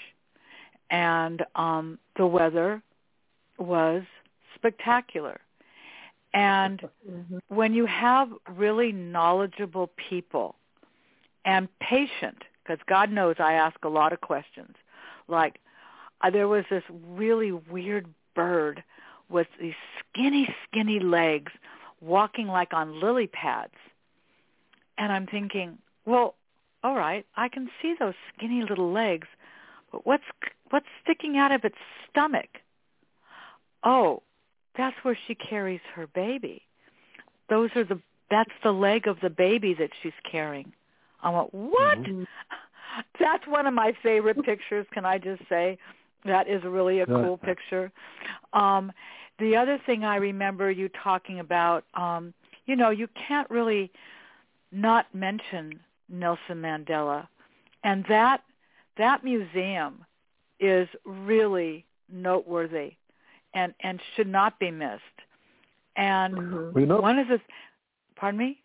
And 0.90 1.44
um 1.54 1.98
the 2.16 2.26
weather 2.26 2.82
was 3.58 4.02
spectacular. 4.56 5.40
And 6.34 6.80
mm-hmm. 7.08 7.38
when 7.48 7.74
you 7.74 7.86
have 7.86 8.28
really 8.56 8.92
knowledgeable 8.92 9.90
people 10.08 10.56
and 11.44 11.68
patient, 11.78 12.42
because 12.62 12.78
God 12.88 13.10
knows 13.10 13.36
I 13.38 13.54
ask 13.54 13.76
a 13.84 13.88
lot 13.88 14.12
of 14.12 14.20
questions 14.20 14.74
like 15.28 15.58
uh, 16.20 16.30
there 16.30 16.48
was 16.48 16.64
this 16.70 16.82
really 17.08 17.52
weird 17.52 18.06
bird 18.34 18.82
with 19.28 19.46
these 19.60 19.74
skinny, 19.98 20.48
skinny 20.66 21.00
legs 21.00 21.52
walking 22.00 22.46
like 22.46 22.72
on 22.72 23.00
lily 23.00 23.26
pads. 23.26 23.74
And 24.96 25.12
I'm 25.12 25.26
thinking, 25.26 25.78
well, 26.06 26.34
all 26.82 26.96
right, 26.96 27.26
I 27.36 27.48
can 27.48 27.68
see 27.82 27.94
those 27.98 28.14
skinny 28.34 28.62
little 28.68 28.92
legs, 28.92 29.26
but 29.92 30.06
what's 30.06 30.24
what's 30.70 30.86
sticking 31.02 31.36
out 31.36 31.52
of 31.52 31.64
its 31.64 31.76
stomach? 32.10 32.48
Oh, 33.84 34.22
that's 34.76 34.96
where 35.02 35.18
she 35.26 35.34
carries 35.34 35.80
her 35.94 36.06
baby. 36.06 36.62
Those 37.48 37.70
are 37.74 37.84
the 37.84 38.00
that's 38.30 38.52
the 38.62 38.72
leg 38.72 39.06
of 39.06 39.18
the 39.22 39.30
baby 39.30 39.74
that 39.74 39.90
she's 40.02 40.12
carrying. 40.30 40.72
I 41.22 41.30
went, 41.30 41.54
what? 41.54 41.98
Mm-hmm. 41.98 42.24
That's 43.20 43.46
one 43.46 43.66
of 43.66 43.74
my 43.74 43.92
favorite 44.02 44.42
pictures. 44.44 44.86
Can 44.92 45.04
I 45.04 45.18
just 45.18 45.42
say 45.48 45.78
that 46.24 46.48
is 46.48 46.62
really 46.64 47.00
a 47.00 47.06
cool 47.06 47.36
picture. 47.36 47.90
Um, 48.52 48.92
the 49.38 49.56
other 49.56 49.80
thing 49.86 50.04
I 50.04 50.16
remember 50.16 50.70
you 50.70 50.88
talking 51.02 51.40
about, 51.40 51.84
um, 51.94 52.34
you 52.66 52.76
know, 52.76 52.90
you 52.90 53.08
can't 53.28 53.48
really 53.50 53.90
not 54.72 55.06
mention 55.14 55.80
Nelson 56.08 56.56
Mandela, 56.56 57.28
and 57.84 58.04
that 58.08 58.42
that 58.96 59.22
museum 59.22 60.04
is 60.58 60.88
really 61.04 61.84
noteworthy 62.12 62.94
and 63.54 63.72
and 63.80 64.00
should 64.16 64.28
not 64.28 64.58
be 64.58 64.70
missed. 64.70 65.02
And 65.96 66.34
mm-hmm. 66.34 67.00
one 67.00 67.18
of 67.18 67.28
the, 67.28 67.40
pardon 68.16 68.38
me. 68.38 68.62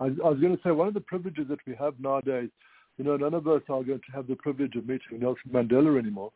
I, 0.00 0.06
I 0.06 0.08
was 0.08 0.40
going 0.40 0.56
to 0.56 0.62
say 0.62 0.72
one 0.72 0.88
of 0.88 0.94
the 0.94 1.00
privileges 1.00 1.46
that 1.48 1.58
we 1.66 1.74
have 1.76 1.94
nowadays 2.00 2.50
you 2.98 3.04
know, 3.04 3.16
none 3.16 3.34
of 3.34 3.46
us 3.46 3.62
are 3.68 3.82
going 3.82 4.00
to 4.00 4.12
have 4.14 4.26
the 4.26 4.36
privilege 4.36 4.74
of 4.76 4.86
meeting 4.86 5.20
Nelson 5.20 5.50
Mandela 5.52 5.98
anymore. 5.98 6.32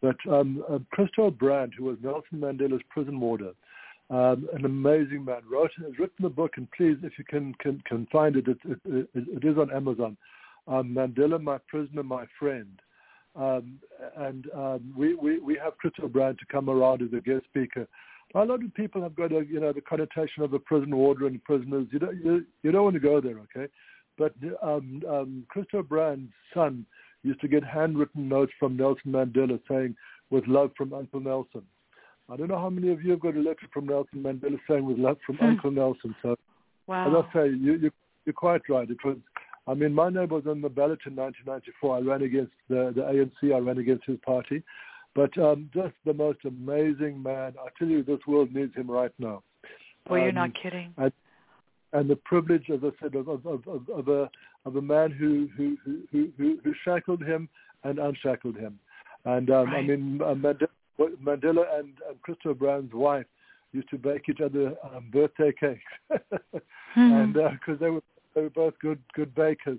But 0.00 0.16
um, 0.30 0.62
uh, 0.70 0.78
Christo 0.92 1.30
Brand, 1.30 1.72
who 1.76 1.84
was 1.84 1.96
Nelson 2.02 2.38
Mandela's 2.38 2.82
prison 2.90 3.18
warder, 3.18 3.52
um, 4.10 4.48
an 4.52 4.64
amazing 4.64 5.24
man, 5.24 5.40
wrote 5.50 5.70
has 5.82 5.98
written 5.98 6.26
a 6.26 6.28
book, 6.30 6.52
and 6.56 6.70
please, 6.72 6.96
if 7.02 7.12
you 7.18 7.24
can 7.24 7.54
can, 7.54 7.82
can 7.86 8.06
find 8.12 8.36
it, 8.36 8.46
it, 8.46 8.58
it, 8.84 9.08
it 9.14 9.44
is 9.44 9.56
on 9.56 9.72
Amazon. 9.72 10.16
Um, 10.68 10.94
Mandela, 10.94 11.42
my 11.42 11.58
prisoner, 11.68 12.02
my 12.02 12.26
friend. 12.38 12.80
Um, 13.36 13.80
and 14.16 14.46
um, 14.54 14.94
we, 14.96 15.14
we, 15.14 15.38
we 15.40 15.58
have 15.62 15.76
Christo 15.78 16.06
Brand 16.06 16.38
to 16.38 16.46
come 16.46 16.70
around 16.70 17.02
as 17.02 17.08
a 17.16 17.20
guest 17.20 17.44
speaker. 17.46 17.88
A 18.34 18.38
lot 18.38 18.62
of 18.62 18.74
people 18.74 19.02
have 19.02 19.16
got 19.16 19.32
a, 19.32 19.44
you 19.44 19.60
know 19.60 19.72
the 19.72 19.80
connotation 19.80 20.42
of 20.42 20.52
a 20.52 20.58
prison 20.58 20.94
warder 20.94 21.26
and 21.26 21.42
prisoners. 21.44 21.86
You 21.90 21.98
don't 21.98 22.24
you, 22.24 22.44
you 22.62 22.72
don't 22.72 22.84
want 22.84 22.94
to 22.94 23.00
go 23.00 23.20
there, 23.20 23.38
okay? 23.38 23.72
But 24.16 24.34
um, 24.62 25.02
um, 25.08 25.46
Christo 25.48 25.82
Brand's 25.82 26.32
son 26.52 26.86
used 27.22 27.40
to 27.40 27.48
get 27.48 27.64
handwritten 27.64 28.28
notes 28.28 28.52
from 28.58 28.76
Nelson 28.76 29.12
Mandela 29.12 29.58
saying, 29.68 29.96
with 30.30 30.46
love 30.46 30.70
from 30.76 30.92
Uncle 30.92 31.20
Nelson. 31.20 31.62
I 32.30 32.36
don't 32.36 32.48
know 32.48 32.58
how 32.58 32.70
many 32.70 32.90
of 32.90 33.02
you 33.02 33.10
have 33.12 33.20
got 33.20 33.36
a 33.36 33.40
letter 33.40 33.66
from 33.72 33.86
Nelson 33.86 34.22
Mandela 34.22 34.58
saying 34.68 34.84
with 34.84 34.98
love 34.98 35.18
from 35.26 35.36
hmm. 35.36 35.44
Uncle 35.44 35.70
Nelson. 35.70 36.14
So 36.22 36.36
wow. 36.86 37.08
as 37.08 37.24
I 37.24 37.32
say, 37.32 37.48
you, 37.50 37.74
you, 37.74 37.90
you're 38.24 38.32
quite 38.32 38.62
right. 38.68 38.88
It 38.88 38.96
was, 39.04 39.16
I 39.66 39.74
mean, 39.74 39.92
my 39.92 40.10
name 40.10 40.28
was 40.28 40.44
on 40.46 40.60
the 40.60 40.68
ballot 40.68 41.00
in 41.06 41.16
1994. 41.16 41.96
I 41.96 42.00
ran 42.00 42.22
against 42.22 42.52
the, 42.68 42.92
the 42.94 43.02
ANC. 43.02 43.54
I 43.54 43.58
ran 43.58 43.78
against 43.78 44.04
his 44.06 44.18
party. 44.24 44.62
But 45.14 45.36
um, 45.38 45.70
just 45.72 45.94
the 46.04 46.14
most 46.14 46.38
amazing 46.44 47.22
man. 47.22 47.54
I 47.60 47.68
tell 47.78 47.88
you, 47.88 48.02
this 48.02 48.18
world 48.26 48.52
needs 48.52 48.74
him 48.74 48.90
right 48.90 49.12
now. 49.18 49.42
Well, 50.08 50.18
um, 50.18 50.24
you're 50.24 50.32
not 50.32 50.50
kidding. 50.60 50.92
And, 50.96 51.12
and 51.94 52.10
the 52.10 52.16
privilege, 52.16 52.68
as 52.70 52.80
I 52.82 52.90
said, 53.00 53.14
of, 53.14 53.28
of, 53.28 53.46
of, 53.46 53.88
of 53.88 54.08
a 54.08 54.28
of 54.66 54.76
a 54.76 54.82
man 54.82 55.10
who 55.10 55.48
who, 55.56 55.78
who, 55.84 56.28
who, 56.36 56.58
who 56.62 56.74
shackled 56.84 57.22
him 57.22 57.48
and 57.84 57.98
unshackled 57.98 58.56
him. 58.56 58.78
And 59.24 59.48
um, 59.50 59.66
right. 59.66 59.76
I 59.76 59.82
mean, 59.82 60.20
uh, 60.20 60.34
Mandela, 60.34 61.78
and, 61.78 61.94
and 62.08 62.22
Christo 62.22 62.52
Brand's 62.52 62.92
wife 62.92 63.26
used 63.72 63.88
to 63.90 63.98
bake 63.98 64.28
each 64.28 64.40
other 64.40 64.74
um, 64.84 65.08
birthday 65.12 65.52
cakes, 65.58 65.82
hmm. 66.94 67.12
and 67.12 67.32
because 67.32 67.76
uh, 67.76 67.84
they 67.84 67.90
were 67.90 68.02
they 68.34 68.42
were 68.42 68.50
both 68.50 68.74
good 68.80 68.98
good 69.14 69.34
bakers. 69.34 69.78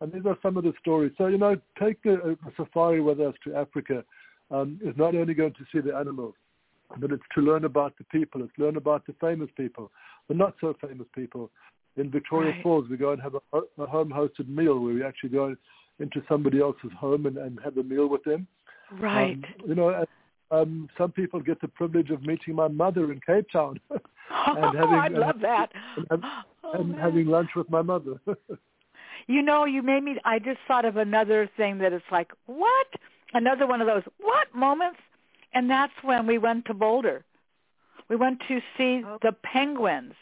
And 0.00 0.12
these 0.12 0.26
are 0.26 0.36
some 0.42 0.58
of 0.58 0.64
the 0.64 0.74
stories. 0.80 1.12
So 1.18 1.26
you 1.26 1.38
know, 1.38 1.56
take 1.80 1.98
a, 2.06 2.32
a 2.32 2.36
safari 2.56 3.00
with 3.00 3.20
us 3.20 3.34
to 3.44 3.54
Africa 3.54 4.04
um, 4.50 4.78
is 4.84 4.96
not 4.96 5.14
only 5.14 5.34
going 5.34 5.54
to 5.54 5.64
see 5.72 5.80
the 5.80 5.96
animals, 5.96 6.34
but 6.98 7.12
it's 7.12 7.22
to 7.34 7.40
learn 7.40 7.64
about 7.64 7.94
the 7.98 8.04
people. 8.04 8.42
It's 8.42 8.52
learn 8.58 8.76
about 8.76 9.06
the 9.06 9.14
famous 9.20 9.48
people, 9.56 9.90
the 10.28 10.34
not 10.34 10.54
so 10.60 10.74
famous 10.80 11.06
people. 11.14 11.50
In 11.96 12.10
Victoria 12.10 12.50
right. 12.50 12.62
Falls, 12.62 12.88
we 12.90 12.96
go 12.96 13.12
and 13.12 13.22
have 13.22 13.34
a, 13.34 13.60
a 13.78 13.86
home-hosted 13.86 14.48
meal 14.48 14.78
where 14.78 14.94
we 14.94 15.02
actually 15.02 15.30
go 15.30 15.56
into 15.98 16.22
somebody 16.28 16.60
else's 16.60 16.90
home 16.98 17.26
and, 17.26 17.38
and 17.38 17.58
have 17.64 17.78
a 17.78 17.82
meal 17.82 18.06
with 18.06 18.22
them. 18.24 18.46
Right. 18.92 19.32
Um, 19.32 19.44
you 19.66 19.74
know, 19.74 20.04
um, 20.50 20.88
some 20.96 21.10
people 21.12 21.40
get 21.40 21.60
the 21.60 21.68
privilege 21.68 22.10
of 22.10 22.22
meeting 22.22 22.54
my 22.54 22.68
mother 22.68 23.12
in 23.12 23.20
Cape 23.26 23.46
Town 23.50 23.80
and 23.90 24.00
having, 24.76 24.94
oh, 24.94 24.98
I 24.98 25.08
love 25.08 25.40
that. 25.40 25.70
And, 26.10 26.22
oh, 26.64 26.72
and 26.72 26.94
having 26.94 27.26
lunch 27.26 27.50
with 27.56 27.70
my 27.70 27.82
mother. 27.82 28.20
you 29.26 29.42
know, 29.42 29.64
you 29.64 29.82
made 29.82 30.02
me. 30.04 30.18
I 30.24 30.38
just 30.38 30.58
thought 30.68 30.84
of 30.84 30.96
another 30.96 31.50
thing 31.56 31.78
that 31.78 31.92
is 31.92 32.02
like 32.10 32.32
what 32.46 32.86
another 33.34 33.66
one 33.66 33.80
of 33.80 33.86
those 33.86 34.02
what 34.20 34.54
moments, 34.54 34.98
and 35.54 35.68
that's 35.68 35.92
when 36.02 36.26
we 36.26 36.38
went 36.38 36.64
to 36.66 36.74
Boulder. 36.74 37.24
We 38.08 38.16
went 38.16 38.40
to 38.48 38.60
see 38.76 39.02
oh. 39.06 39.18
the 39.22 39.32
penguins, 39.32 40.14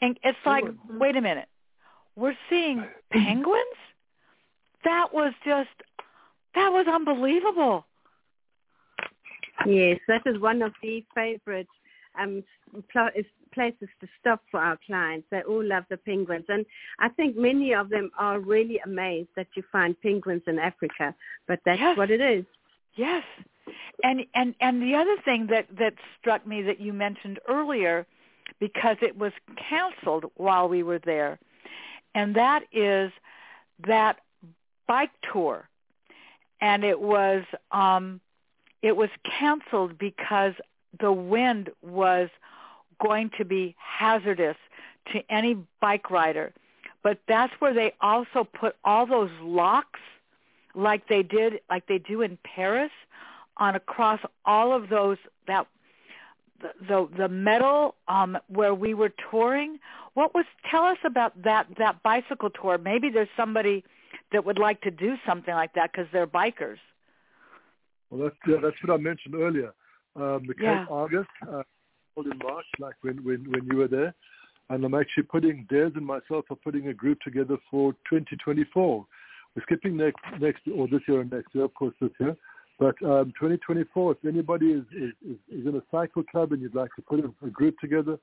and 0.00 0.18
it's 0.22 0.38
like, 0.46 0.64
wait 0.88 1.16
a 1.16 1.20
minute, 1.20 1.48
we're 2.16 2.36
seeing 2.48 2.84
penguins. 3.12 3.64
That 4.84 5.12
was 5.12 5.32
just 5.44 5.70
that 6.54 6.72
was 6.72 6.86
unbelievable. 6.92 7.86
Yes, 9.66 10.00
that 10.08 10.22
is 10.26 10.40
one 10.40 10.62
of 10.62 10.72
the 10.82 11.04
favorite 11.14 11.68
um, 12.20 12.42
places 13.54 13.88
to 14.00 14.08
stop 14.20 14.42
for 14.50 14.60
our 14.60 14.78
clients. 14.86 15.26
They 15.30 15.42
all 15.42 15.64
love 15.64 15.84
the 15.90 15.96
penguins. 15.96 16.46
And 16.48 16.66
I 16.98 17.08
think 17.10 17.36
many 17.36 17.74
of 17.74 17.88
them 17.88 18.10
are 18.18 18.40
really 18.40 18.80
amazed 18.84 19.28
that 19.36 19.48
you 19.54 19.62
find 19.70 20.00
penguins 20.00 20.42
in 20.46 20.58
Africa. 20.58 21.14
But 21.46 21.60
that's 21.64 21.80
yes. 21.80 21.96
what 21.96 22.10
it 22.10 22.20
is. 22.20 22.44
Yes. 22.96 23.22
And, 24.02 24.24
and, 24.34 24.54
and 24.60 24.82
the 24.82 24.94
other 24.94 25.16
thing 25.24 25.48
that, 25.48 25.66
that 25.78 25.94
struck 26.18 26.46
me 26.46 26.62
that 26.62 26.80
you 26.80 26.92
mentioned 26.92 27.38
earlier, 27.48 28.06
because 28.58 28.96
it 29.00 29.16
was 29.16 29.32
canceled 29.56 30.24
while 30.36 30.68
we 30.68 30.82
were 30.82 30.98
there, 30.98 31.38
and 32.14 32.36
that 32.36 32.62
is 32.72 33.10
that 33.86 34.18
bike 34.86 35.10
tour. 35.32 35.68
And 36.60 36.84
it 36.84 37.00
was 37.00 37.44
um, 37.72 38.20
it 38.82 38.96
was 38.96 39.10
canceled 39.24 39.98
because 39.98 40.54
the 41.00 41.12
wind 41.12 41.70
was 41.82 42.28
going 43.04 43.30
to 43.38 43.44
be 43.44 43.74
hazardous 43.78 44.56
to 45.12 45.22
any 45.28 45.56
bike 45.80 46.10
rider. 46.10 46.52
But 47.02 47.18
that's 47.26 47.52
where 47.58 47.74
they 47.74 47.94
also 48.00 48.44
put 48.44 48.76
all 48.84 49.06
those 49.06 49.30
locks 49.40 50.00
like 50.74 51.08
they 51.08 51.22
did 51.22 51.60
like 51.68 51.86
they 51.86 51.98
do 51.98 52.22
in 52.22 52.38
Paris 52.44 52.92
on 53.56 53.74
across 53.74 54.20
all 54.44 54.74
of 54.74 54.88
those 54.88 55.18
that 55.46 55.66
the 56.60 56.68
the, 56.88 57.08
the 57.18 57.28
metal 57.28 57.94
um 58.08 58.38
where 58.48 58.74
we 58.74 58.94
were 58.94 59.12
touring 59.30 59.78
what 60.14 60.34
was 60.34 60.44
tell 60.70 60.84
us 60.84 60.98
about 61.04 61.40
that 61.42 61.66
that 61.78 62.02
bicycle 62.02 62.50
tour 62.50 62.78
maybe 62.78 63.10
there's 63.10 63.28
somebody 63.36 63.84
that 64.32 64.44
would 64.44 64.58
like 64.58 64.80
to 64.80 64.90
do 64.90 65.14
something 65.26 65.54
like 65.54 65.74
that 65.74 65.90
because 65.92 66.06
they're 66.12 66.26
bikers 66.26 66.78
well, 68.12 68.24
that's 68.24 68.36
yeah, 68.46 68.56
that's 68.62 68.76
what 68.84 68.92
I 68.92 69.02
mentioned 69.02 69.34
earlier. 69.34 69.72
Um, 70.16 70.44
the 70.46 70.52
Cape 70.52 70.64
yeah. 70.64 70.86
Argus 70.90 71.26
uh, 71.50 71.62
in 72.18 72.38
March, 72.44 72.66
like 72.78 72.94
when, 73.00 73.24
when 73.24 73.50
when 73.50 73.66
you 73.70 73.78
were 73.78 73.88
there, 73.88 74.14
and 74.68 74.84
I'm 74.84 74.94
actually 74.94 75.22
putting 75.22 75.66
Des 75.70 75.92
and 75.94 76.04
myself 76.04 76.44
are 76.50 76.56
putting 76.62 76.88
a 76.88 76.94
group 76.94 77.18
together 77.22 77.56
for 77.70 77.92
2024. 78.10 79.06
We're 79.56 79.62
skipping 79.62 79.96
next 79.96 80.20
next 80.38 80.60
or 80.76 80.88
this 80.88 81.00
year 81.08 81.22
and 81.22 81.32
next 81.32 81.54
year, 81.54 81.64
of 81.64 81.72
course, 81.72 81.94
this 82.02 82.10
year. 82.20 82.36
But 82.82 83.00
um, 83.08 83.26
2024, 83.38 84.12
if 84.12 84.18
anybody 84.26 84.72
is, 84.72 84.82
is, 84.92 85.36
is 85.48 85.66
in 85.66 85.76
a 85.76 85.82
cycle 85.92 86.24
club 86.24 86.50
and 86.50 86.60
you'd 86.60 86.74
like 86.74 86.90
to 86.96 87.02
put 87.02 87.20
a, 87.20 87.46
a 87.46 87.48
group 87.48 87.78
together, 87.78 88.18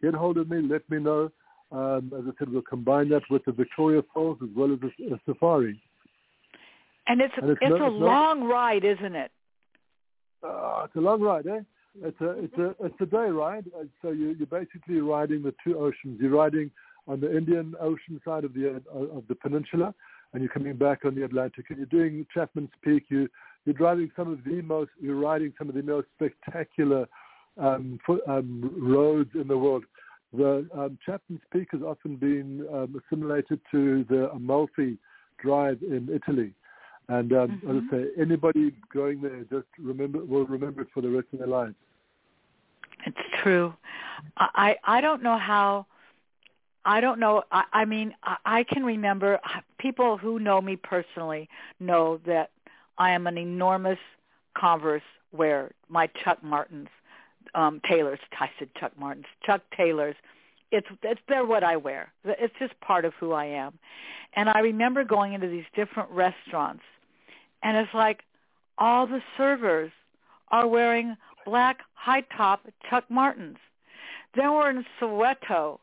get 0.00 0.14
hold 0.14 0.38
of 0.38 0.48
me. 0.48 0.62
Let 0.62 0.88
me 0.88 1.00
know. 1.00 1.32
Um, 1.72 2.12
as 2.16 2.22
I 2.24 2.30
said, 2.38 2.52
we'll 2.52 2.62
combine 2.62 3.08
that 3.08 3.22
with 3.28 3.44
the 3.44 3.50
Victoria 3.50 4.02
Falls 4.14 4.38
as 4.40 4.50
well 4.54 4.72
as 4.72 4.78
a, 4.82 5.14
a 5.14 5.18
safari. 5.26 5.80
And 7.08 7.20
it's 7.20 7.34
and 7.42 7.50
it's, 7.50 7.58
it's 7.60 7.80
a 7.80 7.88
long 7.88 8.44
ride, 8.44 8.84
isn't 8.84 9.16
it? 9.16 9.32
Uh, 10.44 10.82
it's 10.84 10.94
a 10.94 11.00
long 11.00 11.20
ride, 11.20 11.48
eh? 11.48 11.60
It's 12.00 12.20
a 12.20 12.30
it's 12.38 12.56
a 12.56 12.76
it's 12.84 13.00
a 13.00 13.06
day 13.06 13.30
ride. 13.30 13.64
So 14.00 14.10
you 14.10 14.36
you're 14.38 14.46
basically 14.46 15.00
riding 15.00 15.42
the 15.42 15.54
two 15.64 15.76
oceans. 15.76 16.20
You're 16.20 16.30
riding 16.30 16.70
on 17.08 17.20
the 17.20 17.36
Indian 17.36 17.74
Ocean 17.80 18.20
side 18.24 18.44
of 18.44 18.54
the 18.54 18.80
of 18.92 19.24
the 19.28 19.34
peninsula, 19.34 19.92
and 20.32 20.40
you're 20.40 20.52
coming 20.52 20.76
back 20.76 21.04
on 21.04 21.16
the 21.16 21.24
Atlantic, 21.24 21.66
and 21.70 21.78
you're 21.78 21.86
doing 21.86 22.24
Chapman's 22.32 22.70
Peak. 22.82 23.04
You 23.08 23.28
you're 23.64 23.74
driving 23.74 24.10
some 24.16 24.30
of 24.30 24.44
the 24.44 24.62
most 24.62 24.90
you're 25.00 25.16
riding 25.16 25.52
some 25.58 25.68
of 25.68 25.74
the 25.74 25.82
most 25.82 26.08
spectacular 26.16 27.06
um, 27.56 27.98
um, 28.26 28.70
roads 28.76 29.30
in 29.34 29.48
the 29.48 29.56
world. 29.56 29.84
The 30.32 30.66
um, 30.74 30.98
Chapman's 31.06 31.42
Peak 31.52 31.68
has 31.72 31.82
often 31.82 32.16
been 32.16 32.66
um, 32.72 33.00
assimilated 33.00 33.60
to 33.70 34.04
the 34.08 34.30
Amalfi 34.32 34.98
Drive 35.38 35.78
in 35.82 36.08
Italy. 36.12 36.52
And 37.08 37.32
um, 37.32 37.60
mm-hmm. 37.64 37.70
as 37.70 37.82
I 37.88 37.96
say, 37.96 38.04
anybody 38.20 38.72
going 38.92 39.20
there 39.20 39.44
just 39.50 39.68
remember 39.78 40.24
will 40.24 40.46
remember 40.46 40.82
it 40.82 40.88
for 40.92 41.02
the 41.02 41.10
rest 41.10 41.28
of 41.32 41.38
their 41.38 41.48
lives. 41.48 41.74
It's 43.06 43.16
true. 43.42 43.74
I 44.36 44.76
I 44.84 45.00
don't 45.00 45.22
know 45.22 45.38
how. 45.38 45.86
I 46.86 47.00
don't 47.00 47.18
know. 47.18 47.42
I, 47.50 47.64
I 47.72 47.84
mean, 47.84 48.14
I, 48.22 48.36
I 48.44 48.64
can 48.64 48.84
remember 48.84 49.40
people 49.78 50.18
who 50.18 50.38
know 50.38 50.60
me 50.60 50.76
personally 50.76 51.48
know 51.80 52.20
that 52.26 52.50
I 52.98 53.12
am 53.12 53.26
an 53.26 53.38
enormous 53.38 53.98
Converse 54.56 55.02
wearer. 55.32 55.72
My 55.88 56.08
Chuck 56.22 56.42
Martins, 56.42 56.88
um, 57.54 57.80
Taylors. 57.88 58.20
I 58.40 58.50
said 58.58 58.68
Chuck 58.78 58.92
Martins. 58.98 59.26
Chuck 59.44 59.62
Taylors. 59.76 60.16
It's 60.72 60.86
it's 61.02 61.20
they're 61.28 61.44
what 61.46 61.64
I 61.64 61.76
wear. 61.76 62.12
It's 62.24 62.54
just 62.58 62.78
part 62.80 63.04
of 63.04 63.14
who 63.20 63.32
I 63.32 63.46
am. 63.46 63.78
And 64.34 64.48
I 64.48 64.60
remember 64.60 65.04
going 65.04 65.32
into 65.34 65.48
these 65.48 65.64
different 65.74 66.10
restaurants 66.10 66.82
and 67.62 67.76
it's 67.76 67.94
like 67.94 68.22
all 68.78 69.06
the 69.06 69.22
servers 69.36 69.90
are 70.48 70.68
wearing 70.68 71.16
black 71.46 71.80
high 71.94 72.22
top 72.36 72.66
Chuck 72.88 73.04
Martins. 73.10 73.58
Then 74.36 74.52
we're 74.52 74.70
in 74.70 74.84
Soweto 75.00 75.78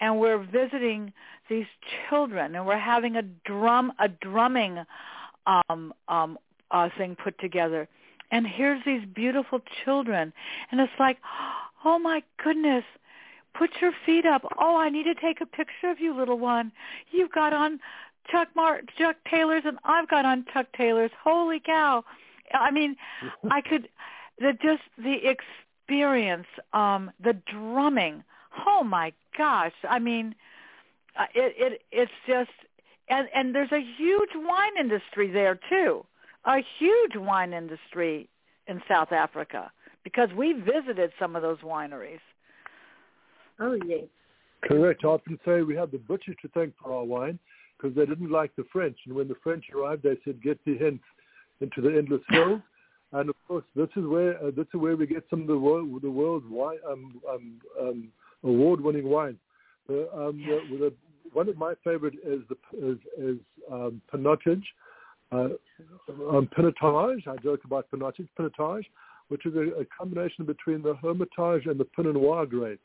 and 0.00 0.18
we're 0.18 0.38
visiting 0.38 1.12
these 1.48 1.66
children 2.08 2.56
and 2.56 2.66
we're 2.66 2.78
having 2.78 3.16
a 3.16 3.22
drum 3.22 3.92
a 4.00 4.08
drumming 4.08 4.80
um 5.46 5.92
um 6.08 6.38
uh 6.70 6.88
thing 6.96 7.16
put 7.16 7.38
together. 7.38 7.88
And 8.30 8.46
here's 8.46 8.84
these 8.84 9.02
beautiful 9.14 9.60
children 9.84 10.32
and 10.70 10.80
it's 10.80 10.92
like, 10.98 11.18
"Oh 11.84 11.98
my 11.98 12.22
goodness, 12.42 12.84
put 13.58 13.70
your 13.80 13.92
feet 14.04 14.26
up. 14.26 14.42
Oh, 14.58 14.76
I 14.76 14.88
need 14.88 15.04
to 15.04 15.14
take 15.14 15.40
a 15.40 15.46
picture 15.46 15.90
of 15.90 16.00
you, 16.00 16.16
little 16.16 16.38
one. 16.38 16.72
You've 17.10 17.32
got 17.32 17.52
on 17.52 17.80
Chuck 18.30 18.48
Mart 18.54 18.88
Chuck 18.98 19.16
Taylors 19.30 19.62
and 19.64 19.78
I've 19.84 20.08
got 20.08 20.24
on 20.24 20.44
Chuck 20.52 20.66
Taylors. 20.76 21.10
Holy 21.22 21.60
cow. 21.64 22.04
I 22.52 22.70
mean, 22.70 22.96
I 23.50 23.60
could 23.60 23.88
the 24.38 24.52
just 24.62 24.82
the 24.98 25.16
experience, 25.24 26.46
um, 26.72 27.10
the 27.22 27.36
drumming. 27.50 28.24
Oh 28.66 28.82
my 28.82 29.12
gosh. 29.36 29.72
I 29.88 29.98
mean, 29.98 30.34
uh, 31.18 31.26
it 31.34 31.54
it 31.56 31.82
it's 31.92 32.12
just 32.26 32.50
and 33.08 33.28
and 33.34 33.54
there's 33.54 33.72
a 33.72 33.84
huge 33.96 34.30
wine 34.34 34.76
industry 34.78 35.30
there 35.30 35.58
too. 35.68 36.04
A 36.46 36.58
huge 36.78 37.16
wine 37.16 37.52
industry 37.52 38.28
in 38.66 38.80
South 38.88 39.12
Africa 39.12 39.70
because 40.04 40.28
we 40.36 40.52
visited 40.52 41.12
some 41.18 41.34
of 41.36 41.42
those 41.42 41.58
wineries. 41.58 42.20
Oh 43.58 43.78
yes. 43.86 44.04
Correct. 44.62 45.04
I 45.04 45.08
often 45.08 45.38
say 45.44 45.62
we 45.62 45.76
have 45.76 45.90
the 45.90 45.98
butcher 45.98 46.34
to 46.34 46.48
thank 46.54 46.74
for 46.82 46.92
our 46.92 47.04
wine 47.04 47.38
because 47.76 47.94
they 47.96 48.06
didn't 48.06 48.30
like 48.30 48.54
the 48.56 48.64
French. 48.72 48.96
And 49.06 49.14
when 49.14 49.28
the 49.28 49.36
French 49.42 49.64
arrived, 49.74 50.02
they 50.02 50.16
said, 50.24 50.42
"Get 50.42 50.58
the 50.64 50.76
hint 50.76 51.00
into 51.60 51.80
the 51.80 51.96
endless 51.96 52.22
hills." 52.28 52.60
and 53.12 53.30
of 53.30 53.36
course, 53.46 53.64
this 53.74 53.88
is 53.96 54.04
where 54.04 54.36
uh, 54.42 54.50
this 54.56 54.66
is 54.74 54.80
where 54.80 54.96
we 54.96 55.06
get 55.06 55.24
some 55.30 55.42
of 55.42 55.46
the 55.46 55.58
world 55.58 56.02
the 56.02 56.10
world's 56.10 56.46
wine, 56.48 56.78
um, 56.88 57.20
um, 57.28 57.60
um, 57.80 58.08
award-winning 58.42 59.08
wine. 59.08 59.38
The, 59.88 60.08
um, 60.12 60.42
the, 60.46 60.76
the, 60.76 60.92
one 61.32 61.48
of 61.48 61.56
my 61.56 61.74
favorite 61.84 62.14
is 62.24 62.40
the 62.48 62.56
is, 62.76 62.98
is 63.18 63.38
um, 63.70 64.00
Pinotage, 64.12 64.64
uh, 65.32 65.48
um, 66.30 66.48
Pinotage. 66.56 67.26
I 67.26 67.36
joke 67.42 67.60
about 67.64 67.86
Pinotage, 67.90 68.28
Pinotage, 68.38 68.84
which 69.28 69.46
is 69.46 69.54
a, 69.54 69.80
a 69.80 69.84
combination 69.96 70.44
between 70.44 70.82
the 70.82 70.94
Hermitage 70.96 71.66
and 71.66 71.78
the 71.78 71.84
Pinot 71.84 72.14
Noir 72.14 72.46
grape. 72.46 72.80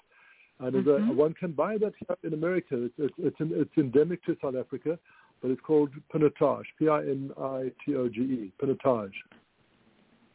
And 0.60 0.74
mm-hmm. 0.74 1.10
a, 1.10 1.14
one 1.14 1.34
can 1.34 1.52
buy 1.54 1.78
that 1.78 1.94
here 1.98 2.18
in 2.24 2.34
America. 2.34 2.84
It's 2.84 2.94
it's 2.98 3.14
it's, 3.18 3.36
in, 3.40 3.52
it's 3.54 3.72
endemic 3.78 4.24
to 4.26 4.38
South 4.42 4.56
Africa, 4.56 4.98
but 5.42 5.50
it's 5.50 5.62
called 5.62 5.90
pinotage. 6.14 6.66
P-I-N-I-T-O-G-E. 6.78 8.52
Pinotage. 8.62 9.14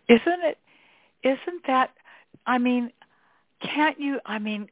Isn't 0.09 0.45
it? 0.45 0.59
Isn't 1.23 1.67
that? 1.67 1.93
I 2.47 2.59
mean, 2.59 2.93
can't 3.61 4.01
you? 4.01 4.19
I 4.27 4.39
mean, 4.39 4.69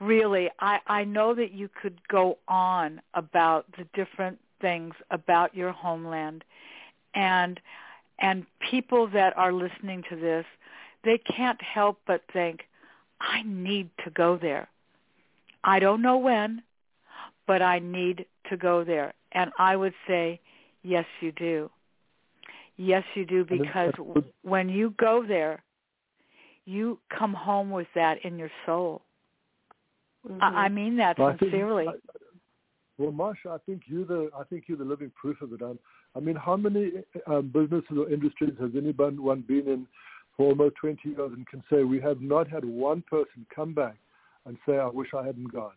really, 0.00 0.48
I 0.60 0.78
I 0.86 1.04
know 1.04 1.34
that 1.34 1.52
you 1.52 1.68
could 1.80 1.98
go 2.08 2.38
on 2.46 3.00
about 3.14 3.66
the 3.76 3.84
different 3.94 4.38
things 4.60 4.94
about 5.10 5.54
your 5.54 5.72
homeland, 5.72 6.44
and 7.14 7.60
and 8.18 8.44
people 8.70 9.06
that 9.08 9.36
are 9.36 9.52
listening 9.52 10.02
to 10.10 10.16
this, 10.16 10.44
they 11.04 11.18
can't 11.18 11.60
help 11.62 12.00
but 12.06 12.22
think, 12.32 12.62
I 13.20 13.42
need 13.44 13.90
to 14.04 14.10
go 14.10 14.36
there. 14.36 14.68
I 15.62 15.78
don't 15.78 16.02
know 16.02 16.18
when, 16.18 16.62
but 17.46 17.62
I 17.62 17.78
need 17.78 18.26
to 18.50 18.56
go 18.56 18.82
there. 18.82 19.14
And 19.32 19.52
I 19.58 19.76
would 19.76 19.94
say, 20.06 20.40
yes, 20.82 21.04
you 21.20 21.32
do. 21.32 21.70
Yes, 22.76 23.04
you 23.14 23.24
do, 23.24 23.44
because 23.44 23.92
when 24.42 24.68
you 24.68 24.94
go 24.98 25.24
there, 25.26 25.62
you 26.64 26.98
come 27.16 27.34
home 27.34 27.70
with 27.70 27.88
that 27.94 28.24
in 28.24 28.38
your 28.38 28.50
soul. 28.66 29.02
Mm-hmm. 30.28 30.42
I 30.42 30.68
mean 30.68 30.96
that 30.96 31.16
sincerely. 31.16 31.88
I 31.88 31.92
think, 31.92 32.02
I, 32.10 33.02
well, 33.02 33.12
Marsha, 33.12 33.54
I 33.54 33.58
think 33.64 33.82
you're 33.86 34.04
the 34.04 34.30
I 34.36 34.44
think 34.44 34.64
you're 34.66 34.76
the 34.78 34.84
living 34.84 35.10
proof 35.20 35.40
of 35.40 35.52
it. 35.52 35.62
I'm, 35.62 35.78
I 36.16 36.20
mean, 36.20 36.36
how 36.36 36.56
many 36.56 36.92
um, 37.26 37.50
businesses 37.52 37.96
or 37.96 38.10
industries 38.10 38.54
has 38.60 38.70
anyone 38.76 39.44
been 39.46 39.68
in 39.68 39.86
for 40.36 40.50
almost 40.50 40.76
20 40.76 41.00
years 41.08 41.32
and 41.34 41.46
can 41.46 41.62
say 41.70 41.82
we 41.82 42.00
have 42.00 42.20
not 42.20 42.48
had 42.48 42.64
one 42.64 43.02
person 43.02 43.46
come 43.54 43.74
back 43.74 43.96
and 44.46 44.56
say, 44.66 44.78
I 44.78 44.86
wish 44.86 45.08
I 45.14 45.24
hadn't 45.26 45.52
gone. 45.52 45.72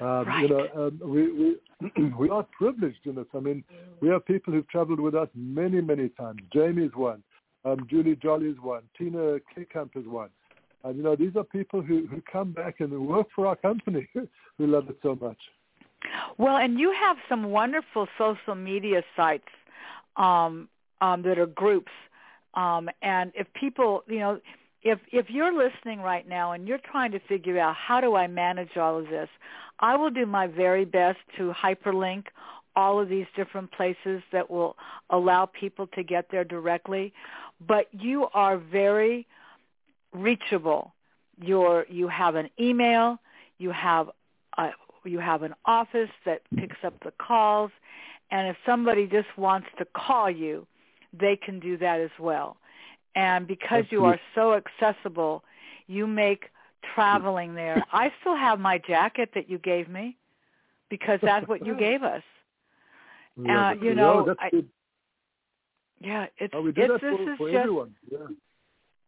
Um, 0.00 0.26
right. 0.26 0.42
You 0.42 0.48
know, 0.48 0.68
um, 0.74 1.00
we 1.04 1.32
we 1.32 2.12
we 2.18 2.30
are 2.30 2.44
privileged 2.56 3.04
in 3.06 3.14
this. 3.14 3.26
I 3.34 3.40
mean, 3.40 3.62
we 4.00 4.08
have 4.08 4.24
people 4.24 4.52
who've 4.52 4.68
travelled 4.68 5.00
with 5.00 5.14
us 5.14 5.28
many, 5.34 5.80
many 5.80 6.08
times. 6.08 6.40
Jamie's 6.52 6.94
one, 6.94 7.22
um, 7.64 7.86
Julie 7.88 8.16
Jolly's 8.16 8.56
one, 8.60 8.82
Tina 8.96 9.38
Kickamp 9.54 9.96
is 9.96 10.06
one. 10.06 10.30
And 10.84 10.96
you 10.96 11.02
know, 11.02 11.14
these 11.14 11.36
are 11.36 11.44
people 11.44 11.82
who 11.82 12.06
who 12.06 12.22
come 12.30 12.52
back 12.52 12.80
and 12.80 13.06
work 13.06 13.28
for 13.34 13.46
our 13.46 13.56
company 13.56 14.08
who 14.14 14.66
love 14.66 14.88
it 14.88 14.98
so 15.02 15.16
much. 15.20 15.38
Well, 16.38 16.56
and 16.56 16.78
you 16.78 16.92
have 16.92 17.16
some 17.28 17.44
wonderful 17.44 18.08
social 18.18 18.54
media 18.54 19.02
sites 19.16 19.48
um, 20.16 20.68
um, 21.00 21.22
that 21.22 21.38
are 21.38 21.46
groups 21.46 21.92
um, 22.54 22.90
and 23.00 23.32
if 23.34 23.46
people, 23.54 24.04
you 24.06 24.18
know, 24.18 24.40
if 24.82 24.98
if 25.12 25.30
you're 25.30 25.52
listening 25.52 26.00
right 26.00 26.28
now 26.28 26.52
and 26.52 26.66
you're 26.66 26.78
trying 26.78 27.12
to 27.12 27.20
figure 27.20 27.58
out 27.58 27.76
how 27.76 28.00
do 28.00 28.14
I 28.14 28.26
manage 28.26 28.76
all 28.76 28.98
of 28.98 29.08
this, 29.08 29.28
I 29.80 29.96
will 29.96 30.10
do 30.10 30.26
my 30.26 30.46
very 30.46 30.84
best 30.84 31.18
to 31.38 31.52
hyperlink 31.52 32.26
all 32.74 33.00
of 33.00 33.08
these 33.08 33.26
different 33.36 33.70
places 33.72 34.22
that 34.32 34.50
will 34.50 34.76
allow 35.10 35.46
people 35.46 35.86
to 35.88 36.02
get 36.02 36.30
there 36.30 36.44
directly. 36.44 37.12
But 37.66 37.86
you 37.92 38.28
are 38.34 38.58
very 38.58 39.26
reachable. 40.12 40.92
You're 41.40 41.86
you 41.88 42.08
have 42.08 42.34
an 42.34 42.50
email, 42.60 43.18
you 43.58 43.70
have 43.70 44.10
you 45.04 45.18
have 45.18 45.42
an 45.42 45.54
office 45.64 46.10
that 46.24 46.42
picks 46.56 46.76
up 46.84 46.94
the 47.04 47.12
calls, 47.18 47.70
and 48.30 48.48
if 48.48 48.56
somebody 48.64 49.06
just 49.06 49.28
wants 49.36 49.68
to 49.78 49.84
call 49.94 50.30
you, 50.30 50.66
they 51.12 51.36
can 51.36 51.60
do 51.60 51.76
that 51.78 52.00
as 52.00 52.10
well. 52.18 52.56
And 53.14 53.46
because 53.46 53.84
you 53.90 54.04
are 54.04 54.18
so 54.34 54.54
accessible, 54.54 55.44
you 55.86 56.06
make 56.06 56.44
traveling 56.94 57.54
there. 57.54 57.84
I 57.92 58.10
still 58.20 58.36
have 58.36 58.58
my 58.58 58.78
jacket 58.78 59.30
that 59.34 59.50
you 59.50 59.58
gave 59.58 59.88
me 59.88 60.16
because 60.88 61.18
that's 61.22 61.46
what 61.46 61.66
you 61.66 61.76
gave 61.76 62.02
us. 62.02 62.22
Yeah, 63.36 63.70
uh, 63.70 63.72
you 63.74 63.94
know, 63.94 64.26
yeah, 64.26 64.34
I, 64.38 64.50
yeah, 66.00 66.26
it's 66.38 66.54
oh, 66.56 66.66
it's 66.66 66.76
this 66.76 66.90
for, 67.00 67.22
is 67.22 67.38
for 67.38 67.50
just. 67.50 67.58
Everyone. 67.58 67.94
Yeah. 68.10 68.18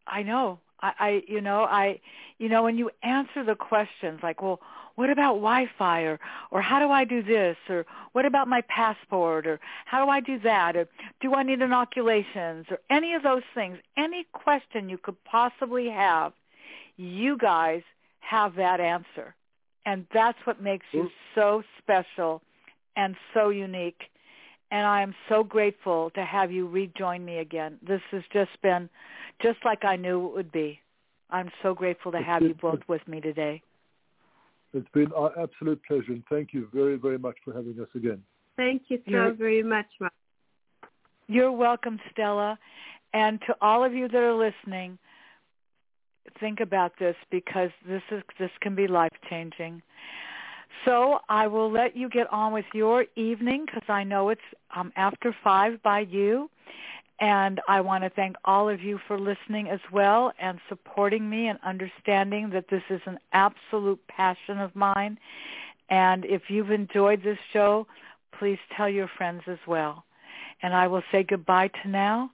I 0.07 0.23
know. 0.23 0.59
I, 0.81 0.91
I, 0.99 1.21
you 1.27 1.41
know, 1.41 1.63
I, 1.63 1.99
you 2.37 2.49
know, 2.49 2.63
when 2.63 2.77
you 2.77 2.89
answer 3.03 3.43
the 3.43 3.55
questions 3.55 4.19
like, 4.21 4.41
well, 4.41 4.59
what 4.95 5.09
about 5.09 5.35
Wi-Fi 5.35 6.01
or, 6.01 6.19
or 6.51 6.61
how 6.61 6.79
do 6.79 6.89
I 6.89 7.03
do 7.03 7.21
this 7.21 7.57
or 7.69 7.85
what 8.13 8.25
about 8.25 8.47
my 8.47 8.61
passport 8.61 9.45
or 9.45 9.59
how 9.85 10.03
do 10.03 10.09
I 10.09 10.21
do 10.21 10.39
that 10.39 10.75
or 10.75 10.87
do 11.21 11.33
I 11.35 11.43
need 11.43 11.61
inoculations 11.61 12.65
or 12.69 12.79
any 12.89 13.13
of 13.13 13.23
those 13.23 13.43
things, 13.53 13.77
any 13.97 14.25
question 14.31 14.89
you 14.89 14.97
could 14.97 15.21
possibly 15.25 15.89
have, 15.89 16.33
you 16.97 17.37
guys 17.37 17.81
have 18.21 18.55
that 18.55 18.79
answer. 18.79 19.35
And 19.85 20.07
that's 20.13 20.39
what 20.45 20.61
makes 20.61 20.85
you 20.91 21.03
mm. 21.03 21.11
so 21.35 21.61
special 21.77 22.41
and 22.95 23.15
so 23.33 23.49
unique. 23.49 24.03
And 24.71 24.87
I 24.87 25.01
am 25.01 25.13
so 25.29 25.43
grateful 25.43 26.09
to 26.11 26.23
have 26.23 26.51
you 26.51 26.67
rejoin 26.67 27.23
me 27.23 27.37
again. 27.37 27.77
This 27.85 28.01
has 28.11 28.23
just 28.33 28.59
been 28.63 28.89
just 29.41 29.59
like 29.63 29.85
I 29.85 29.95
knew 29.95 30.25
it 30.25 30.33
would 30.33 30.51
be. 30.51 30.79
I'm 31.29 31.51
so 31.61 31.73
grateful 31.73 32.11
to 32.13 32.21
have 32.21 32.41
you 32.41 32.55
both 32.55 32.79
with 32.87 33.07
me 33.07 33.19
today. 33.19 33.61
It's 34.75 34.89
been 34.93 35.11
our 35.13 35.31
absolute 35.41 35.81
pleasure, 35.87 36.11
and 36.11 36.23
thank 36.29 36.53
you 36.53 36.67
very, 36.73 36.97
very 36.97 37.17
much 37.17 37.37
for 37.45 37.53
having 37.53 37.79
us 37.81 37.87
again. 37.95 38.21
Thank 38.57 38.83
you 38.89 38.97
so 39.05 39.11
You're, 39.11 39.33
very 39.33 39.63
much. 39.63 39.85
You're 41.27 41.51
welcome, 41.51 41.97
Stella. 42.11 42.59
And 43.13 43.39
to 43.47 43.55
all 43.61 43.85
of 43.85 43.93
you 43.93 44.09
that 44.09 44.17
are 44.17 44.33
listening, 44.33 44.97
think 46.41 46.59
about 46.59 46.91
this 46.99 47.15
because 47.31 47.69
this 47.87 48.01
is 48.11 48.21
this 48.37 48.51
can 48.59 48.75
be 48.75 48.87
life 48.87 49.13
changing. 49.29 49.81
So 50.83 51.19
I 51.29 51.47
will 51.47 51.71
let 51.71 51.95
you 51.95 52.09
get 52.09 52.31
on 52.33 52.51
with 52.51 52.65
your 52.73 53.05
evening 53.15 53.65
because 53.65 53.87
I 53.87 54.03
know 54.03 54.27
it's 54.27 54.41
um, 54.75 54.91
after 54.97 55.33
five 55.41 55.81
by 55.83 56.01
you. 56.01 56.49
And 57.19 57.61
I 57.67 57.79
want 57.81 58.03
to 58.03 58.09
thank 58.09 58.35
all 58.43 58.67
of 58.67 58.81
you 58.81 58.99
for 59.07 59.17
listening 59.17 59.69
as 59.69 59.79
well 59.91 60.33
and 60.39 60.59
supporting 60.67 61.29
me 61.29 61.47
and 61.47 61.57
understanding 61.63 62.49
that 62.49 62.65
this 62.69 62.83
is 62.89 63.01
an 63.05 63.19
absolute 63.31 64.05
passion 64.07 64.59
of 64.59 64.75
mine. 64.75 65.17
And 65.89 66.25
if 66.25 66.43
you've 66.49 66.71
enjoyed 66.71 67.23
this 67.23 67.37
show, 67.53 67.87
please 68.37 68.59
tell 68.75 68.89
your 68.89 69.09
friends 69.17 69.43
as 69.47 69.59
well. 69.65 70.03
And 70.61 70.73
I 70.73 70.87
will 70.87 71.03
say 71.11 71.23
goodbye 71.23 71.69
to 71.83 71.89
now. 71.89 72.31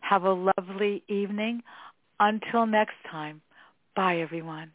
Have 0.00 0.24
a 0.24 0.32
lovely 0.58 1.02
evening. 1.08 1.62
Until 2.18 2.66
next 2.66 2.96
time, 3.10 3.40
bye 3.94 4.18
everyone. 4.18 4.72